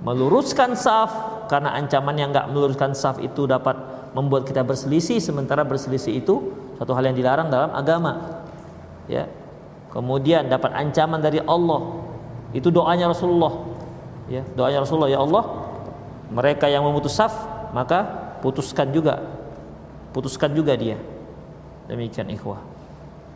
meluruskan 0.00 0.76
saf 0.76 1.12
karena 1.48 1.76
ancaman 1.76 2.16
yang 2.16 2.32
nggak 2.32 2.48
meluruskan 2.52 2.92
saf 2.96 3.20
itu 3.20 3.44
dapat 3.44 3.76
membuat 4.16 4.48
kita 4.48 4.64
berselisih 4.64 5.20
sementara 5.20 5.64
berselisih 5.64 6.20
itu 6.20 6.52
satu 6.80 6.92
hal 6.96 7.12
yang 7.12 7.16
dilarang 7.16 7.48
dalam 7.52 7.72
agama. 7.76 8.44
Ya 9.08 9.28
kemudian 9.92 10.48
dapat 10.48 10.72
ancaman 10.76 11.20
dari 11.20 11.40
Allah 11.44 12.05
itu 12.54 12.68
doanya 12.70 13.10
Rasulullah. 13.10 13.54
Ya 14.26 14.42
doanya 14.54 14.82
Rasulullah. 14.82 15.10
Ya 15.10 15.22
Allah 15.22 15.44
mereka 16.30 16.66
yang 16.66 16.82
memutus 16.82 17.14
saf 17.14 17.34
maka 17.74 18.04
putuskan 18.42 18.90
juga. 18.90 19.22
Putuskan 20.14 20.54
juga 20.54 20.74
dia. 20.74 20.98
Demikian 21.86 22.30
ikhwah. 22.30 22.62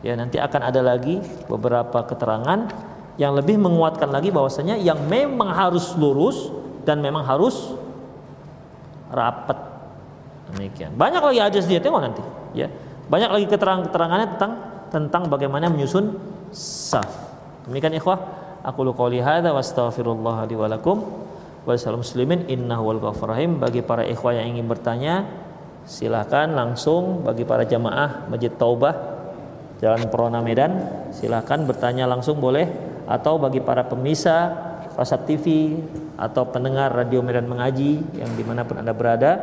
Ya 0.01 0.17
nanti 0.17 0.41
akan 0.41 0.61
ada 0.65 0.81
lagi 0.81 1.21
beberapa 1.47 2.03
keterangan 2.09 2.73
yang 3.21 3.37
lebih 3.37 3.61
menguatkan 3.61 4.09
lagi 4.09 4.33
bahwasanya 4.33 4.81
yang 4.81 4.97
memang 5.05 5.53
harus 5.53 5.93
lurus 5.95 6.49
dan 6.89 7.05
memang 7.05 7.21
harus 7.27 7.77
rapat. 9.13 9.61
Demikian. 10.57 10.97
Banyak 10.97 11.23
lagi 11.23 11.39
hadis 11.39 11.65
dia 11.69 11.79
tengok 11.79 12.01
nanti. 12.01 12.23
Ya 12.57 12.73
banyak 13.11 13.31
lagi 13.31 13.47
keterangan-keterangannya 13.51 14.27
tentang 14.39 14.53
tentang 14.91 15.23
bagaimana 15.27 15.69
menyusun 15.69 16.17
saf. 16.55 17.07
Demikian 17.69 17.95
ikhwah 17.99 18.19
aku 18.65 18.93
qouli 18.93 19.21
hadza 19.21 19.53
wa 19.53 19.61
astaghfirullah 19.61 20.47
li 20.49 20.57
wa 20.57 20.67
lakum 20.69 21.05
wa 21.65 21.75
muslimin. 21.75 22.47
Innahu 22.49 22.83
wal 22.95 23.01
rahim. 23.03 23.61
Bagi 23.61 23.85
para 23.85 24.05
ikhwah 24.05 24.37
yang 24.37 24.57
ingin 24.57 24.67
bertanya 24.69 25.29
silahkan 25.89 26.53
langsung 26.53 27.25
bagi 27.25 27.43
para 27.49 27.65
jamaah 27.65 28.29
Masjid 28.29 28.53
Taubah 28.53 28.95
Jalan 29.81 30.13
Perona 30.13 30.45
Medan 30.45 30.77
silahkan 31.17 31.65
bertanya 31.65 32.05
langsung 32.05 32.37
boleh. 32.37 32.69
Atau 33.11 33.43
bagi 33.43 33.59
para 33.59 33.83
pemirsa 33.89 34.69
Pasat 34.91 35.25
TV 35.25 35.75
atau 36.21 36.45
pendengar 36.53 36.93
Radio 36.93 37.25
Medan 37.25 37.49
Mengaji 37.49 38.05
yang 38.21 38.29
di 38.37 38.45
mana 38.45 38.69
pun 38.69 38.77
anda 38.77 38.93
berada 38.93 39.41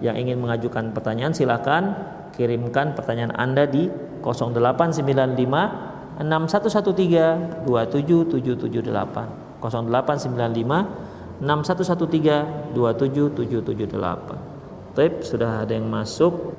yang 0.00 0.16
ingin 0.16 0.40
mengajukan 0.40 0.96
pertanyaan 0.96 1.36
silahkan 1.36 1.92
kirimkan 2.32 2.96
pertanyaan 2.96 3.36
anda 3.36 3.68
di 3.68 3.92
0895 4.24 5.93
6113 6.20 7.66
27778 7.66 9.62
0895 9.62 11.42
6113 11.42 12.74
27778 12.74 14.54
Taib 14.94 15.26
sudah 15.26 15.66
ada 15.66 15.74
yang 15.74 15.90
masuk. 15.90 16.54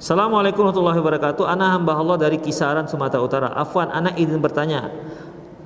Assalamualaikum 0.00 0.64
warahmatullahi 0.64 0.98
wabarakatuh. 1.04 1.44
Ana 1.44 1.76
hamba 1.76 1.92
Allah 2.00 2.16
dari 2.16 2.40
kisaran 2.40 2.88
Sumatera 2.88 3.20
Utara. 3.20 3.52
Afwan, 3.52 3.92
ana 3.92 4.16
izin 4.16 4.40
bertanya. 4.40 4.88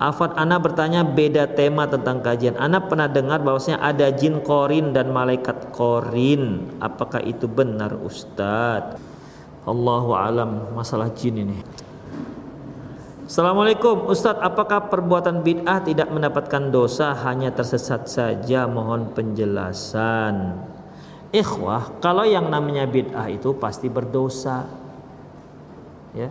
Afwan, 0.03 0.35
ana 0.35 0.59
bertanya 0.59 1.07
beda 1.07 1.47
tema 1.55 1.87
tentang 1.87 2.21
kajian. 2.21 2.59
Ana 2.59 2.83
pernah 2.83 3.07
dengar 3.07 3.39
bahwasanya 3.39 3.79
ada 3.81 4.11
jin 4.11 4.43
korin 4.43 4.91
dan 4.91 5.15
malaikat 5.15 5.71
korin. 5.71 6.75
Apakah 6.83 7.23
itu 7.23 7.47
benar 7.47 7.95
Ustadz? 7.95 8.99
Allahu 9.63 10.11
alam 10.11 10.75
masalah 10.75 11.07
jin 11.15 11.47
ini. 11.47 11.86
Assalamualaikum 13.27 14.07
Ustadz 14.07 14.39
apakah 14.39 14.87
perbuatan 14.87 15.43
bid'ah 15.43 15.83
tidak 15.83 16.15
mendapatkan 16.15 16.71
dosa 16.71 17.11
hanya 17.27 17.51
tersesat 17.51 18.07
saja 18.07 18.71
mohon 18.71 19.11
penjelasan 19.11 20.55
Ikhwah, 21.35 21.99
kalau 21.99 22.23
yang 22.23 22.47
namanya 22.47 22.87
bid'ah 22.87 23.27
itu 23.29 23.51
pasti 23.59 23.91
berdosa. 23.91 24.65
Ya. 26.15 26.31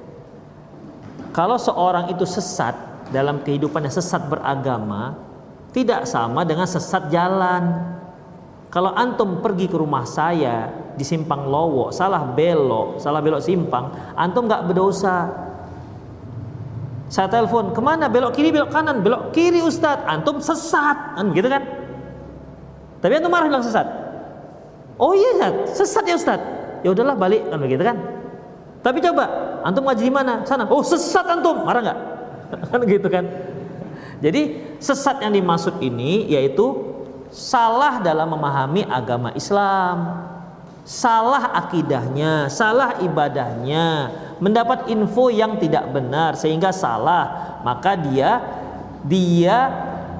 Kalau 1.36 1.60
seorang 1.60 2.10
itu 2.10 2.24
sesat 2.24 2.74
dalam 3.12 3.44
kehidupannya 3.44 3.92
sesat 3.92 4.26
beragama, 4.32 5.20
tidak 5.76 6.08
sama 6.08 6.48
dengan 6.48 6.66
sesat 6.66 7.12
jalan. 7.12 7.92
Kalau 8.72 8.96
antum 8.96 9.44
pergi 9.44 9.68
ke 9.68 9.78
rumah 9.78 10.08
saya 10.08 10.72
di 10.96 11.04
simpang 11.04 11.44
Lowo, 11.52 11.92
salah 11.92 12.24
belok, 12.24 12.98
salah 12.98 13.20
belok 13.20 13.44
simpang, 13.44 14.16
antum 14.16 14.48
nggak 14.48 14.64
berdosa. 14.64 15.45
Saya 17.16 17.32
telepon, 17.32 17.72
ke 17.72 17.80
mana? 17.80 18.12
Belok 18.12 18.36
kiri, 18.36 18.52
belok 18.52 18.76
kanan, 18.76 19.00
belok 19.00 19.32
kiri 19.32 19.64
Ustadz. 19.64 20.04
Antum 20.04 20.44
sesat, 20.44 21.16
kan 21.16 21.32
begitu 21.32 21.48
kan? 21.48 21.64
Tapi 23.00 23.16
antum 23.16 23.32
marah 23.32 23.48
bilang 23.48 23.64
sesat. 23.64 23.88
Oh 25.00 25.16
iya 25.16 25.40
Ustaz, 25.40 25.80
sesat 25.80 26.04
ya 26.12 26.20
Ustaz. 26.20 26.44
Ya 26.84 26.92
udahlah 26.92 27.16
balik 27.16 27.48
kan 27.48 27.56
begitu 27.64 27.88
kan. 27.88 27.96
Tapi 28.84 29.00
coba 29.00 29.24
antum 29.64 29.88
ngaji 29.88 30.04
di 30.04 30.12
mana? 30.12 30.44
Sana. 30.44 30.68
Oh 30.68 30.84
sesat 30.84 31.24
antum, 31.24 31.64
marah 31.64 31.88
nggak? 31.88 32.00
kan 32.68 32.80
gitu 33.00 33.08
kan. 33.08 33.24
Jadi 34.20 34.76
sesat 34.84 35.24
yang 35.24 35.32
dimaksud 35.40 35.80
ini 35.80 36.28
yaitu 36.28 36.84
salah 37.32 38.04
dalam 38.04 38.28
memahami 38.28 38.84
agama 38.92 39.32
Islam. 39.40 40.35
Salah 40.86 41.50
akidahnya, 41.66 42.46
salah 42.46 43.02
ibadahnya, 43.02 44.14
mendapat 44.38 44.86
info 44.94 45.34
yang 45.34 45.58
tidak 45.58 45.90
benar 45.90 46.38
sehingga 46.38 46.70
salah, 46.70 47.58
maka 47.66 47.98
dia 47.98 48.38
dia 49.02 49.58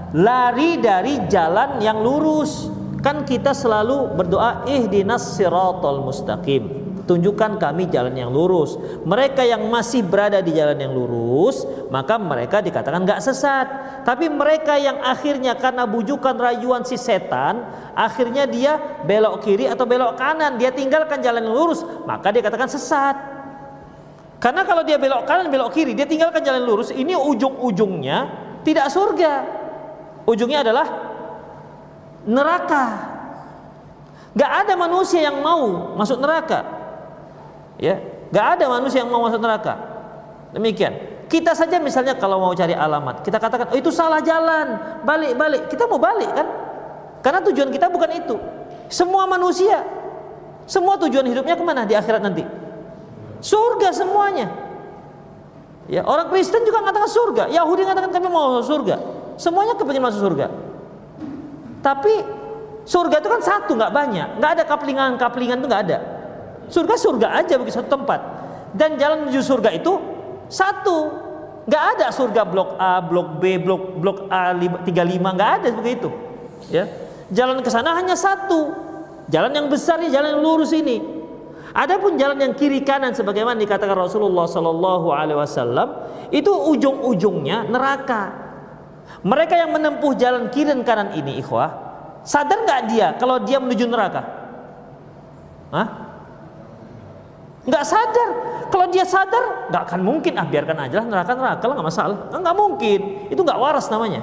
lari 0.10 0.82
dari 0.82 1.22
jalan 1.30 1.78
yang 1.82 2.02
lurus 2.02 2.74
Kan 3.06 3.22
kita 3.22 3.54
selalu 3.54 4.18
berdoa 4.18 4.66
ihdinas 4.66 5.38
siratal 5.38 6.02
mustaqim. 6.02 6.85
Tunjukkan 7.06 7.62
kami 7.62 7.86
jalan 7.94 8.18
yang 8.18 8.34
lurus. 8.34 8.82
Mereka 9.06 9.46
yang 9.46 9.70
masih 9.70 10.02
berada 10.02 10.42
di 10.42 10.58
jalan 10.58 10.74
yang 10.74 10.90
lurus, 10.90 11.62
maka 11.94 12.18
mereka 12.18 12.66
dikatakan 12.66 13.06
nggak 13.06 13.22
sesat. 13.22 13.68
Tapi 14.02 14.26
mereka 14.26 14.74
yang 14.82 14.98
akhirnya 15.06 15.54
karena 15.54 15.86
bujukan 15.86 16.34
rayuan 16.34 16.82
si 16.82 16.98
setan, 16.98 17.62
akhirnya 17.94 18.50
dia 18.50 18.82
belok 19.06 19.46
kiri 19.46 19.70
atau 19.70 19.86
belok 19.86 20.18
kanan, 20.18 20.58
dia 20.58 20.74
tinggalkan 20.74 21.22
jalan 21.22 21.46
yang 21.46 21.54
lurus, 21.54 21.86
maka 22.10 22.34
dia 22.34 22.42
katakan 22.42 22.74
sesat. 22.74 23.14
Karena 24.42 24.66
kalau 24.66 24.82
dia 24.82 24.98
belok 24.98 25.30
kanan, 25.30 25.54
belok 25.54 25.78
kiri, 25.78 25.94
dia 25.94 26.10
tinggalkan 26.10 26.42
jalan 26.42 26.66
lurus, 26.66 26.90
ini 26.90 27.14
ujung-ujungnya 27.14 28.18
tidak 28.66 28.90
surga. 28.90 29.34
Ujungnya 30.26 30.66
adalah 30.66 30.90
neraka. 32.26 32.86
Gak 34.34 34.52
ada 34.66 34.74
manusia 34.74 35.22
yang 35.22 35.40
mau 35.46 35.94
masuk 35.96 36.18
neraka. 36.18 36.75
Ya, 37.76 38.00
gak 38.32 38.60
ada 38.60 38.66
manusia 38.72 39.04
yang 39.04 39.12
mau 39.12 39.24
masuk 39.28 39.40
neraka. 39.44 39.76
Demikian. 40.56 41.16
Kita 41.26 41.58
saja 41.58 41.82
misalnya 41.82 42.14
kalau 42.16 42.38
mau 42.38 42.54
cari 42.54 42.78
alamat, 42.78 43.26
kita 43.26 43.42
katakan, 43.42 43.74
oh 43.74 43.78
itu 43.78 43.90
salah 43.90 44.22
jalan, 44.22 45.02
balik 45.02 45.34
balik. 45.34 45.62
Kita 45.74 45.90
mau 45.90 45.98
balik 45.98 46.30
kan? 46.30 46.48
Karena 47.26 47.42
tujuan 47.42 47.74
kita 47.74 47.90
bukan 47.90 48.10
itu. 48.14 48.38
Semua 48.94 49.26
manusia, 49.26 49.82
semua 50.70 51.02
tujuan 51.02 51.26
hidupnya 51.26 51.58
ke 51.58 51.64
mana 51.66 51.82
di 51.82 51.98
akhirat 51.98 52.22
nanti? 52.22 52.46
Surga 53.42 53.90
semuanya. 53.90 54.54
Ya, 55.90 56.06
orang 56.06 56.30
Kristen 56.30 56.62
juga 56.66 56.82
mengatakan 56.82 57.10
surga, 57.10 57.44
Yahudi 57.50 57.86
mengatakan 57.86 58.14
kami 58.14 58.30
mau 58.30 58.62
masuk 58.62 58.78
surga. 58.78 58.96
Semuanya 59.42 59.74
kepingin 59.74 60.06
masuk 60.06 60.22
surga. 60.22 60.54
Tapi 61.82 62.14
surga 62.86 63.22
itu 63.22 63.30
kan 63.34 63.42
satu, 63.42 63.74
nggak 63.74 63.94
banyak, 63.94 64.28
nggak 64.38 64.52
ada 64.62 64.64
kaplingan-kaplingan 64.70 65.58
itu 65.62 65.68
nggak 65.70 65.84
ada. 65.90 66.15
Surga 66.70 66.96
surga 66.98 67.28
aja 67.44 67.56
bagi 67.62 67.74
satu 67.74 67.90
tempat. 67.90 68.20
Dan 68.76 69.00
jalan 69.00 69.28
menuju 69.28 69.40
surga 69.40 69.72
itu 69.72 69.96
satu, 70.52 71.10
nggak 71.66 71.84
ada 71.98 72.08
surga 72.14 72.42
blok 72.46 72.78
A, 72.78 73.02
blok 73.02 73.42
B, 73.42 73.58
blok 73.58 73.98
blok 73.98 74.20
A 74.30 74.54
35 74.54 74.86
nggak 75.22 75.52
ada 75.62 75.68
seperti 75.72 75.92
itu. 75.96 76.10
Ya, 76.70 76.86
jalan 77.34 77.64
ke 77.64 77.70
sana 77.72 77.96
hanya 77.98 78.14
satu, 78.14 78.74
jalan 79.32 79.52
yang 79.54 79.68
besar 79.72 80.02
ini, 80.02 80.14
jalan 80.14 80.38
yang 80.38 80.42
lurus 80.44 80.76
ini. 80.76 81.02
Adapun 81.76 82.16
jalan 82.16 82.40
yang 82.40 82.54
kiri 82.56 82.88
kanan 82.88 83.12
sebagaimana 83.12 83.60
dikatakan 83.60 84.00
Rasulullah 84.00 84.48
Sallallahu 84.48 85.12
Alaihi 85.12 85.36
Wasallam 85.36 85.88
itu 86.32 86.48
ujung-ujungnya 86.48 87.68
neraka. 87.68 88.32
Mereka 89.28 89.60
yang 89.60 89.76
menempuh 89.76 90.16
jalan 90.16 90.48
kiri 90.54 90.72
dan 90.72 90.88
kanan 90.88 91.10
ini, 91.18 91.44
ikhwah, 91.44 91.68
sadar 92.24 92.64
nggak 92.64 92.82
dia 92.88 93.08
kalau 93.20 93.44
dia 93.44 93.60
menuju 93.60 93.92
neraka? 93.92 94.22
Hah? 95.76 96.05
Nggak 97.66 97.84
sadar. 97.86 98.30
Kalau 98.70 98.86
dia 98.90 99.06
sadar, 99.06 99.70
nggak 99.70 99.84
akan 99.90 100.02
mungkin. 100.02 100.34
Ah, 100.38 100.46
biarkan 100.46 100.78
aja 100.86 100.96
lah 101.02 101.06
neraka 101.06 101.32
neraka 101.34 101.64
lah 101.66 101.74
nggak 101.78 101.90
masalah. 101.90 102.18
Ah, 102.30 102.40
nggak 102.42 102.58
mungkin. 102.58 103.00
Itu 103.30 103.42
nggak 103.42 103.60
waras 103.62 103.90
namanya. 103.90 104.22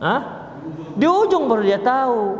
Hah? 0.00 0.20
Di 0.94 1.06
ujung 1.06 1.50
baru 1.50 1.62
dia 1.66 1.80
tahu. 1.82 2.38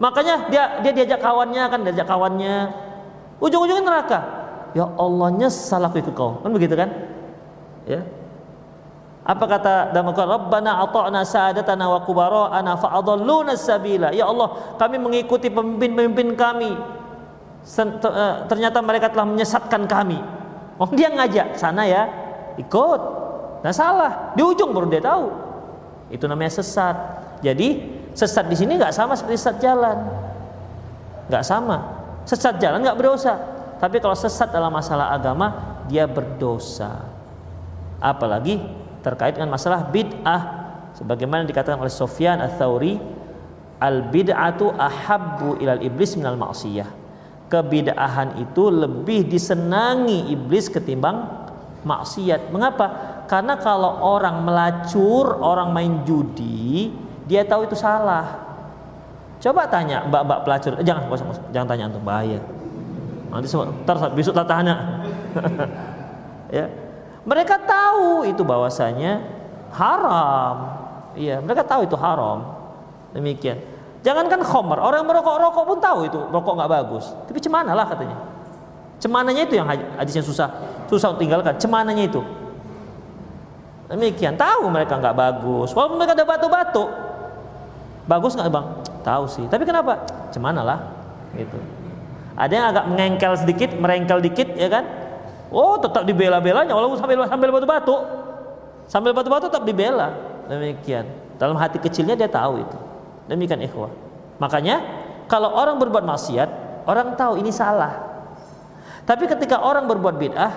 Makanya 0.00 0.50
dia 0.50 0.82
dia 0.82 0.92
diajak 0.92 1.20
kawannya 1.22 1.64
kan, 1.68 1.80
diajak 1.86 2.08
kawannya. 2.08 2.56
Ujung-ujungnya 3.38 3.84
neraka. 3.84 4.20
Ya 4.72 4.88
Allah 4.88 5.28
nyesal 5.30 5.84
aku 5.84 6.00
ikut 6.00 6.14
kau. 6.16 6.40
Kan 6.40 6.50
begitu 6.56 6.72
kan? 6.72 6.88
Ya. 7.84 8.02
Apa 9.22 9.44
kata 9.46 9.94
dalam? 9.94 10.10
Rabbana 10.10 10.82
ata'na 10.82 11.22
sadatana 11.22 11.86
wa 11.86 12.02
kubara'ana 12.02 12.74
fa'adalluna 12.74 13.54
sabila. 13.54 14.10
Ya 14.10 14.26
Allah, 14.26 14.74
kami 14.80 14.98
mengikuti 14.98 15.46
pemimpin-pemimpin 15.46 16.34
kami. 16.34 16.74
Eh, 17.62 18.36
ternyata 18.50 18.82
mereka 18.82 19.06
telah 19.06 19.22
menyesatkan 19.22 19.86
kami. 19.86 20.18
Oh, 20.82 20.90
dia 20.90 21.14
ngajak 21.14 21.54
sana 21.54 21.86
ya, 21.86 22.10
ikut. 22.58 23.00
Nah 23.62 23.70
salah, 23.70 24.34
di 24.34 24.42
ujung 24.42 24.74
baru 24.74 24.90
dia 24.90 24.98
tahu. 24.98 25.30
Itu 26.10 26.26
namanya 26.26 26.58
sesat. 26.58 26.96
Jadi 27.38 27.78
sesat 28.18 28.50
di 28.50 28.58
sini 28.58 28.74
nggak 28.74 28.90
sama 28.90 29.14
seperti 29.14 29.38
sesat 29.38 29.56
jalan, 29.62 29.98
nggak 31.30 31.44
sama. 31.46 31.78
Sesat 32.26 32.58
jalan 32.58 32.82
nggak 32.82 32.98
berdosa, 32.98 33.38
tapi 33.78 34.02
kalau 34.02 34.18
sesat 34.18 34.50
dalam 34.50 34.74
masalah 34.74 35.14
agama 35.14 35.78
dia 35.86 36.10
berdosa. 36.10 36.98
Apalagi 38.02 38.58
terkait 39.06 39.38
dengan 39.38 39.54
masalah 39.54 39.86
bid'ah. 39.86 40.62
Sebagaimana 40.98 41.46
dikatakan 41.46 41.78
oleh 41.78 41.94
Sofyan 41.94 42.42
Ats-Tsauri, 42.42 42.98
al 43.78 44.10
bid'atu 44.10 44.74
ahabbu 44.74 45.62
ilal 45.62 45.82
iblis 45.82 46.18
minal 46.18 46.34
ma'siyah. 46.34 47.01
Kebid'ahan 47.52 48.40
itu 48.40 48.72
lebih 48.72 49.28
disenangi 49.28 50.32
iblis 50.32 50.72
ketimbang 50.72 51.28
maksiat. 51.84 52.48
Mengapa? 52.48 52.86
Karena 53.28 53.60
kalau 53.60 54.00
orang 54.00 54.40
melacur, 54.40 55.36
orang 55.36 55.68
main 55.68 56.00
judi, 56.08 56.88
dia 57.28 57.44
tahu 57.44 57.68
itu 57.68 57.76
salah. 57.76 58.40
Coba 59.36 59.68
tanya 59.68 60.08
mbak-mbak 60.08 60.38
pelacur, 60.48 60.72
eh, 60.80 60.86
jangan 60.86 61.12
jangan, 61.12 61.36
jangan 61.52 61.68
tanya 61.68 61.84
untuk 61.92 62.04
bahaya. 62.08 62.40
Nanti 63.28 63.46
ntar 63.52 63.96
besok 64.16 64.32
tak 64.32 64.48
tanya. 64.48 65.04
ya. 66.56 66.66
Mereka 67.22 67.68
tahu 67.68 68.28
itu 68.32 68.42
bahwasanya 68.42 69.22
haram. 69.76 70.56
Iya, 71.14 71.44
mereka 71.44 71.68
tahu 71.68 71.84
itu 71.84 71.96
haram. 72.00 72.48
Demikian. 73.12 73.71
Jangankan 74.02 74.42
khomer, 74.42 74.82
orang 74.82 75.06
yang 75.06 75.08
merokok-rokok 75.14 75.62
pun 75.62 75.78
tahu 75.78 76.10
itu 76.10 76.18
rokok 76.18 76.52
nggak 76.58 76.70
bagus. 76.70 77.14
Tapi 77.30 77.38
cemana 77.38 77.70
lah 77.70 77.86
katanya. 77.86 78.18
Cemananya 78.98 79.42
itu 79.46 79.54
yang 79.58 79.66
hadisnya 79.70 80.22
susah, 80.22 80.50
susah 80.90 81.14
untuk 81.14 81.22
tinggalkan. 81.26 81.54
Cemananya 81.58 82.06
itu. 82.06 82.22
Demikian 83.86 84.34
tahu 84.34 84.66
mereka 84.70 84.98
nggak 84.98 85.14
bagus. 85.14 85.70
Walaupun 85.74 86.02
mereka 86.02 86.18
ada 86.18 86.26
batu-batu, 86.26 86.84
bagus 88.10 88.34
nggak 88.34 88.50
bang? 88.50 88.66
Tahu 89.02 89.24
sih. 89.30 89.46
Tapi 89.46 89.62
kenapa? 89.66 90.02
Cemana 90.34 90.62
lah, 90.66 90.78
gitu. 91.34 91.58
Ada 92.34 92.52
yang 92.54 92.66
agak 92.74 92.84
mengengkel 92.90 93.32
sedikit, 93.38 93.70
merengkel 93.78 94.18
dikit, 94.18 94.50
ya 94.58 94.66
kan? 94.66 94.86
Oh, 95.52 95.76
tetap 95.76 96.08
dibela-belanya 96.08 96.72
walaupun 96.72 96.96
sambil 96.96 97.22
sambil 97.28 97.52
batu-batu. 97.52 97.96
Sambil 98.88 99.12
batu-batu 99.14 99.46
tetap 99.46 99.62
dibela. 99.62 100.10
Demikian. 100.48 101.06
Dalam 101.36 101.54
hati 101.60 101.78
kecilnya 101.78 102.16
dia 102.16 102.26
tahu 102.26 102.64
itu. 102.64 102.78
Demikian 103.32 103.64
ikhwah. 103.64 103.88
Makanya 104.36 104.84
kalau 105.24 105.56
orang 105.56 105.80
berbuat 105.80 106.04
maksiat, 106.04 106.50
orang 106.84 107.16
tahu 107.16 107.40
ini 107.40 107.48
salah. 107.48 108.12
Tapi 109.08 109.24
ketika 109.24 109.64
orang 109.64 109.88
berbuat 109.88 110.20
bid'ah, 110.20 110.52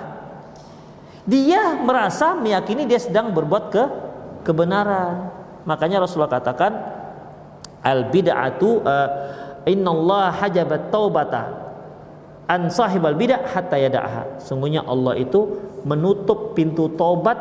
dia 1.24 1.80
merasa 1.80 2.36
meyakini 2.36 2.84
dia 2.84 3.00
sedang 3.00 3.32
berbuat 3.32 3.64
ke 3.72 3.84
kebenaran. 4.44 5.32
Makanya 5.64 6.04
Rasulullah 6.04 6.36
katakan 6.36 6.76
al 7.80 8.12
bid'atu 8.12 8.84
uh, 8.84 9.10
Allah 9.66 10.30
hajabat 10.36 10.94
taubata 10.94 11.44
an 12.46 12.70
sahibal 12.70 13.18
bid'ah 13.18 13.42
hatta 13.56 13.80
yada'ha. 13.80 14.44
Sungguhnya 14.44 14.84
Allah 14.86 15.16
itu 15.16 15.58
menutup 15.88 16.54
pintu 16.54 16.92
taubat 16.94 17.38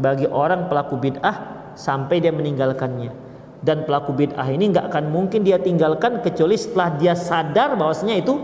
bagi 0.00 0.26
orang 0.26 0.66
pelaku 0.66 0.98
bid'ah 0.98 1.36
sampai 1.78 2.18
dia 2.18 2.34
meninggalkannya. 2.34 3.29
Dan 3.60 3.84
pelaku 3.84 4.16
bid'ah 4.16 4.48
ini 4.48 4.72
nggak 4.72 4.88
akan 4.88 5.12
mungkin 5.12 5.44
dia 5.44 5.60
tinggalkan 5.60 6.24
kecuali 6.24 6.56
setelah 6.56 6.96
dia 6.96 7.12
sadar 7.12 7.76
bahwasanya 7.76 8.16
itu 8.16 8.40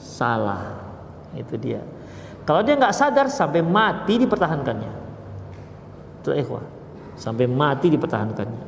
salah. 0.00 0.80
Itu 1.36 1.60
dia. 1.60 1.84
Kalau 2.48 2.64
dia 2.64 2.80
nggak 2.80 2.96
sadar 2.96 3.28
sampai 3.28 3.60
mati 3.60 4.16
dipertahankannya. 4.16 4.92
Itu 6.24 6.32
ikhwah. 6.32 6.64
Sampai 7.20 7.44
mati 7.44 7.92
dipertahankannya. 7.92 8.64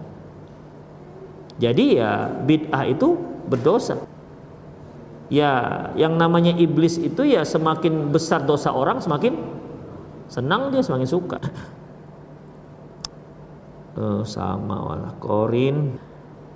Jadi 1.56 1.96
ya 1.96 2.28
bid'ah 2.28 2.84
itu 2.84 3.16
berdosa. 3.48 3.96
Ya, 5.30 5.86
yang 5.94 6.18
namanya 6.18 6.50
iblis 6.58 6.98
itu 6.98 7.22
ya 7.22 7.46
semakin 7.46 8.10
besar 8.10 8.42
dosa 8.42 8.74
orang 8.74 8.98
semakin 8.98 9.38
senang 10.26 10.74
dia 10.74 10.82
semakin 10.82 11.06
suka. 11.06 11.38
Oh, 13.98 14.22
sama 14.22 14.78
wala 14.86 15.10
korin. 15.18 15.98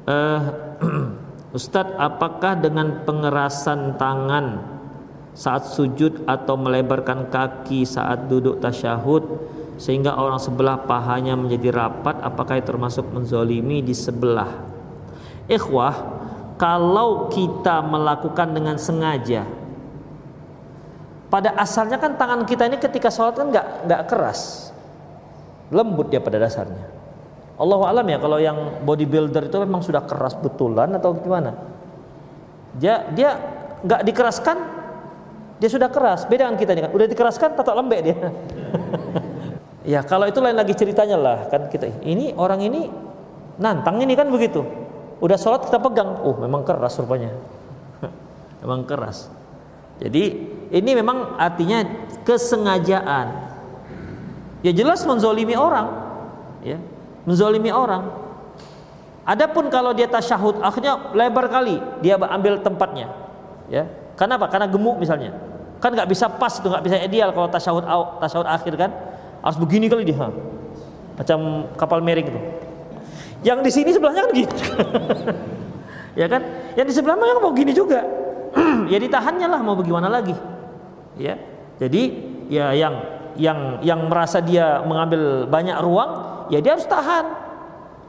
Uh, 0.06 0.42
Ustadz, 1.56 1.98
apakah 1.98 2.58
dengan 2.62 3.02
pengerasan 3.02 3.98
tangan 3.98 4.62
saat 5.34 5.66
sujud 5.66 6.22
atau 6.30 6.54
melebarkan 6.54 7.26
kaki 7.26 7.82
saat 7.82 8.30
duduk 8.30 8.62
tasyahud 8.62 9.50
sehingga 9.74 10.14
orang 10.14 10.38
sebelah 10.38 10.86
pahanya 10.86 11.34
menjadi 11.34 11.74
rapat 11.74 12.22
apakah 12.22 12.62
itu 12.62 12.70
termasuk 12.70 13.06
menzolimi 13.10 13.82
di 13.82 13.94
sebelah? 13.98 14.50
Ikhwah 15.50 15.94
kalau 16.54 17.26
kita 17.34 17.82
melakukan 17.82 18.54
dengan 18.54 18.78
sengaja 18.78 19.42
pada 21.26 21.50
asalnya 21.58 21.98
kan 21.98 22.14
tangan 22.14 22.46
kita 22.46 22.70
ini 22.70 22.78
ketika 22.78 23.10
sholat 23.10 23.34
kan 23.34 23.50
nggak 23.50 23.66
nggak 23.90 24.02
keras. 24.06 24.70
Lembut 25.74 26.14
dia 26.14 26.22
pada 26.22 26.38
dasarnya 26.38 26.93
Allah 27.54 27.78
alam 27.86 28.06
ya 28.10 28.18
kalau 28.18 28.38
yang 28.42 28.82
bodybuilder 28.82 29.46
itu 29.46 29.56
memang 29.62 29.82
sudah 29.82 30.02
keras 30.02 30.34
betulan 30.34 30.90
atau 30.98 31.14
gimana 31.14 31.54
dia 32.74 33.06
dia 33.14 33.38
nggak 33.86 34.02
dikeraskan 34.02 34.74
dia 35.64 35.70
sudah 35.70 35.88
keras, 35.88 36.26
beda 36.26 36.50
dengan 36.50 36.58
kita 36.58 36.74
ini 36.74 36.82
kan. 36.84 36.92
Udah 36.92 37.06
dikeraskan 37.06 37.54
tetap 37.54 37.74
lembek 37.78 38.00
dia. 38.04 38.16
ya, 39.96 40.00
kalau 40.02 40.26
itu 40.26 40.42
lain 40.42 40.58
lagi 40.58 40.74
ceritanya 40.74 41.16
lah 41.16 41.38
kan 41.46 41.70
kita. 41.70 42.02
Ini 42.02 42.34
orang 42.34 42.60
ini 42.60 42.90
nantang 43.62 44.02
ini 44.02 44.12
kan 44.18 44.28
begitu. 44.34 44.66
Udah 45.22 45.38
sholat 45.38 45.64
kita 45.64 45.78
pegang, 45.78 46.20
oh 46.26 46.34
memang 46.36 46.66
keras 46.66 46.98
rupanya. 46.98 47.32
memang 48.66 48.82
keras. 48.82 49.30
Jadi 50.02 50.52
ini 50.74 50.90
memang 50.92 51.38
artinya 51.38 51.86
kesengajaan. 52.26 53.54
Ya 54.66 54.72
jelas 54.76 55.00
menzolimi 55.08 55.56
orang, 55.56 55.86
ya 56.60 56.76
menzolimi 57.24 57.72
orang. 57.72 58.08
Adapun 59.24 59.72
kalau 59.72 59.96
dia 59.96 60.04
tasyahud 60.04 60.60
akhirnya 60.60 61.16
lebar 61.16 61.48
kali 61.48 61.80
dia 62.04 62.20
ambil 62.20 62.60
tempatnya, 62.60 63.08
ya 63.72 63.88
karena 64.14 64.38
apa? 64.38 64.46
Karena 64.50 64.66
gemuk 64.70 64.96
misalnya. 64.98 65.34
Kan 65.82 65.92
nggak 65.92 66.08
bisa 66.08 66.30
pas 66.30 66.54
itu, 66.56 66.66
nggak 66.70 66.84
bisa 66.86 66.96
ideal 67.02 67.34
kalau 67.34 67.48
tasyahud 67.50 67.84
tasyahud 68.22 68.48
akhir 68.48 68.74
kan. 68.78 68.90
Harus 69.44 69.60
begini 69.60 69.92
kali 69.92 70.08
dia. 70.08 70.32
Macam 71.14 71.68
kapal 71.76 72.00
mering 72.00 72.32
itu. 72.32 72.40
Yang 73.44 73.58
di 73.60 73.70
sini 73.70 73.90
sebelahnya 73.92 74.24
kan 74.24 74.32
gitu. 74.32 74.56
ya 76.20 76.26
kan? 76.32 76.40
Yang 76.80 76.86
di 76.88 76.94
sebelah 76.96 77.16
mau 77.20 77.52
gini 77.52 77.76
juga. 77.76 78.00
ya 78.92 78.96
ditahannya 78.96 79.44
lah 79.44 79.60
mau 79.60 79.76
bagaimana 79.76 80.08
lagi. 80.08 80.32
Ya. 81.20 81.36
Jadi 81.76 82.32
ya 82.48 82.72
yang 82.72 83.13
yang 83.38 83.82
yang 83.82 84.06
merasa 84.06 84.38
dia 84.38 84.82
mengambil 84.84 85.48
banyak 85.48 85.78
ruang, 85.82 86.10
ya 86.50 86.60
dia 86.60 86.78
harus 86.78 86.86
tahan. 86.86 87.26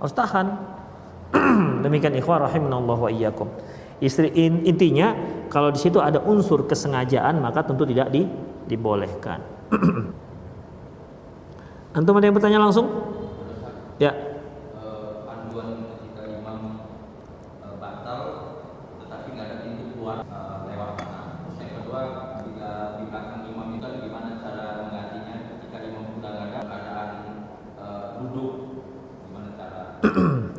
Harus 0.01 0.13
tahan. 0.13 0.47
Demikian 1.85 2.13
ikhwah 2.19 2.45
rahimanallahu 2.45 3.07
wa 3.07 3.11
iyyakum. 3.11 3.47
Istri 4.03 4.35
intinya 4.67 5.15
kalau 5.47 5.71
di 5.71 5.79
situ 5.79 6.03
ada 6.03 6.19
unsur 6.19 6.67
kesengajaan 6.67 7.39
maka 7.39 7.63
tentu 7.63 7.87
tidak 7.87 8.11
di, 8.11 8.27
dibolehkan. 8.67 9.39
Antum 11.95 12.19
ada 12.19 12.27
yang 12.27 12.35
bertanya 12.35 12.59
langsung? 12.59 12.91
Ya. 13.95 14.34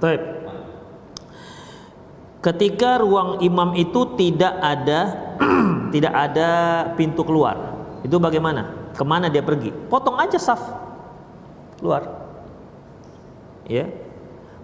Baik 0.06 0.22
ketika 2.46 3.02
ruang 3.02 3.42
imam 3.42 3.74
itu 3.74 4.06
tidak 4.14 4.54
ada 4.62 5.34
tidak 5.94 6.14
ada 6.14 6.50
pintu 6.94 7.26
keluar 7.26 7.76
itu 8.06 8.22
bagaimana? 8.22 8.94
Ke 8.94 9.02
mana 9.02 9.26
dia 9.26 9.42
pergi? 9.42 9.74
Potong 9.90 10.14
aja 10.22 10.38
saf 10.38 10.62
keluar. 11.82 12.06
Ya. 13.66 13.90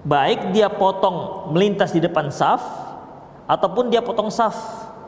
Baik 0.06 0.54
dia 0.54 0.70
potong 0.70 1.50
melintas 1.50 1.90
di 1.90 1.98
depan 1.98 2.30
saf 2.30 2.62
ataupun 3.50 3.90
dia 3.90 3.98
potong 3.98 4.30
saf. 4.30 4.54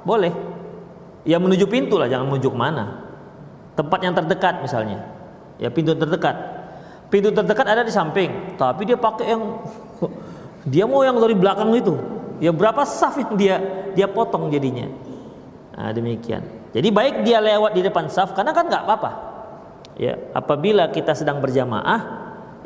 Boleh. 0.02 0.34
Ya 1.22 1.38
menuju 1.38 1.64
pintu 1.70 1.96
lah 1.96 2.10
jangan 2.10 2.28
menuju 2.28 2.50
mana 2.52 3.06
tempat 3.78 4.02
yang 4.02 4.18
terdekat 4.18 4.60
misalnya. 4.60 5.06
Ya 5.62 5.70
pintu 5.70 5.94
terdekat. 5.94 6.36
Pintu 7.06 7.30
terdekat 7.30 7.70
ada 7.70 7.86
di 7.86 7.94
samping 7.94 8.58
tapi 8.58 8.82
dia 8.82 8.98
pakai 8.98 9.30
yang 9.30 9.62
dia 10.64 10.88
mau 10.88 11.04
yang 11.04 11.20
dari 11.20 11.36
belakang 11.36 11.70
itu? 11.76 11.94
Ya 12.40 12.50
berapa 12.50 12.82
saf 12.88 13.20
yang 13.20 13.34
dia? 13.36 13.56
Dia 13.92 14.08
potong 14.08 14.48
jadinya. 14.48 14.88
Nah, 15.74 15.90
demikian. 15.92 16.42
Jadi 16.74 16.88
baik 16.90 17.22
dia 17.22 17.38
lewat 17.38 17.76
di 17.76 17.82
depan 17.86 18.10
saf 18.10 18.34
karena 18.34 18.50
kan 18.50 18.66
nggak 18.66 18.82
apa-apa. 18.82 19.10
Ya 19.94 20.18
apabila 20.34 20.90
kita 20.90 21.14
sedang 21.14 21.38
berjamaah 21.38 22.00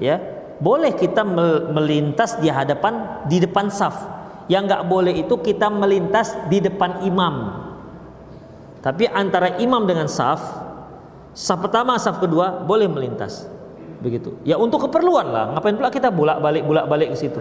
ya 0.01 0.17
boleh 0.57 0.97
kita 0.97 1.21
melintas 1.69 2.41
di 2.41 2.49
hadapan 2.49 3.25
di 3.29 3.43
depan 3.43 3.69
saf. 3.69 4.17
Yang 4.49 4.63
nggak 4.73 4.85
boleh 4.89 5.13
itu 5.13 5.35
kita 5.45 5.69
melintas 5.69 6.33
di 6.49 6.65
depan 6.65 7.05
imam. 7.05 7.69
Tapi 8.81 9.05
antara 9.11 9.61
imam 9.61 9.85
dengan 9.85 10.09
saf 10.09 10.41
saf 11.37 11.59
pertama 11.61 12.01
saf 12.01 12.17
kedua 12.23 12.65
boleh 12.65 12.89
melintas 12.89 13.45
begitu. 13.99 14.35
Ya 14.47 14.57
untuk 14.59 14.87
keperluan 14.87 15.31
lah. 15.31 15.55
Ngapain 15.55 15.75
pula 15.75 15.91
kita 15.91 16.09
bolak 16.15 16.39
balik 16.39 16.63
bolak 16.65 16.87
balik 16.87 17.09
ke 17.15 17.17
situ? 17.19 17.41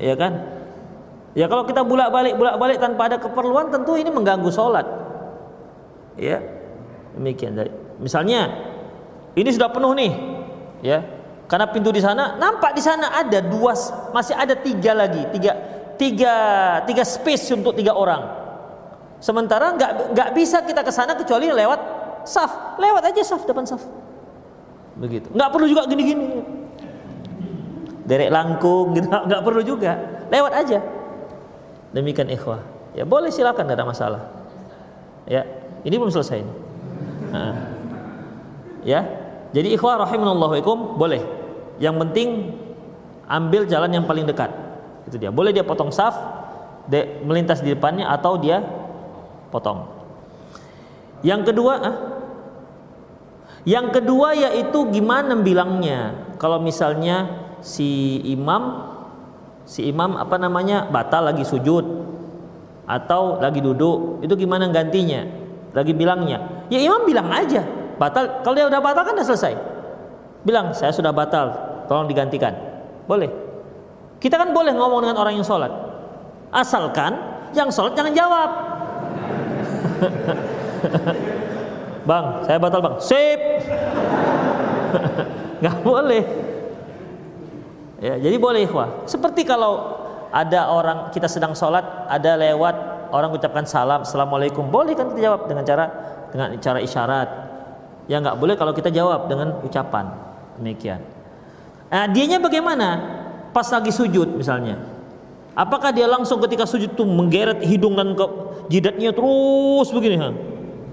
Ya 0.00 0.16
kan? 0.16 0.32
Ya 1.36 1.46
kalau 1.50 1.66
kita 1.68 1.84
bolak 1.84 2.08
balik 2.14 2.34
bolak 2.38 2.56
balik 2.56 2.78
tanpa 2.80 3.10
ada 3.10 3.16
keperluan 3.20 3.68
tentu 3.68 3.98
ini 3.98 4.08
mengganggu 4.08 4.48
sholat. 4.48 4.86
Ya? 6.16 6.40
Demikian. 7.14 7.58
Misalnya 8.00 8.50
ini 9.36 9.50
sudah 9.52 9.68
penuh 9.70 9.92
nih. 9.92 10.12
Ya? 10.80 10.98
Karena 11.44 11.68
pintu 11.68 11.92
di 11.92 12.00
sana 12.00 12.40
nampak 12.40 12.72
di 12.72 12.80
sana 12.80 13.12
ada 13.12 13.44
dua 13.44 13.76
masih 14.16 14.34
ada 14.34 14.56
tiga 14.56 14.96
lagi. 14.96 15.20
Tiga 15.36 15.52
tiga 16.00 16.34
tiga 16.88 17.04
space 17.04 17.52
untuk 17.52 17.76
tiga 17.76 17.92
orang. 17.92 18.24
Sementara 19.20 19.76
nggak 19.76 20.16
nggak 20.16 20.28
bisa 20.32 20.64
kita 20.64 20.80
ke 20.80 20.92
sana 20.92 21.12
kecuali 21.12 21.52
lewat 21.52 21.80
saf. 22.24 22.80
Lewat 22.80 23.12
aja 23.12 23.20
saf 23.20 23.44
depan 23.44 23.68
saf 23.68 24.03
begitu 24.98 25.28
nggak 25.30 25.50
perlu 25.50 25.66
juga 25.66 25.82
gini-gini 25.90 26.26
derek 28.04 28.30
langkung 28.30 28.94
gitu 28.94 29.06
nggak 29.28 29.42
perlu 29.42 29.60
juga 29.64 29.92
lewat 30.30 30.52
aja 30.54 30.78
demikian 31.94 32.30
ikhwah 32.30 32.62
ya 32.94 33.02
boleh 33.06 33.30
silakan 33.30 33.66
tidak 33.66 33.78
ada 33.82 33.86
masalah 33.86 34.22
ya 35.26 35.42
ini 35.82 35.94
belum 35.98 36.12
selesai 36.12 36.38
ini 36.42 36.54
nah. 37.34 37.56
ya 38.86 39.24
jadi 39.54 39.78
ikhwah 39.78 40.02
rahimanallahu 40.02 40.98
boleh. 40.98 41.22
Yang 41.78 41.94
penting 42.02 42.28
ambil 43.30 43.62
jalan 43.70 43.90
yang 43.94 44.02
paling 44.02 44.26
dekat. 44.26 44.50
Itu 45.06 45.14
dia. 45.14 45.30
Boleh 45.30 45.54
dia 45.54 45.62
potong 45.62 45.94
saf, 45.94 46.18
de, 46.90 47.22
melintas 47.22 47.62
di 47.62 47.70
depannya 47.70 48.10
atau 48.10 48.34
dia 48.34 48.66
potong. 49.54 49.86
Yang 51.22 51.54
kedua, 51.54 51.72
ah, 51.78 51.96
yang 53.64 53.92
kedua 53.92 54.36
yaitu 54.36 54.88
gimana 54.92 55.36
bilangnya. 55.40 56.32
Kalau 56.40 56.60
misalnya 56.60 57.48
si 57.64 58.20
imam 58.28 58.92
si 59.64 59.88
imam 59.88 60.20
apa 60.20 60.36
namanya 60.36 60.84
batal 60.92 61.24
lagi 61.32 61.44
sujud 61.44 61.84
atau 62.84 63.40
lagi 63.40 63.64
duduk, 63.64 64.20
itu 64.20 64.34
gimana 64.36 64.68
gantinya? 64.68 65.24
Lagi 65.72 65.96
bilangnya. 65.96 66.68
Ya 66.68 66.78
imam 66.84 67.08
bilang 67.08 67.32
aja, 67.32 67.64
batal 67.96 68.42
kalau 68.42 68.54
dia 68.58 68.66
udah 68.68 68.80
batal 68.82 69.02
kan 69.06 69.14
udah 69.16 69.26
selesai 69.26 69.54
bilang 70.44 70.76
saya 70.76 70.92
sudah 70.92 71.10
batal 71.10 71.56
tolong 71.88 72.10
digantikan 72.10 72.52
boleh 73.08 73.32
kita 74.20 74.36
kan 74.36 74.52
boleh 74.52 74.76
ngomong 74.76 75.08
dengan 75.08 75.16
orang 75.18 75.40
yang 75.40 75.46
sholat 75.46 75.72
asalkan 76.52 77.16
yang 77.56 77.72
sholat 77.72 77.96
jangan 77.96 78.12
jawab 78.12 78.50
bang 82.04 82.24
saya 82.44 82.56
batal 82.60 82.80
bang 82.80 82.96
sip 83.00 83.40
nggak 85.64 85.76
boleh 85.80 86.24
ya 88.00 88.14
jadi 88.20 88.36
boleh 88.36 88.68
wah 88.70 89.08
seperti 89.08 89.42
kalau 89.48 90.00
ada 90.34 90.68
orang 90.70 90.98
kita 91.10 91.26
sedang 91.26 91.56
sholat 91.56 92.08
ada 92.10 92.36
lewat 92.36 93.08
orang 93.10 93.30
ucapkan 93.32 93.64
salam 93.64 94.04
assalamualaikum 94.04 94.68
boleh 94.68 94.92
kan 94.92 95.10
kita 95.12 95.32
jawab 95.32 95.48
dengan 95.48 95.64
cara 95.64 95.84
dengan 96.30 96.48
cara 96.58 96.78
isyarat 96.82 97.44
Ya 98.04 98.20
nggak 98.20 98.36
boleh 98.36 98.54
kalau 98.56 98.76
kita 98.76 98.92
jawab 98.92 99.32
dengan 99.32 99.64
ucapan. 99.64 100.12
Demikian. 100.60 101.00
Nah, 101.88 102.04
dianya 102.10 102.36
bagaimana? 102.36 102.88
Pas 103.54 103.64
lagi 103.72 103.88
sujud 103.88 104.36
misalnya. 104.36 104.76
Apakah 105.54 105.94
dia 105.94 106.10
langsung 106.10 106.42
ketika 106.42 106.66
sujud 106.66 106.92
itu 106.92 107.04
menggeret 107.06 107.62
hidung 107.62 107.94
dan 107.94 108.12
ke 108.18 108.26
jidatnya 108.68 109.14
terus 109.14 109.88
begini? 109.94 110.18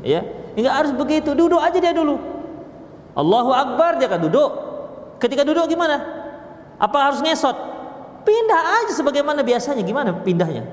Ya, 0.05 0.21
enggak 0.55 0.75
harus 0.83 0.91
begitu. 0.95 1.31
Duduk 1.35 1.61
aja 1.61 1.77
dia 1.77 1.93
dulu. 1.95 2.17
Allahu 3.15 3.51
Akbar 3.51 3.99
dia 3.99 4.07
kan 4.07 4.23
duduk. 4.23 4.51
Ketika 5.19 5.45
duduk 5.45 5.67
gimana? 5.67 5.99
Apa 6.81 7.11
harus 7.11 7.19
ngesot? 7.21 7.53
Pindah 8.23 8.61
aja 8.83 8.93
sebagaimana 8.95 9.45
biasanya. 9.45 9.83
Gimana 9.85 10.15
pindahnya? 10.21 10.65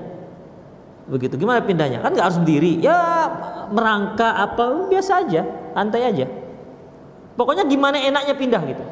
Begitu. 1.09 1.37
Gimana 1.37 1.61
pindahnya? 1.61 2.01
Kan 2.01 2.13
nggak 2.15 2.25
harus 2.25 2.39
berdiri. 2.41 2.81
Ya 2.81 2.99
merangka 3.69 4.33
apa 4.33 4.89
biasa 4.89 5.25
aja 5.25 5.41
santai 5.73 6.03
aja 6.03 6.25
pokoknya 7.39 7.63
gimana 7.69 7.95
enaknya 8.01 8.35
pindah 8.35 8.61
gitu 8.67 8.83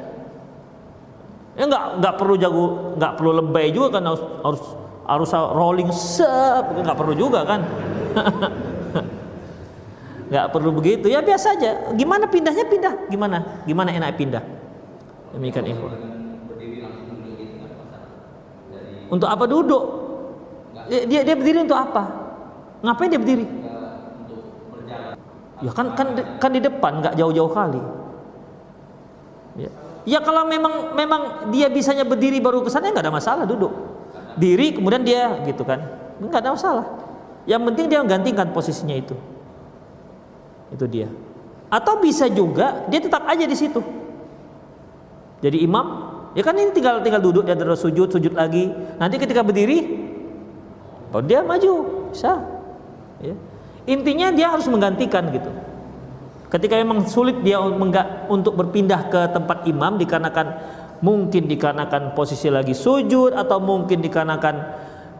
ya 1.57 1.63
nggak 1.65 1.83
nggak 1.99 2.13
perlu 2.15 2.35
jago 2.37 2.65
nggak 2.95 3.11
perlu 3.17 3.31
lebay 3.43 3.73
juga 3.73 3.99
kan 3.99 4.03
harus 4.07 4.23
harus 4.45 4.63
harus 5.03 5.29
rolling 5.51 5.89
sep 5.91 6.63
nggak 6.79 6.95
perlu 6.95 7.13
juga 7.17 7.43
kan 7.43 7.59
nggak 10.27 10.45
perlu 10.51 10.69
begitu 10.75 11.07
ya 11.07 11.23
biasa 11.23 11.55
aja 11.55 11.71
gimana 11.95 12.27
pindahnya 12.27 12.65
pindah 12.67 12.93
gimana 13.07 13.63
gimana 13.63 13.89
enak 13.95 14.19
pindah 14.19 14.43
demikian 15.35 15.65
ikhwan 15.71 15.95
untuk 19.07 19.27
apa 19.31 19.43
duduk 19.47 19.83
dia 20.87 21.23
dia 21.23 21.35
berdiri 21.35 21.63
untuk 21.63 21.79
apa 21.79 22.03
ngapain 22.83 23.11
dia 23.11 23.19
berdiri 23.19 23.47
Ya 25.61 25.73
kan 25.73 25.97
kan 25.97 26.13
kan 26.37 26.51
di 26.53 26.61
depan 26.61 27.01
nggak 27.01 27.17
jauh-jauh 27.17 27.49
kali. 27.49 27.81
Ya. 29.57 29.71
ya 30.05 30.19
kalau 30.21 30.45
memang 30.45 30.93
memang 30.93 31.49
dia 31.49 31.65
bisanya 31.65 32.05
berdiri 32.05 32.37
baru 32.37 32.61
ke 32.61 32.69
sana 32.69 32.93
nggak 32.93 33.09
ada 33.09 33.13
masalah 33.13 33.43
duduk. 33.49 33.73
Diri 34.37 34.77
kemudian 34.77 35.01
dia 35.01 35.33
gitu 35.49 35.65
kan. 35.65 35.81
nggak 36.21 36.41
ada 36.45 36.53
masalah. 36.53 36.85
Yang 37.49 37.61
penting 37.73 37.85
dia 37.89 37.99
menggantikan 38.05 38.53
posisinya 38.53 38.93
itu. 38.93 39.17
Itu 40.71 40.85
dia. 40.87 41.07
Atau 41.67 41.99
bisa 41.99 42.31
juga 42.31 42.87
dia 42.87 43.03
tetap 43.03 43.27
aja 43.27 43.43
di 43.43 43.55
situ. 43.55 43.79
Jadi 45.43 45.61
imam, 45.61 45.85
ya 46.33 46.41
kan 46.41 46.57
ini 46.57 46.73
tinggal 46.73 47.03
tinggal 47.05 47.21
duduk 47.21 47.45
dia 47.45 47.53
terus 47.53 47.83
sujud, 47.83 48.09
sujud 48.09 48.33
lagi. 48.33 48.71
Nanti 48.97 49.21
ketika 49.21 49.45
berdiri, 49.45 49.85
baru 51.13 51.23
dia 51.27 51.39
maju, 51.45 51.73
bisa. 52.09 52.41
Ya. 53.21 53.35
Intinya 53.87 54.33
dia 54.33 54.51
harus 54.51 54.65
menggantikan 54.67 55.29
gitu. 55.31 55.51
Ketika 56.47 56.79
memang 56.79 57.03
sulit 57.07 57.43
dia 57.43 57.59
untuk 58.31 58.55
berpindah 58.55 59.11
ke 59.11 59.21
tempat 59.35 59.67
imam 59.67 59.99
dikarenakan 59.99 60.47
mungkin 61.03 61.45
dikarenakan 61.45 62.15
posisi 62.15 62.47
lagi 62.47 62.73
sujud 62.73 63.35
atau 63.35 63.59
mungkin 63.61 63.99
dikarenakan 64.01 64.55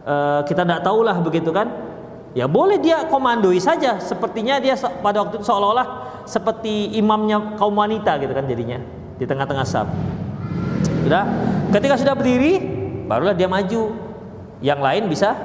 uh, 0.08 0.40
kita 0.48 0.64
tidak 0.64 0.80
tahulah 0.82 1.16
begitu 1.20 1.52
kan. 1.52 1.87
Ya 2.36 2.44
boleh 2.44 2.76
dia 2.78 3.08
komandoi 3.08 3.58
saja 3.58 3.96
sepertinya 3.98 4.60
dia 4.60 4.76
pada 5.00 5.24
waktu 5.24 5.40
itu 5.40 5.46
seolah-olah 5.48 6.22
seperti 6.28 6.92
imamnya 7.00 7.56
kaum 7.56 7.72
wanita 7.72 8.20
gitu 8.20 8.32
kan 8.36 8.44
jadinya 8.44 8.78
di 9.16 9.24
tengah-tengah 9.24 9.64
saf. 9.64 9.88
Sudah, 11.02 11.24
ketika 11.72 11.96
sudah 11.96 12.14
berdiri 12.14 12.60
barulah 13.08 13.32
dia 13.32 13.48
maju. 13.48 14.08
Yang 14.58 14.80
lain 14.82 15.02
bisa 15.06 15.38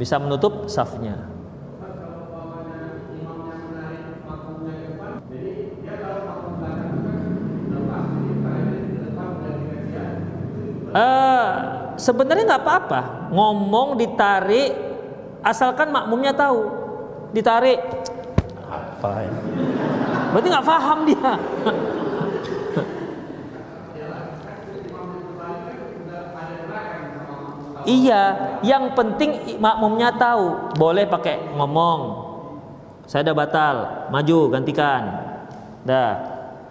bisa 0.00 0.16
menutup 0.16 0.66
safnya. 0.66 1.32
uh, 10.92 11.50
sebenarnya 11.96 12.44
nggak 12.46 12.62
apa-apa 12.62 13.00
ngomong 13.32 13.96
ditarik 13.96 14.91
asalkan 15.42 15.90
makmumnya 15.90 16.32
tahu 16.32 16.70
ditarik. 17.34 17.82
Apa 18.72 19.26
ya 19.26 19.32
berarti 20.32 20.48
nggak 20.48 20.66
paham 20.66 20.98
dia. 21.04 21.30
Iya 27.82 28.22
yang 28.62 28.94
penting 28.94 29.58
makmumnya 29.58 30.14
tahu 30.14 30.72
boleh 30.78 31.02
pakai 31.04 31.52
ngomong. 31.58 32.30
Saya 33.10 33.26
udah 33.26 33.36
batal 33.36 33.76
maju 34.14 34.38
gantikan. 34.54 35.02
Dah. 35.82 36.14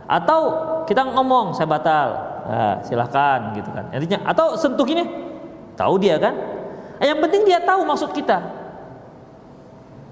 Atau 0.07 0.41
kita 0.87 1.03
ngomong 1.03 1.51
saya 1.51 1.67
batal. 1.67 2.07
Nah, 2.41 2.75
silahkan 2.81 3.53
gitu 3.53 3.69
kan. 3.75 3.91
Artinya 3.91 4.23
atau 4.23 4.55
sentuh 4.55 4.87
ini 4.87 5.03
tahu 5.75 5.99
dia 5.99 6.15
kan? 6.15 6.33
Yang 7.03 7.19
penting 7.27 7.41
dia 7.43 7.59
tahu 7.59 7.83
maksud 7.83 8.15
kita. 8.15 8.39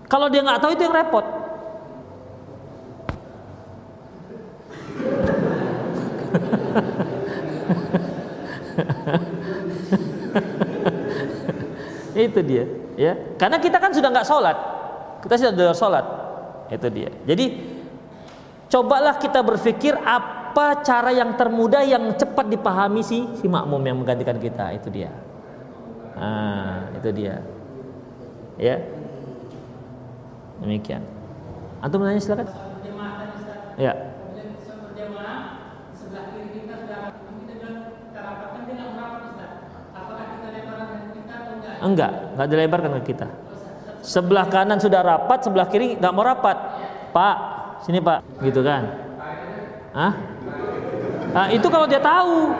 Kalau 0.09 0.25
dia 0.25 0.41
nggak 0.41 0.57
tahu 0.57 0.73
itu 0.73 0.89
yang 0.89 0.97
repot. 0.97 1.21
itu 12.17 12.41
dia 12.41 12.65
ya. 12.97 13.13
Karena 13.37 13.61
kita 13.61 13.77
kan 13.77 13.93
sudah 13.93 14.09
nggak 14.09 14.25
sholat. 14.25 14.57
Kita 15.21 15.37
sudah 15.37 15.77
sholat. 15.77 16.01
Itu 16.73 16.89
dia. 16.89 17.13
Jadi 17.29 17.69
cobalah 18.65 19.21
kita 19.21 19.45
berpikir 19.45 19.93
apa 19.93 20.81
cara 20.81 21.13
yang 21.13 21.37
termudah 21.37 21.85
yang 21.85 22.17
cepat 22.17 22.49
dipahami 22.49 23.05
si 23.05 23.29
si 23.37 23.45
makmum 23.45 23.85
yang 23.85 24.01
menggantikan 24.01 24.41
kita. 24.41 24.73
Itu 24.73 24.89
dia. 24.89 25.13
Ah 26.17 26.89
itu 26.97 27.13
dia. 27.13 27.45
Ya 28.57 28.81
demikian 30.63 31.03
antum 31.79 32.03
nanya 32.03 32.21
silakan 32.21 32.47
ya 33.79 33.93
enggak 41.79 42.11
enggak 42.35 42.47
dilebarkan 42.51 42.91
ke 42.99 43.15
kita 43.15 43.27
sebelah 44.03 44.51
kanan 44.51 44.83
sudah 44.83 44.99
rapat 44.99 45.47
sebelah 45.47 45.67
kiri 45.71 45.95
nggak 45.95 46.11
mau 46.11 46.27
rapat 46.27 46.59
pak 47.15 47.35
sini 47.87 48.03
pak 48.03 48.19
gitu 48.43 48.59
kan 48.59 49.07
Hah? 49.89 50.13
Nah, 51.33 51.45
itu 51.49 51.67
kalau 51.69 51.89
dia 51.89 52.01
tahu. 52.01 52.53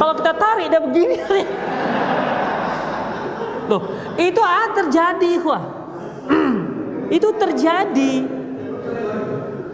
Kalau 0.00 0.12
kita 0.16 0.32
tarik 0.32 0.66
dia 0.72 0.80
begini. 0.80 1.16
Loh, 3.70 3.82
itu 4.16 4.40
ah 4.40 4.66
terjadi, 4.72 5.32
wah. 5.44 5.81
Itu 7.12 7.28
terjadi. 7.36 8.14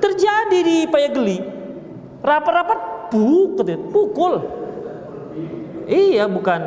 Terjadi 0.03 0.59
di 0.59 0.78
Payageli. 0.91 1.39
Rapat-rapat 2.18 3.09
pukul, 3.14 3.66
pukul. 3.95 4.34
Iya, 5.86 6.26
bukan 6.26 6.61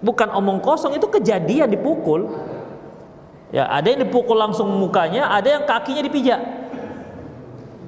bukan 0.00 0.28
omong 0.38 0.62
kosong, 0.62 0.94
itu 0.94 1.10
kejadian 1.10 1.74
dipukul. 1.74 2.30
Ya, 3.50 3.66
ada 3.66 3.86
yang 3.90 4.06
dipukul 4.06 4.38
langsung 4.38 4.70
mukanya, 4.78 5.26
ada 5.30 5.58
yang 5.58 5.62
kakinya 5.66 6.02
dipijak 6.06 6.64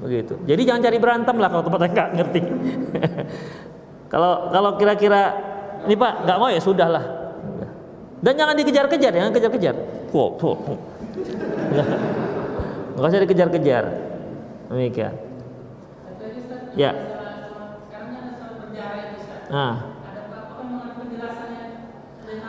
begitu 0.06 0.34
jadi 0.44 0.62
jangan 0.62 0.82
cari 0.86 0.98
berantem 1.00 1.36
lah 1.40 1.48
kalau 1.50 1.64
tempatnya 1.66 1.90
nggak 1.90 2.08
ngerti 2.20 2.40
kalau 4.12 4.32
kalau 4.52 4.70
kira-kira 4.76 5.22
ini 5.88 5.94
pak 5.96 6.12
nggak 6.24 6.38
mau 6.38 6.48
ya 6.52 6.60
sudah 6.62 6.88
lah 6.88 7.04
dan 8.20 8.32
jangan 8.38 8.54
dikejar-kejar 8.56 9.12
jangan 9.12 9.32
kejar-kejar 9.32 9.74
kok 10.12 10.30
nggak 12.96 13.08
usah 13.10 13.22
dikejar-kejar. 13.22 13.84
Demikian 14.66 15.14
ya. 16.76 16.92
Nah. 19.50 19.74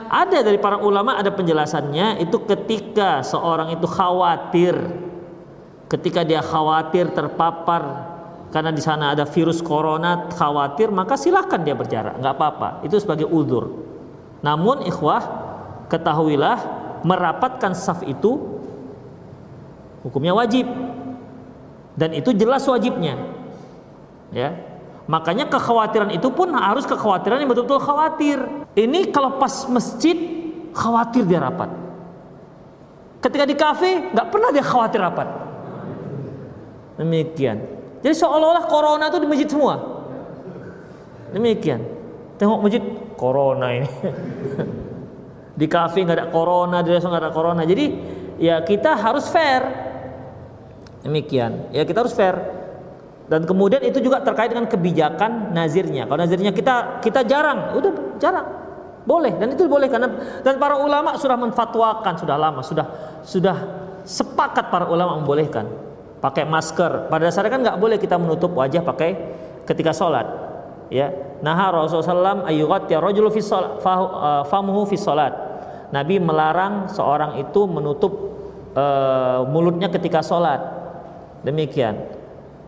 Ada 0.08 0.40
dari 0.40 0.56
para 0.56 0.80
ulama 0.80 1.20
ada 1.20 1.28
penjelasannya 1.36 2.24
itu 2.24 2.40
ketika 2.48 3.24
seorang 3.28 3.76
itu 3.76 3.84
khawatir. 3.88 4.76
Ketika 5.88 6.24
dia 6.24 6.44
khawatir 6.44 7.12
terpapar 7.12 8.08
karena 8.52 8.72
di 8.72 8.80
sana 8.80 9.12
ada 9.16 9.28
virus 9.28 9.60
corona 9.60 10.32
khawatir 10.32 10.92
maka 10.96 11.20
silahkan 11.20 11.60
dia 11.60 11.76
berjarak. 11.76 12.20
Nggak 12.24 12.34
apa-apa. 12.40 12.70
Itu 12.88 12.96
sebagai 13.04 13.28
udur 13.28 13.88
namun 14.46 14.86
ikhwah 14.86 15.24
ketahuilah 15.90 16.58
merapatkan 17.02 17.74
saf 17.74 18.06
itu 18.06 18.57
hukumnya 20.02 20.34
wajib 20.34 20.68
dan 21.98 22.14
itu 22.14 22.34
jelas 22.36 22.66
wajibnya 22.70 23.18
ya 24.34 24.54
makanya 25.08 25.48
kekhawatiran 25.48 26.12
itu 26.12 26.28
pun 26.30 26.52
harus 26.54 26.84
kekhawatiran 26.84 27.40
yang 27.40 27.50
betul-betul 27.50 27.80
khawatir 27.80 28.38
ini 28.76 29.10
kalau 29.10 29.40
pas 29.40 29.66
masjid 29.72 30.16
khawatir 30.76 31.24
dia 31.24 31.40
rapat 31.40 31.72
ketika 33.24 33.44
di 33.48 33.56
kafe 33.56 34.12
nggak 34.14 34.28
pernah 34.30 34.50
dia 34.52 34.66
khawatir 34.66 35.00
rapat 35.02 35.48
Demikian. 36.98 37.58
Jadi 38.02 38.14
seolah-olah 38.18 38.66
corona 38.66 39.06
itu 39.10 39.18
di 39.22 39.28
masjid 39.30 39.48
semua. 39.48 39.76
Demikian. 41.30 41.82
Tengok 42.42 42.60
masjid 42.66 42.84
corona 43.14 43.68
ini. 43.74 43.90
di 45.62 45.66
kafe 45.70 46.06
nggak 46.06 46.18
ada 46.18 46.28
corona, 46.34 46.82
di 46.82 46.90
restoran 46.90 47.14
nggak 47.14 47.26
ada 47.30 47.34
corona. 47.34 47.62
Jadi 47.70 47.86
ya 48.42 48.66
kita 48.66 48.98
harus 48.98 49.30
fair. 49.30 49.87
Demikian. 51.08 51.72
Ya 51.72 51.88
kita 51.88 52.04
harus 52.04 52.12
fair. 52.12 52.36
Dan 53.28 53.44
kemudian 53.48 53.84
itu 53.84 54.00
juga 54.04 54.24
terkait 54.24 54.52
dengan 54.52 54.68
kebijakan 54.68 55.56
nazirnya. 55.56 56.08
Kalau 56.08 56.20
nazirnya 56.20 56.52
kita 56.52 57.00
kita 57.04 57.24
jarang, 57.24 57.76
udah 57.76 57.92
jarang. 58.20 58.48
Boleh 59.08 59.32
dan 59.40 59.56
itu 59.56 59.64
boleh 59.72 59.88
karena 59.88 60.12
dan 60.44 60.60
para 60.60 60.76
ulama 60.76 61.16
sudah 61.16 61.40
menfatwakan 61.40 62.20
sudah 62.20 62.36
lama, 62.36 62.60
sudah 62.60 62.88
sudah 63.24 63.56
sepakat 64.04 64.68
para 64.68 64.88
ulama 64.88 65.20
membolehkan 65.20 65.64
pakai 66.20 66.44
masker. 66.44 67.08
Pada 67.08 67.32
dasarnya 67.32 67.52
kan 67.52 67.62
nggak 67.64 67.80
boleh 67.80 67.98
kita 68.00 68.20
menutup 68.20 68.52
wajah 68.56 68.84
pakai 68.84 69.16
ketika 69.64 69.96
sholat. 69.96 70.28
Ya, 70.88 71.12
nah 71.44 71.56
Rasulullah 71.68 72.48
ayugat 72.48 72.88
ya 72.88 73.04
sholat. 74.96 75.34
Nabi 75.88 76.16
melarang 76.20 76.92
seorang 76.92 77.40
itu 77.40 77.64
menutup 77.68 78.12
uh, 78.76 79.48
mulutnya 79.48 79.88
ketika 79.92 80.20
sholat. 80.24 80.77
Demikian. 81.48 81.96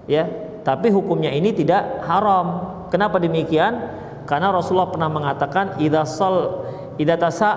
Ya, 0.08 0.24
tapi 0.64 0.88
hukumnya 0.88 1.36
ini 1.36 1.52
tidak 1.52 2.08
haram. 2.08 2.80
Kenapa 2.88 3.20
demikian? 3.20 3.76
Karena 4.24 4.56
Rasulullah 4.56 4.88
pernah 4.88 5.12
mengatakan 5.12 5.76
idza 5.84 6.08
shol 6.08 6.64
idza 6.96 7.16
tasa 7.20 7.50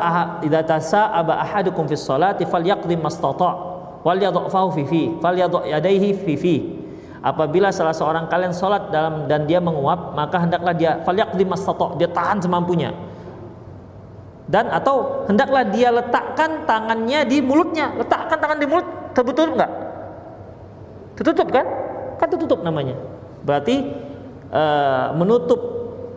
idza 0.42 0.60
tasa 0.66 1.14
aba 1.14 1.38
ahadukum 1.40 1.86
fi 1.86 1.94
sholati 1.94 2.42
falyaqdi 2.42 2.98
mastata' 2.98 3.72
wal 4.02 4.18
yadhafahu 4.18 4.68
fi 4.74 4.82
fi 4.86 5.02
fal 5.22 5.34
yadaihi 5.38 6.10
fi 6.26 6.34
fi 6.34 6.54
apabila 7.22 7.70
salah 7.70 7.94
seorang 7.94 8.26
kalian 8.26 8.50
sholat 8.50 8.90
dalam 8.90 9.30
dan 9.30 9.46
dia 9.46 9.62
menguap 9.62 10.12
maka 10.18 10.42
hendaklah 10.42 10.74
dia 10.74 10.98
falyaqdi 11.06 11.46
mastato 11.46 11.94
dia 11.96 12.10
tahan 12.10 12.42
semampunya 12.42 12.90
dan 14.50 14.66
atau 14.74 15.24
hendaklah 15.30 15.62
dia 15.70 15.94
letakkan 15.94 16.66
tangannya 16.66 17.22
di 17.30 17.38
mulutnya 17.38 17.94
letakkan 17.94 18.36
tangan 18.42 18.58
di 18.58 18.66
mulut 18.66 18.86
tertutup 19.14 19.54
enggak 19.54 19.70
tertutup 21.18 21.48
kan 21.50 21.66
kan 22.16 22.28
tertutup 22.28 22.60
namanya 22.64 22.96
berarti 23.42 23.92
uh, 24.52 25.12
menutup 25.16 25.60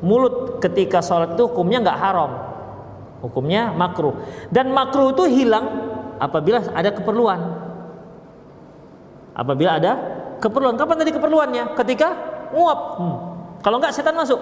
mulut 0.04 0.62
ketika 0.62 1.02
sholat 1.02 1.34
itu 1.34 1.50
hukumnya 1.50 1.82
enggak 1.82 2.00
haram 2.00 2.32
hukumnya 3.24 3.74
makruh 3.74 4.16
dan 4.54 4.70
makruh 4.70 5.12
itu 5.12 5.24
hilang 5.28 5.66
apabila 6.22 6.62
ada 6.72 6.90
keperluan 6.94 7.40
apabila 9.36 9.78
ada 9.78 9.92
keperluan. 10.40 10.76
Kapan 10.80 10.96
tadi 11.04 11.12
keperluannya? 11.14 11.64
Ketika 11.76 12.08
nguap. 12.56 12.80
Hmm. 12.98 13.18
Kalau 13.62 13.78
enggak 13.82 13.94
setan 13.94 14.16
masuk. 14.16 14.40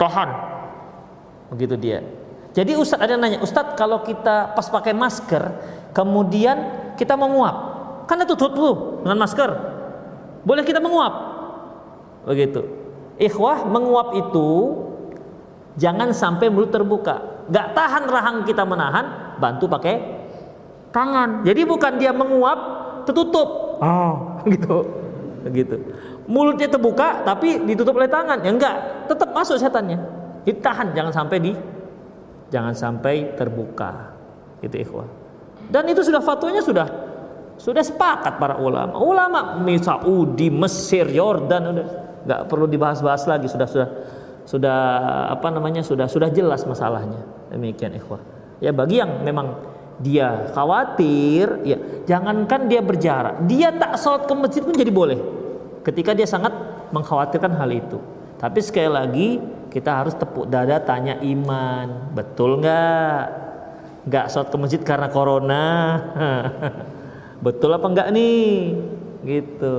Tahan. 0.00 0.28
Begitu 1.52 1.74
dia. 1.76 2.00
Jadi 2.50 2.74
Ustadz 2.74 3.04
ada 3.04 3.14
yang 3.14 3.22
nanya, 3.22 3.38
Ustadz 3.44 3.78
kalau 3.78 4.02
kita 4.02 4.58
pas 4.58 4.66
pakai 4.66 4.90
masker, 4.90 5.54
kemudian 5.94 6.58
kita 6.98 7.14
menguap, 7.14 7.79
kan 8.10 8.26
itu 8.26 8.34
tutup 8.34 9.06
dengan 9.06 9.22
masker. 9.22 9.50
Boleh 10.42 10.66
kita 10.66 10.82
menguap? 10.82 11.14
Begitu. 12.26 12.66
Ikhwah 13.22 13.70
menguap 13.70 14.18
itu 14.18 14.48
jangan 15.78 16.10
sampai 16.10 16.50
mulut 16.50 16.74
terbuka. 16.74 17.46
Gak 17.46 17.78
tahan 17.78 18.10
rahang 18.10 18.42
kita 18.42 18.66
menahan, 18.66 19.38
bantu 19.38 19.70
pakai 19.70 19.94
tangan. 20.90 21.46
Jadi 21.46 21.62
bukan 21.62 21.92
dia 22.02 22.10
menguap 22.10 22.58
tertutup, 23.06 23.78
oh 23.78 24.14
gitu 24.52 24.78
gitu 25.48 25.80
mulutnya 26.28 26.68
terbuka 26.68 27.24
tapi 27.24 27.64
ditutup 27.64 27.96
oleh 27.96 28.12
tangan 28.12 28.44
ya 28.44 28.52
enggak 28.52 29.08
tetap 29.08 29.32
masuk 29.32 29.56
setannya 29.56 29.96
ditahan 30.44 30.92
jangan 30.92 31.12
sampai 31.16 31.36
di 31.40 31.52
jangan 32.52 32.76
sampai 32.76 33.32
terbuka 33.40 34.12
itu 34.60 34.84
ikhwah 34.84 35.08
dan 35.72 35.88
itu 35.88 36.04
sudah 36.04 36.20
fatwanya 36.20 36.60
sudah 36.60 36.99
sudah 37.60 37.84
sepakat 37.84 38.40
para 38.40 38.56
ulama 38.56 38.96
ulama 38.96 39.40
Saudi 39.76 40.48
Mesir 40.48 41.04
Yordan 41.12 41.62
udah 41.76 41.86
nggak 42.24 42.40
perlu 42.48 42.64
dibahas-bahas 42.64 43.28
lagi 43.28 43.52
sudah 43.52 43.68
sudah 43.68 43.88
sudah 44.48 44.78
apa 45.28 45.52
namanya 45.52 45.84
sudah 45.84 46.08
sudah 46.08 46.32
jelas 46.32 46.64
masalahnya 46.64 47.20
demikian 47.52 47.92
ikhwah 48.00 48.24
ya 48.64 48.72
bagi 48.72 48.96
yang 48.96 49.20
memang 49.20 49.70
dia 50.00 50.48
khawatir, 50.56 51.60
ya 51.60 51.76
jangankan 52.08 52.72
dia 52.72 52.80
berjarak, 52.80 53.44
dia 53.44 53.68
tak 53.68 54.00
sholat 54.00 54.24
ke 54.24 54.32
masjid 54.32 54.64
pun 54.64 54.72
jadi 54.72 54.88
boleh. 54.88 55.20
Ketika 55.84 56.16
dia 56.16 56.24
sangat 56.24 56.56
mengkhawatirkan 56.88 57.52
hal 57.52 57.68
itu. 57.68 58.00
Tapi 58.40 58.58
sekali 58.64 58.88
lagi 58.88 59.28
kita 59.68 60.00
harus 60.00 60.16
tepuk 60.16 60.48
dada 60.48 60.80
tanya 60.80 61.20
iman, 61.20 62.16
betul 62.16 62.64
nggak? 62.64 63.22
Nggak 64.08 64.26
sholat 64.32 64.48
ke 64.48 64.56
masjid 64.56 64.80
karena 64.80 65.12
corona, 65.12 65.64
betul 67.40 67.74
apa 67.74 67.86
enggak 67.88 68.08
nih? 68.12 68.76
Gitu. 69.24 69.74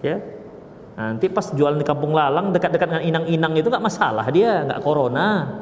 Ya. 0.00 0.20
Nanti 0.96 1.28
pas 1.28 1.52
jualan 1.52 1.76
di 1.76 1.84
kampung 1.84 2.16
lalang 2.16 2.56
dekat-dekat 2.56 2.88
dengan 2.88 3.04
inang-inang 3.04 3.52
itu 3.56 3.68
enggak 3.68 3.84
masalah 3.84 4.26
dia 4.32 4.64
enggak 4.64 4.80
corona. 4.80 5.60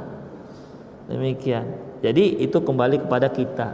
Demikian. 1.11 1.99
Jadi 2.05 2.45
itu 2.45 2.59
kembali 2.61 3.09
kepada 3.09 3.27
kita. 3.33 3.69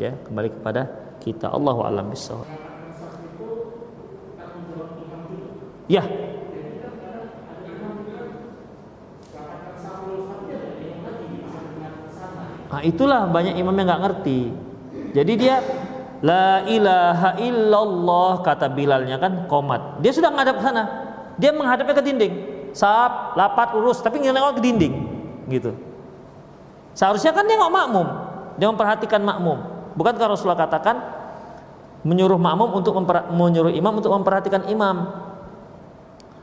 Ya 0.00 0.16
kembali 0.24 0.48
kepada 0.60 0.88
kita. 1.20 1.52
Allah 1.52 1.76
alam 1.84 2.08
bisawab 2.10 2.64
ya. 5.88 6.04
Nah, 12.74 12.82
itulah 12.82 13.30
banyak 13.30 13.54
imam 13.54 13.70
yang 13.78 13.86
nggak 13.86 14.02
ngerti. 14.02 14.40
Jadi 15.14 15.32
dia 15.38 15.62
La 16.24 16.64
ilaha 16.64 17.36
illallah 17.36 18.40
kata 18.40 18.72
Bilalnya 18.72 19.20
kan 19.20 19.44
komat. 19.44 20.00
Dia 20.00 20.08
sudah 20.08 20.32
ngadap 20.32 20.56
ke 20.56 20.64
sana. 20.64 20.84
Dia 21.36 21.52
menghadapnya 21.52 21.92
ke 21.92 22.00
dinding. 22.00 22.34
Sap, 22.72 23.36
lapat, 23.36 23.76
urus, 23.76 24.00
tapi 24.00 24.24
nengok 24.24 24.56
ke 24.56 24.62
dinding 24.64 24.94
gitu. 25.52 25.76
Seharusnya 26.96 27.36
kan 27.36 27.44
dia 27.44 27.60
nggak 27.60 27.74
makmum. 27.74 28.06
Dia 28.56 28.66
memperhatikan 28.72 29.20
makmum. 29.20 29.58
Bukankah 30.00 30.32
Rasulullah 30.32 30.58
katakan 30.58 30.96
menyuruh 32.06 32.40
makmum 32.40 32.72
untuk 32.72 32.96
menyuruh 33.34 33.72
imam 33.72 33.92
untuk 34.00 34.12
memperhatikan 34.12 34.64
imam, 34.72 34.96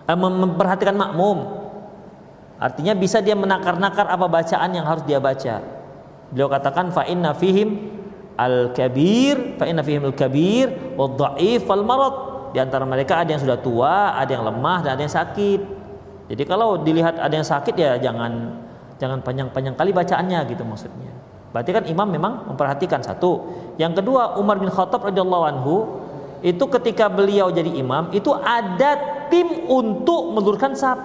eh, 0.05 0.17
memperhatikan 0.17 0.93
makmum. 0.93 1.57
Artinya 2.61 2.93
bisa 2.93 3.17
dia 3.25 3.33
menakar-nakar 3.33 4.05
apa 4.05 4.29
bacaan 4.29 4.69
yang 4.77 4.85
harus 4.85 5.01
dia 5.09 5.17
baca. 5.17 5.57
Beliau 6.29 6.47
katakan 6.47 6.93
fa 6.93 7.03
inna 7.09 7.33
fihim 7.33 8.00
al-kabir 8.41 9.61
fa 9.61 9.69
inna 9.69 9.85
fihim 9.85 10.01
al-kabir 10.09 10.97
wa 10.97 11.05
dhaif 11.05 11.69
wal 11.69 11.85
marad. 11.85 12.15
Di 12.51 12.59
antara 12.59 12.83
mereka 12.83 13.21
ada 13.21 13.31
yang 13.31 13.39
sudah 13.39 13.61
tua, 13.61 14.17
ada 14.17 14.27
yang 14.27 14.43
lemah 14.43 14.83
dan 14.83 14.97
ada 14.97 15.03
yang 15.05 15.13
sakit. 15.13 15.61
Jadi 16.33 16.43
kalau 16.47 16.81
dilihat 16.81 17.21
ada 17.21 17.31
yang 17.31 17.45
sakit 17.45 17.75
ya 17.77 18.01
jangan 18.01 18.57
jangan 18.99 19.23
panjang-panjang 19.23 19.75
kali 19.77 19.91
bacaannya 19.93 20.39
gitu 20.49 20.63
maksudnya. 20.65 21.11
Berarti 21.51 21.71
kan 21.75 21.83
imam 21.87 22.07
memang 22.07 22.33
memperhatikan 22.51 23.03
satu. 23.03 23.51
Yang 23.75 24.03
kedua 24.03 24.39
Umar 24.39 24.57
bin 24.57 24.71
Khattab 24.71 25.03
radhiyallahu 25.03 25.43
anhu 25.43 25.75
itu 26.41 26.63
ketika 26.79 27.11
beliau 27.11 27.53
jadi 27.53 27.69
imam 27.69 28.09
itu 28.15 28.33
ada 28.33 28.97
tim 29.29 29.47
untuk 29.69 30.33
meluruskan 30.33 30.73
saf. 30.73 30.99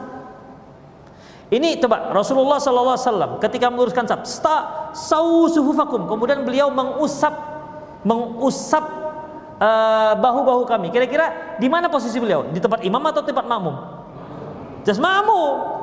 Ini 1.46 1.78
coba 1.78 2.10
Rasulullah 2.10 2.58
SAW 2.58 3.38
ketika 3.38 3.70
meluruskan 3.70 4.02
saf, 4.02 4.26
sta 4.26 4.56
sau. 4.90 5.46
Kemudian 5.86 6.42
beliau 6.42 6.74
mengusap 6.74 7.30
mengusap 8.02 8.82
uh, 9.62 10.12
bahu-bahu 10.18 10.66
kami. 10.66 10.90
Kira-kira 10.90 11.58
di 11.62 11.70
mana 11.70 11.86
posisi 11.86 12.18
beliau? 12.18 12.50
Di 12.50 12.58
tempat 12.58 12.82
imam 12.82 13.02
atau 13.06 13.22
tempat 13.22 13.46
makmum? 13.46 13.74
Jas 14.82 14.98
makmum. 14.98 15.78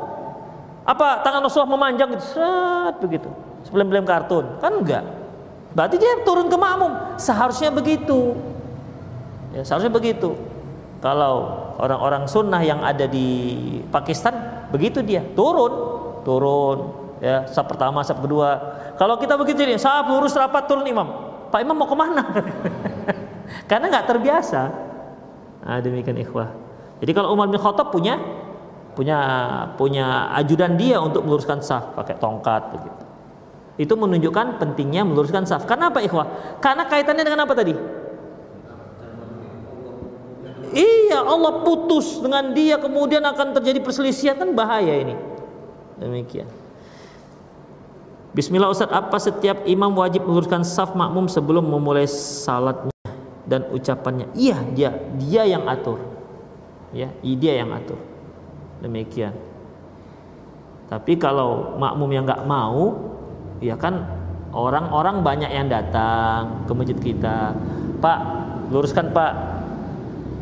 Apa 0.84 1.24
tangan 1.24 1.48
Rasulullah 1.48 1.80
memanjang 1.80 2.12
gitu, 2.12 2.36
set 2.36 2.96
begitu. 3.00 3.32
Sebelum-belum 3.64 4.04
kartun. 4.04 4.60
Kan 4.60 4.84
enggak. 4.84 5.08
Berarti 5.72 5.96
dia 5.96 6.28
turun 6.28 6.52
ke 6.52 6.58
makmum. 6.60 7.16
Seharusnya 7.16 7.72
begitu. 7.72 8.36
Ya, 9.56 9.64
seharusnya 9.64 9.96
begitu. 9.96 10.36
Kalau 11.00 11.68
orang-orang 11.80 12.28
sunnah 12.28 12.60
yang 12.64 12.84
ada 12.84 13.08
di 13.08 13.28
Pakistan 13.92 14.53
begitu 14.74 15.06
dia 15.06 15.22
turun, 15.38 15.72
turun 16.26 16.78
ya 17.24 17.46
sab 17.48 17.72
pertama, 17.72 18.02
sab 18.02 18.20
kedua. 18.20 18.60
Kalau 19.00 19.16
kita 19.16 19.40
begitu 19.40 19.64
ini, 19.64 19.80
sab 19.80 20.12
lurus 20.12 20.36
rapat 20.36 20.68
turun 20.68 20.84
imam. 20.84 21.08
Pak 21.54 21.62
imam 21.62 21.78
mau 21.78 21.88
ke 21.88 21.96
mana? 21.96 22.24
Karena 23.70 23.86
nggak 23.94 24.06
terbiasa. 24.10 24.62
Nah, 25.64 25.80
demikian 25.80 26.20
ikhwah. 26.20 26.52
Jadi 27.00 27.12
kalau 27.16 27.32
Umar 27.32 27.48
bin 27.48 27.62
Khattab 27.62 27.94
punya 27.94 28.20
punya 28.94 29.18
punya 29.80 30.30
ajudan 30.38 30.78
dia 30.78 31.02
untuk 31.02 31.26
meluruskan 31.26 31.64
saf 31.64 31.96
pakai 31.96 32.20
tongkat 32.20 32.76
begitu. 32.76 33.04
Itu 33.80 33.94
menunjukkan 33.98 34.62
pentingnya 34.62 35.08
meluruskan 35.08 35.48
saf. 35.48 35.64
Karena 35.66 35.90
apa 35.90 36.04
ikhwah? 36.04 36.60
Karena 36.60 36.86
kaitannya 36.86 37.24
dengan 37.26 37.48
apa 37.48 37.54
tadi? 37.56 37.74
Iya, 40.74 41.22
Allah 41.22 41.62
putus 41.62 42.18
dengan 42.18 42.52
dia 42.52 42.82
kemudian 42.82 43.22
akan 43.22 43.54
terjadi 43.62 43.80
perselisihan 43.80 44.36
kan 44.36 44.50
bahaya 44.58 44.98
ini. 44.98 45.16
Demikian. 46.02 46.50
Bismillah 48.34 48.74
Ustaz, 48.74 48.90
apa 48.90 49.22
setiap 49.22 49.62
imam 49.70 49.94
wajib 49.94 50.26
meluruskan 50.26 50.66
saf 50.66 50.98
makmum 50.98 51.30
sebelum 51.30 51.62
memulai 51.62 52.10
salatnya 52.10 52.90
dan 53.46 53.70
ucapannya? 53.70 54.34
Iya, 54.34 54.58
dia 54.74 54.90
dia 55.22 55.46
yang 55.46 55.70
atur. 55.70 56.02
Ya, 56.90 57.14
dia 57.22 57.62
yang 57.62 57.70
atur 57.74 58.02
demikian 58.84 59.32
tapi 60.92 61.16
kalau 61.16 61.80
makmum 61.80 62.12
yang 62.12 62.28
nggak 62.28 62.44
mau 62.44 62.92
ya 63.64 63.80
kan 63.80 64.04
orang-orang 64.52 65.24
banyak 65.24 65.50
yang 65.50 65.72
datang 65.72 66.68
ke 66.68 66.72
masjid 66.76 67.00
kita 67.00 67.56
pak 68.04 68.20
luruskan 68.70 69.16
pak 69.16 69.32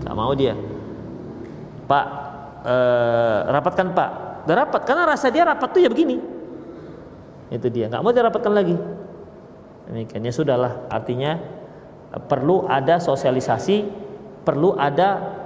nggak 0.02 0.16
mau 0.18 0.34
dia 0.34 0.54
pak 1.86 2.06
eh, 2.66 3.40
rapatkan 3.52 3.88
pak 3.94 4.10
udah 4.46 4.56
rapat 4.58 4.82
karena 4.86 5.04
rasa 5.06 5.30
dia 5.30 5.46
rapat 5.46 5.70
tuh 5.70 5.82
ya 5.86 5.90
begini 5.90 6.18
itu 7.52 7.68
dia 7.70 7.86
nggak 7.92 8.02
mau 8.02 8.10
dia 8.10 8.26
rapatkan 8.26 8.54
lagi 8.54 8.76
demikian 9.86 10.26
ya 10.26 10.34
sudahlah 10.34 10.90
artinya 10.90 11.38
perlu 12.26 12.66
ada 12.66 12.98
sosialisasi 12.98 13.86
perlu 14.42 14.74
ada 14.74 15.40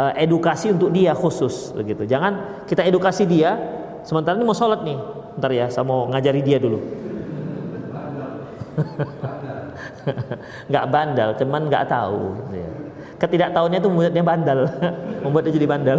uh, 0.00 0.12
edukasi 0.16 0.72
untuk 0.72 0.90
dia 0.90 1.12
khusus 1.12 1.76
begitu. 1.76 2.08
Jangan 2.08 2.64
kita 2.64 2.84
edukasi 2.86 3.28
dia 3.28 3.56
sementara 4.02 4.36
ini 4.40 4.44
mau 4.48 4.56
sholat 4.56 4.80
nih. 4.82 4.98
Ntar 5.38 5.50
ya, 5.54 5.66
saya 5.70 5.84
mau 5.86 6.08
ngajari 6.10 6.40
dia 6.42 6.58
dulu. 6.58 6.80
nggak 10.70 10.86
bandal, 10.90 11.36
cuman 11.36 11.68
nggak 11.68 11.84
tahu. 11.86 12.34
Gitu 12.36 12.56
ya. 12.58 12.70
Ketidaktahuannya 13.20 13.78
itu 13.84 13.88
membuat 13.92 14.12
dia 14.16 14.24
bandal, 14.24 14.60
membuat 15.24 15.42
dia 15.44 15.52
jadi 15.60 15.68
bandal. 15.68 15.98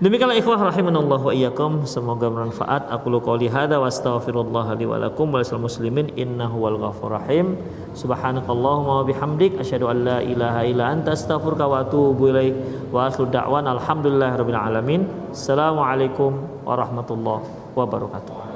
Demikianlah 0.00 0.40
ikhwah 0.40 0.72
rahimanallahu 0.72 1.28
wa 1.28 1.32
iyyakum 1.36 1.84
semoga 1.84 2.32
bermanfaat. 2.32 2.88
Aku 2.88 3.12
lu 3.12 3.20
qouli 3.20 3.52
hadza 3.52 3.76
wa 3.76 3.84
astaghfirullah 3.84 4.72
li 4.80 4.88
wa 4.88 4.96
lakum 4.96 5.28
wa 5.28 5.44
muslimin 5.60 6.16
innahu 6.16 6.56
wal 6.56 6.80
ghafur 6.80 7.20
rahim. 7.20 7.60
Subhanakallahumma 7.92 9.00
wa 9.00 9.04
bihamdik 9.04 9.60
asyhadu 9.60 9.92
an 9.92 10.08
la 10.08 10.18
ilaha 10.24 10.64
illa 10.64 10.96
anta 10.96 11.12
astaghfiruka 11.12 11.68
wa 11.68 11.84
atubu 11.84 12.32
ilaik. 12.32 12.56
Wa 12.88 13.12
akhiru 13.12 13.28
da'wan 13.28 13.68
alhamdulillahirabbil 13.68 14.56
alamin. 14.56 15.04
Assalamualaikum 15.36 16.64
warahmatullahi 16.64 17.44
wabarakatuh. 17.76 18.49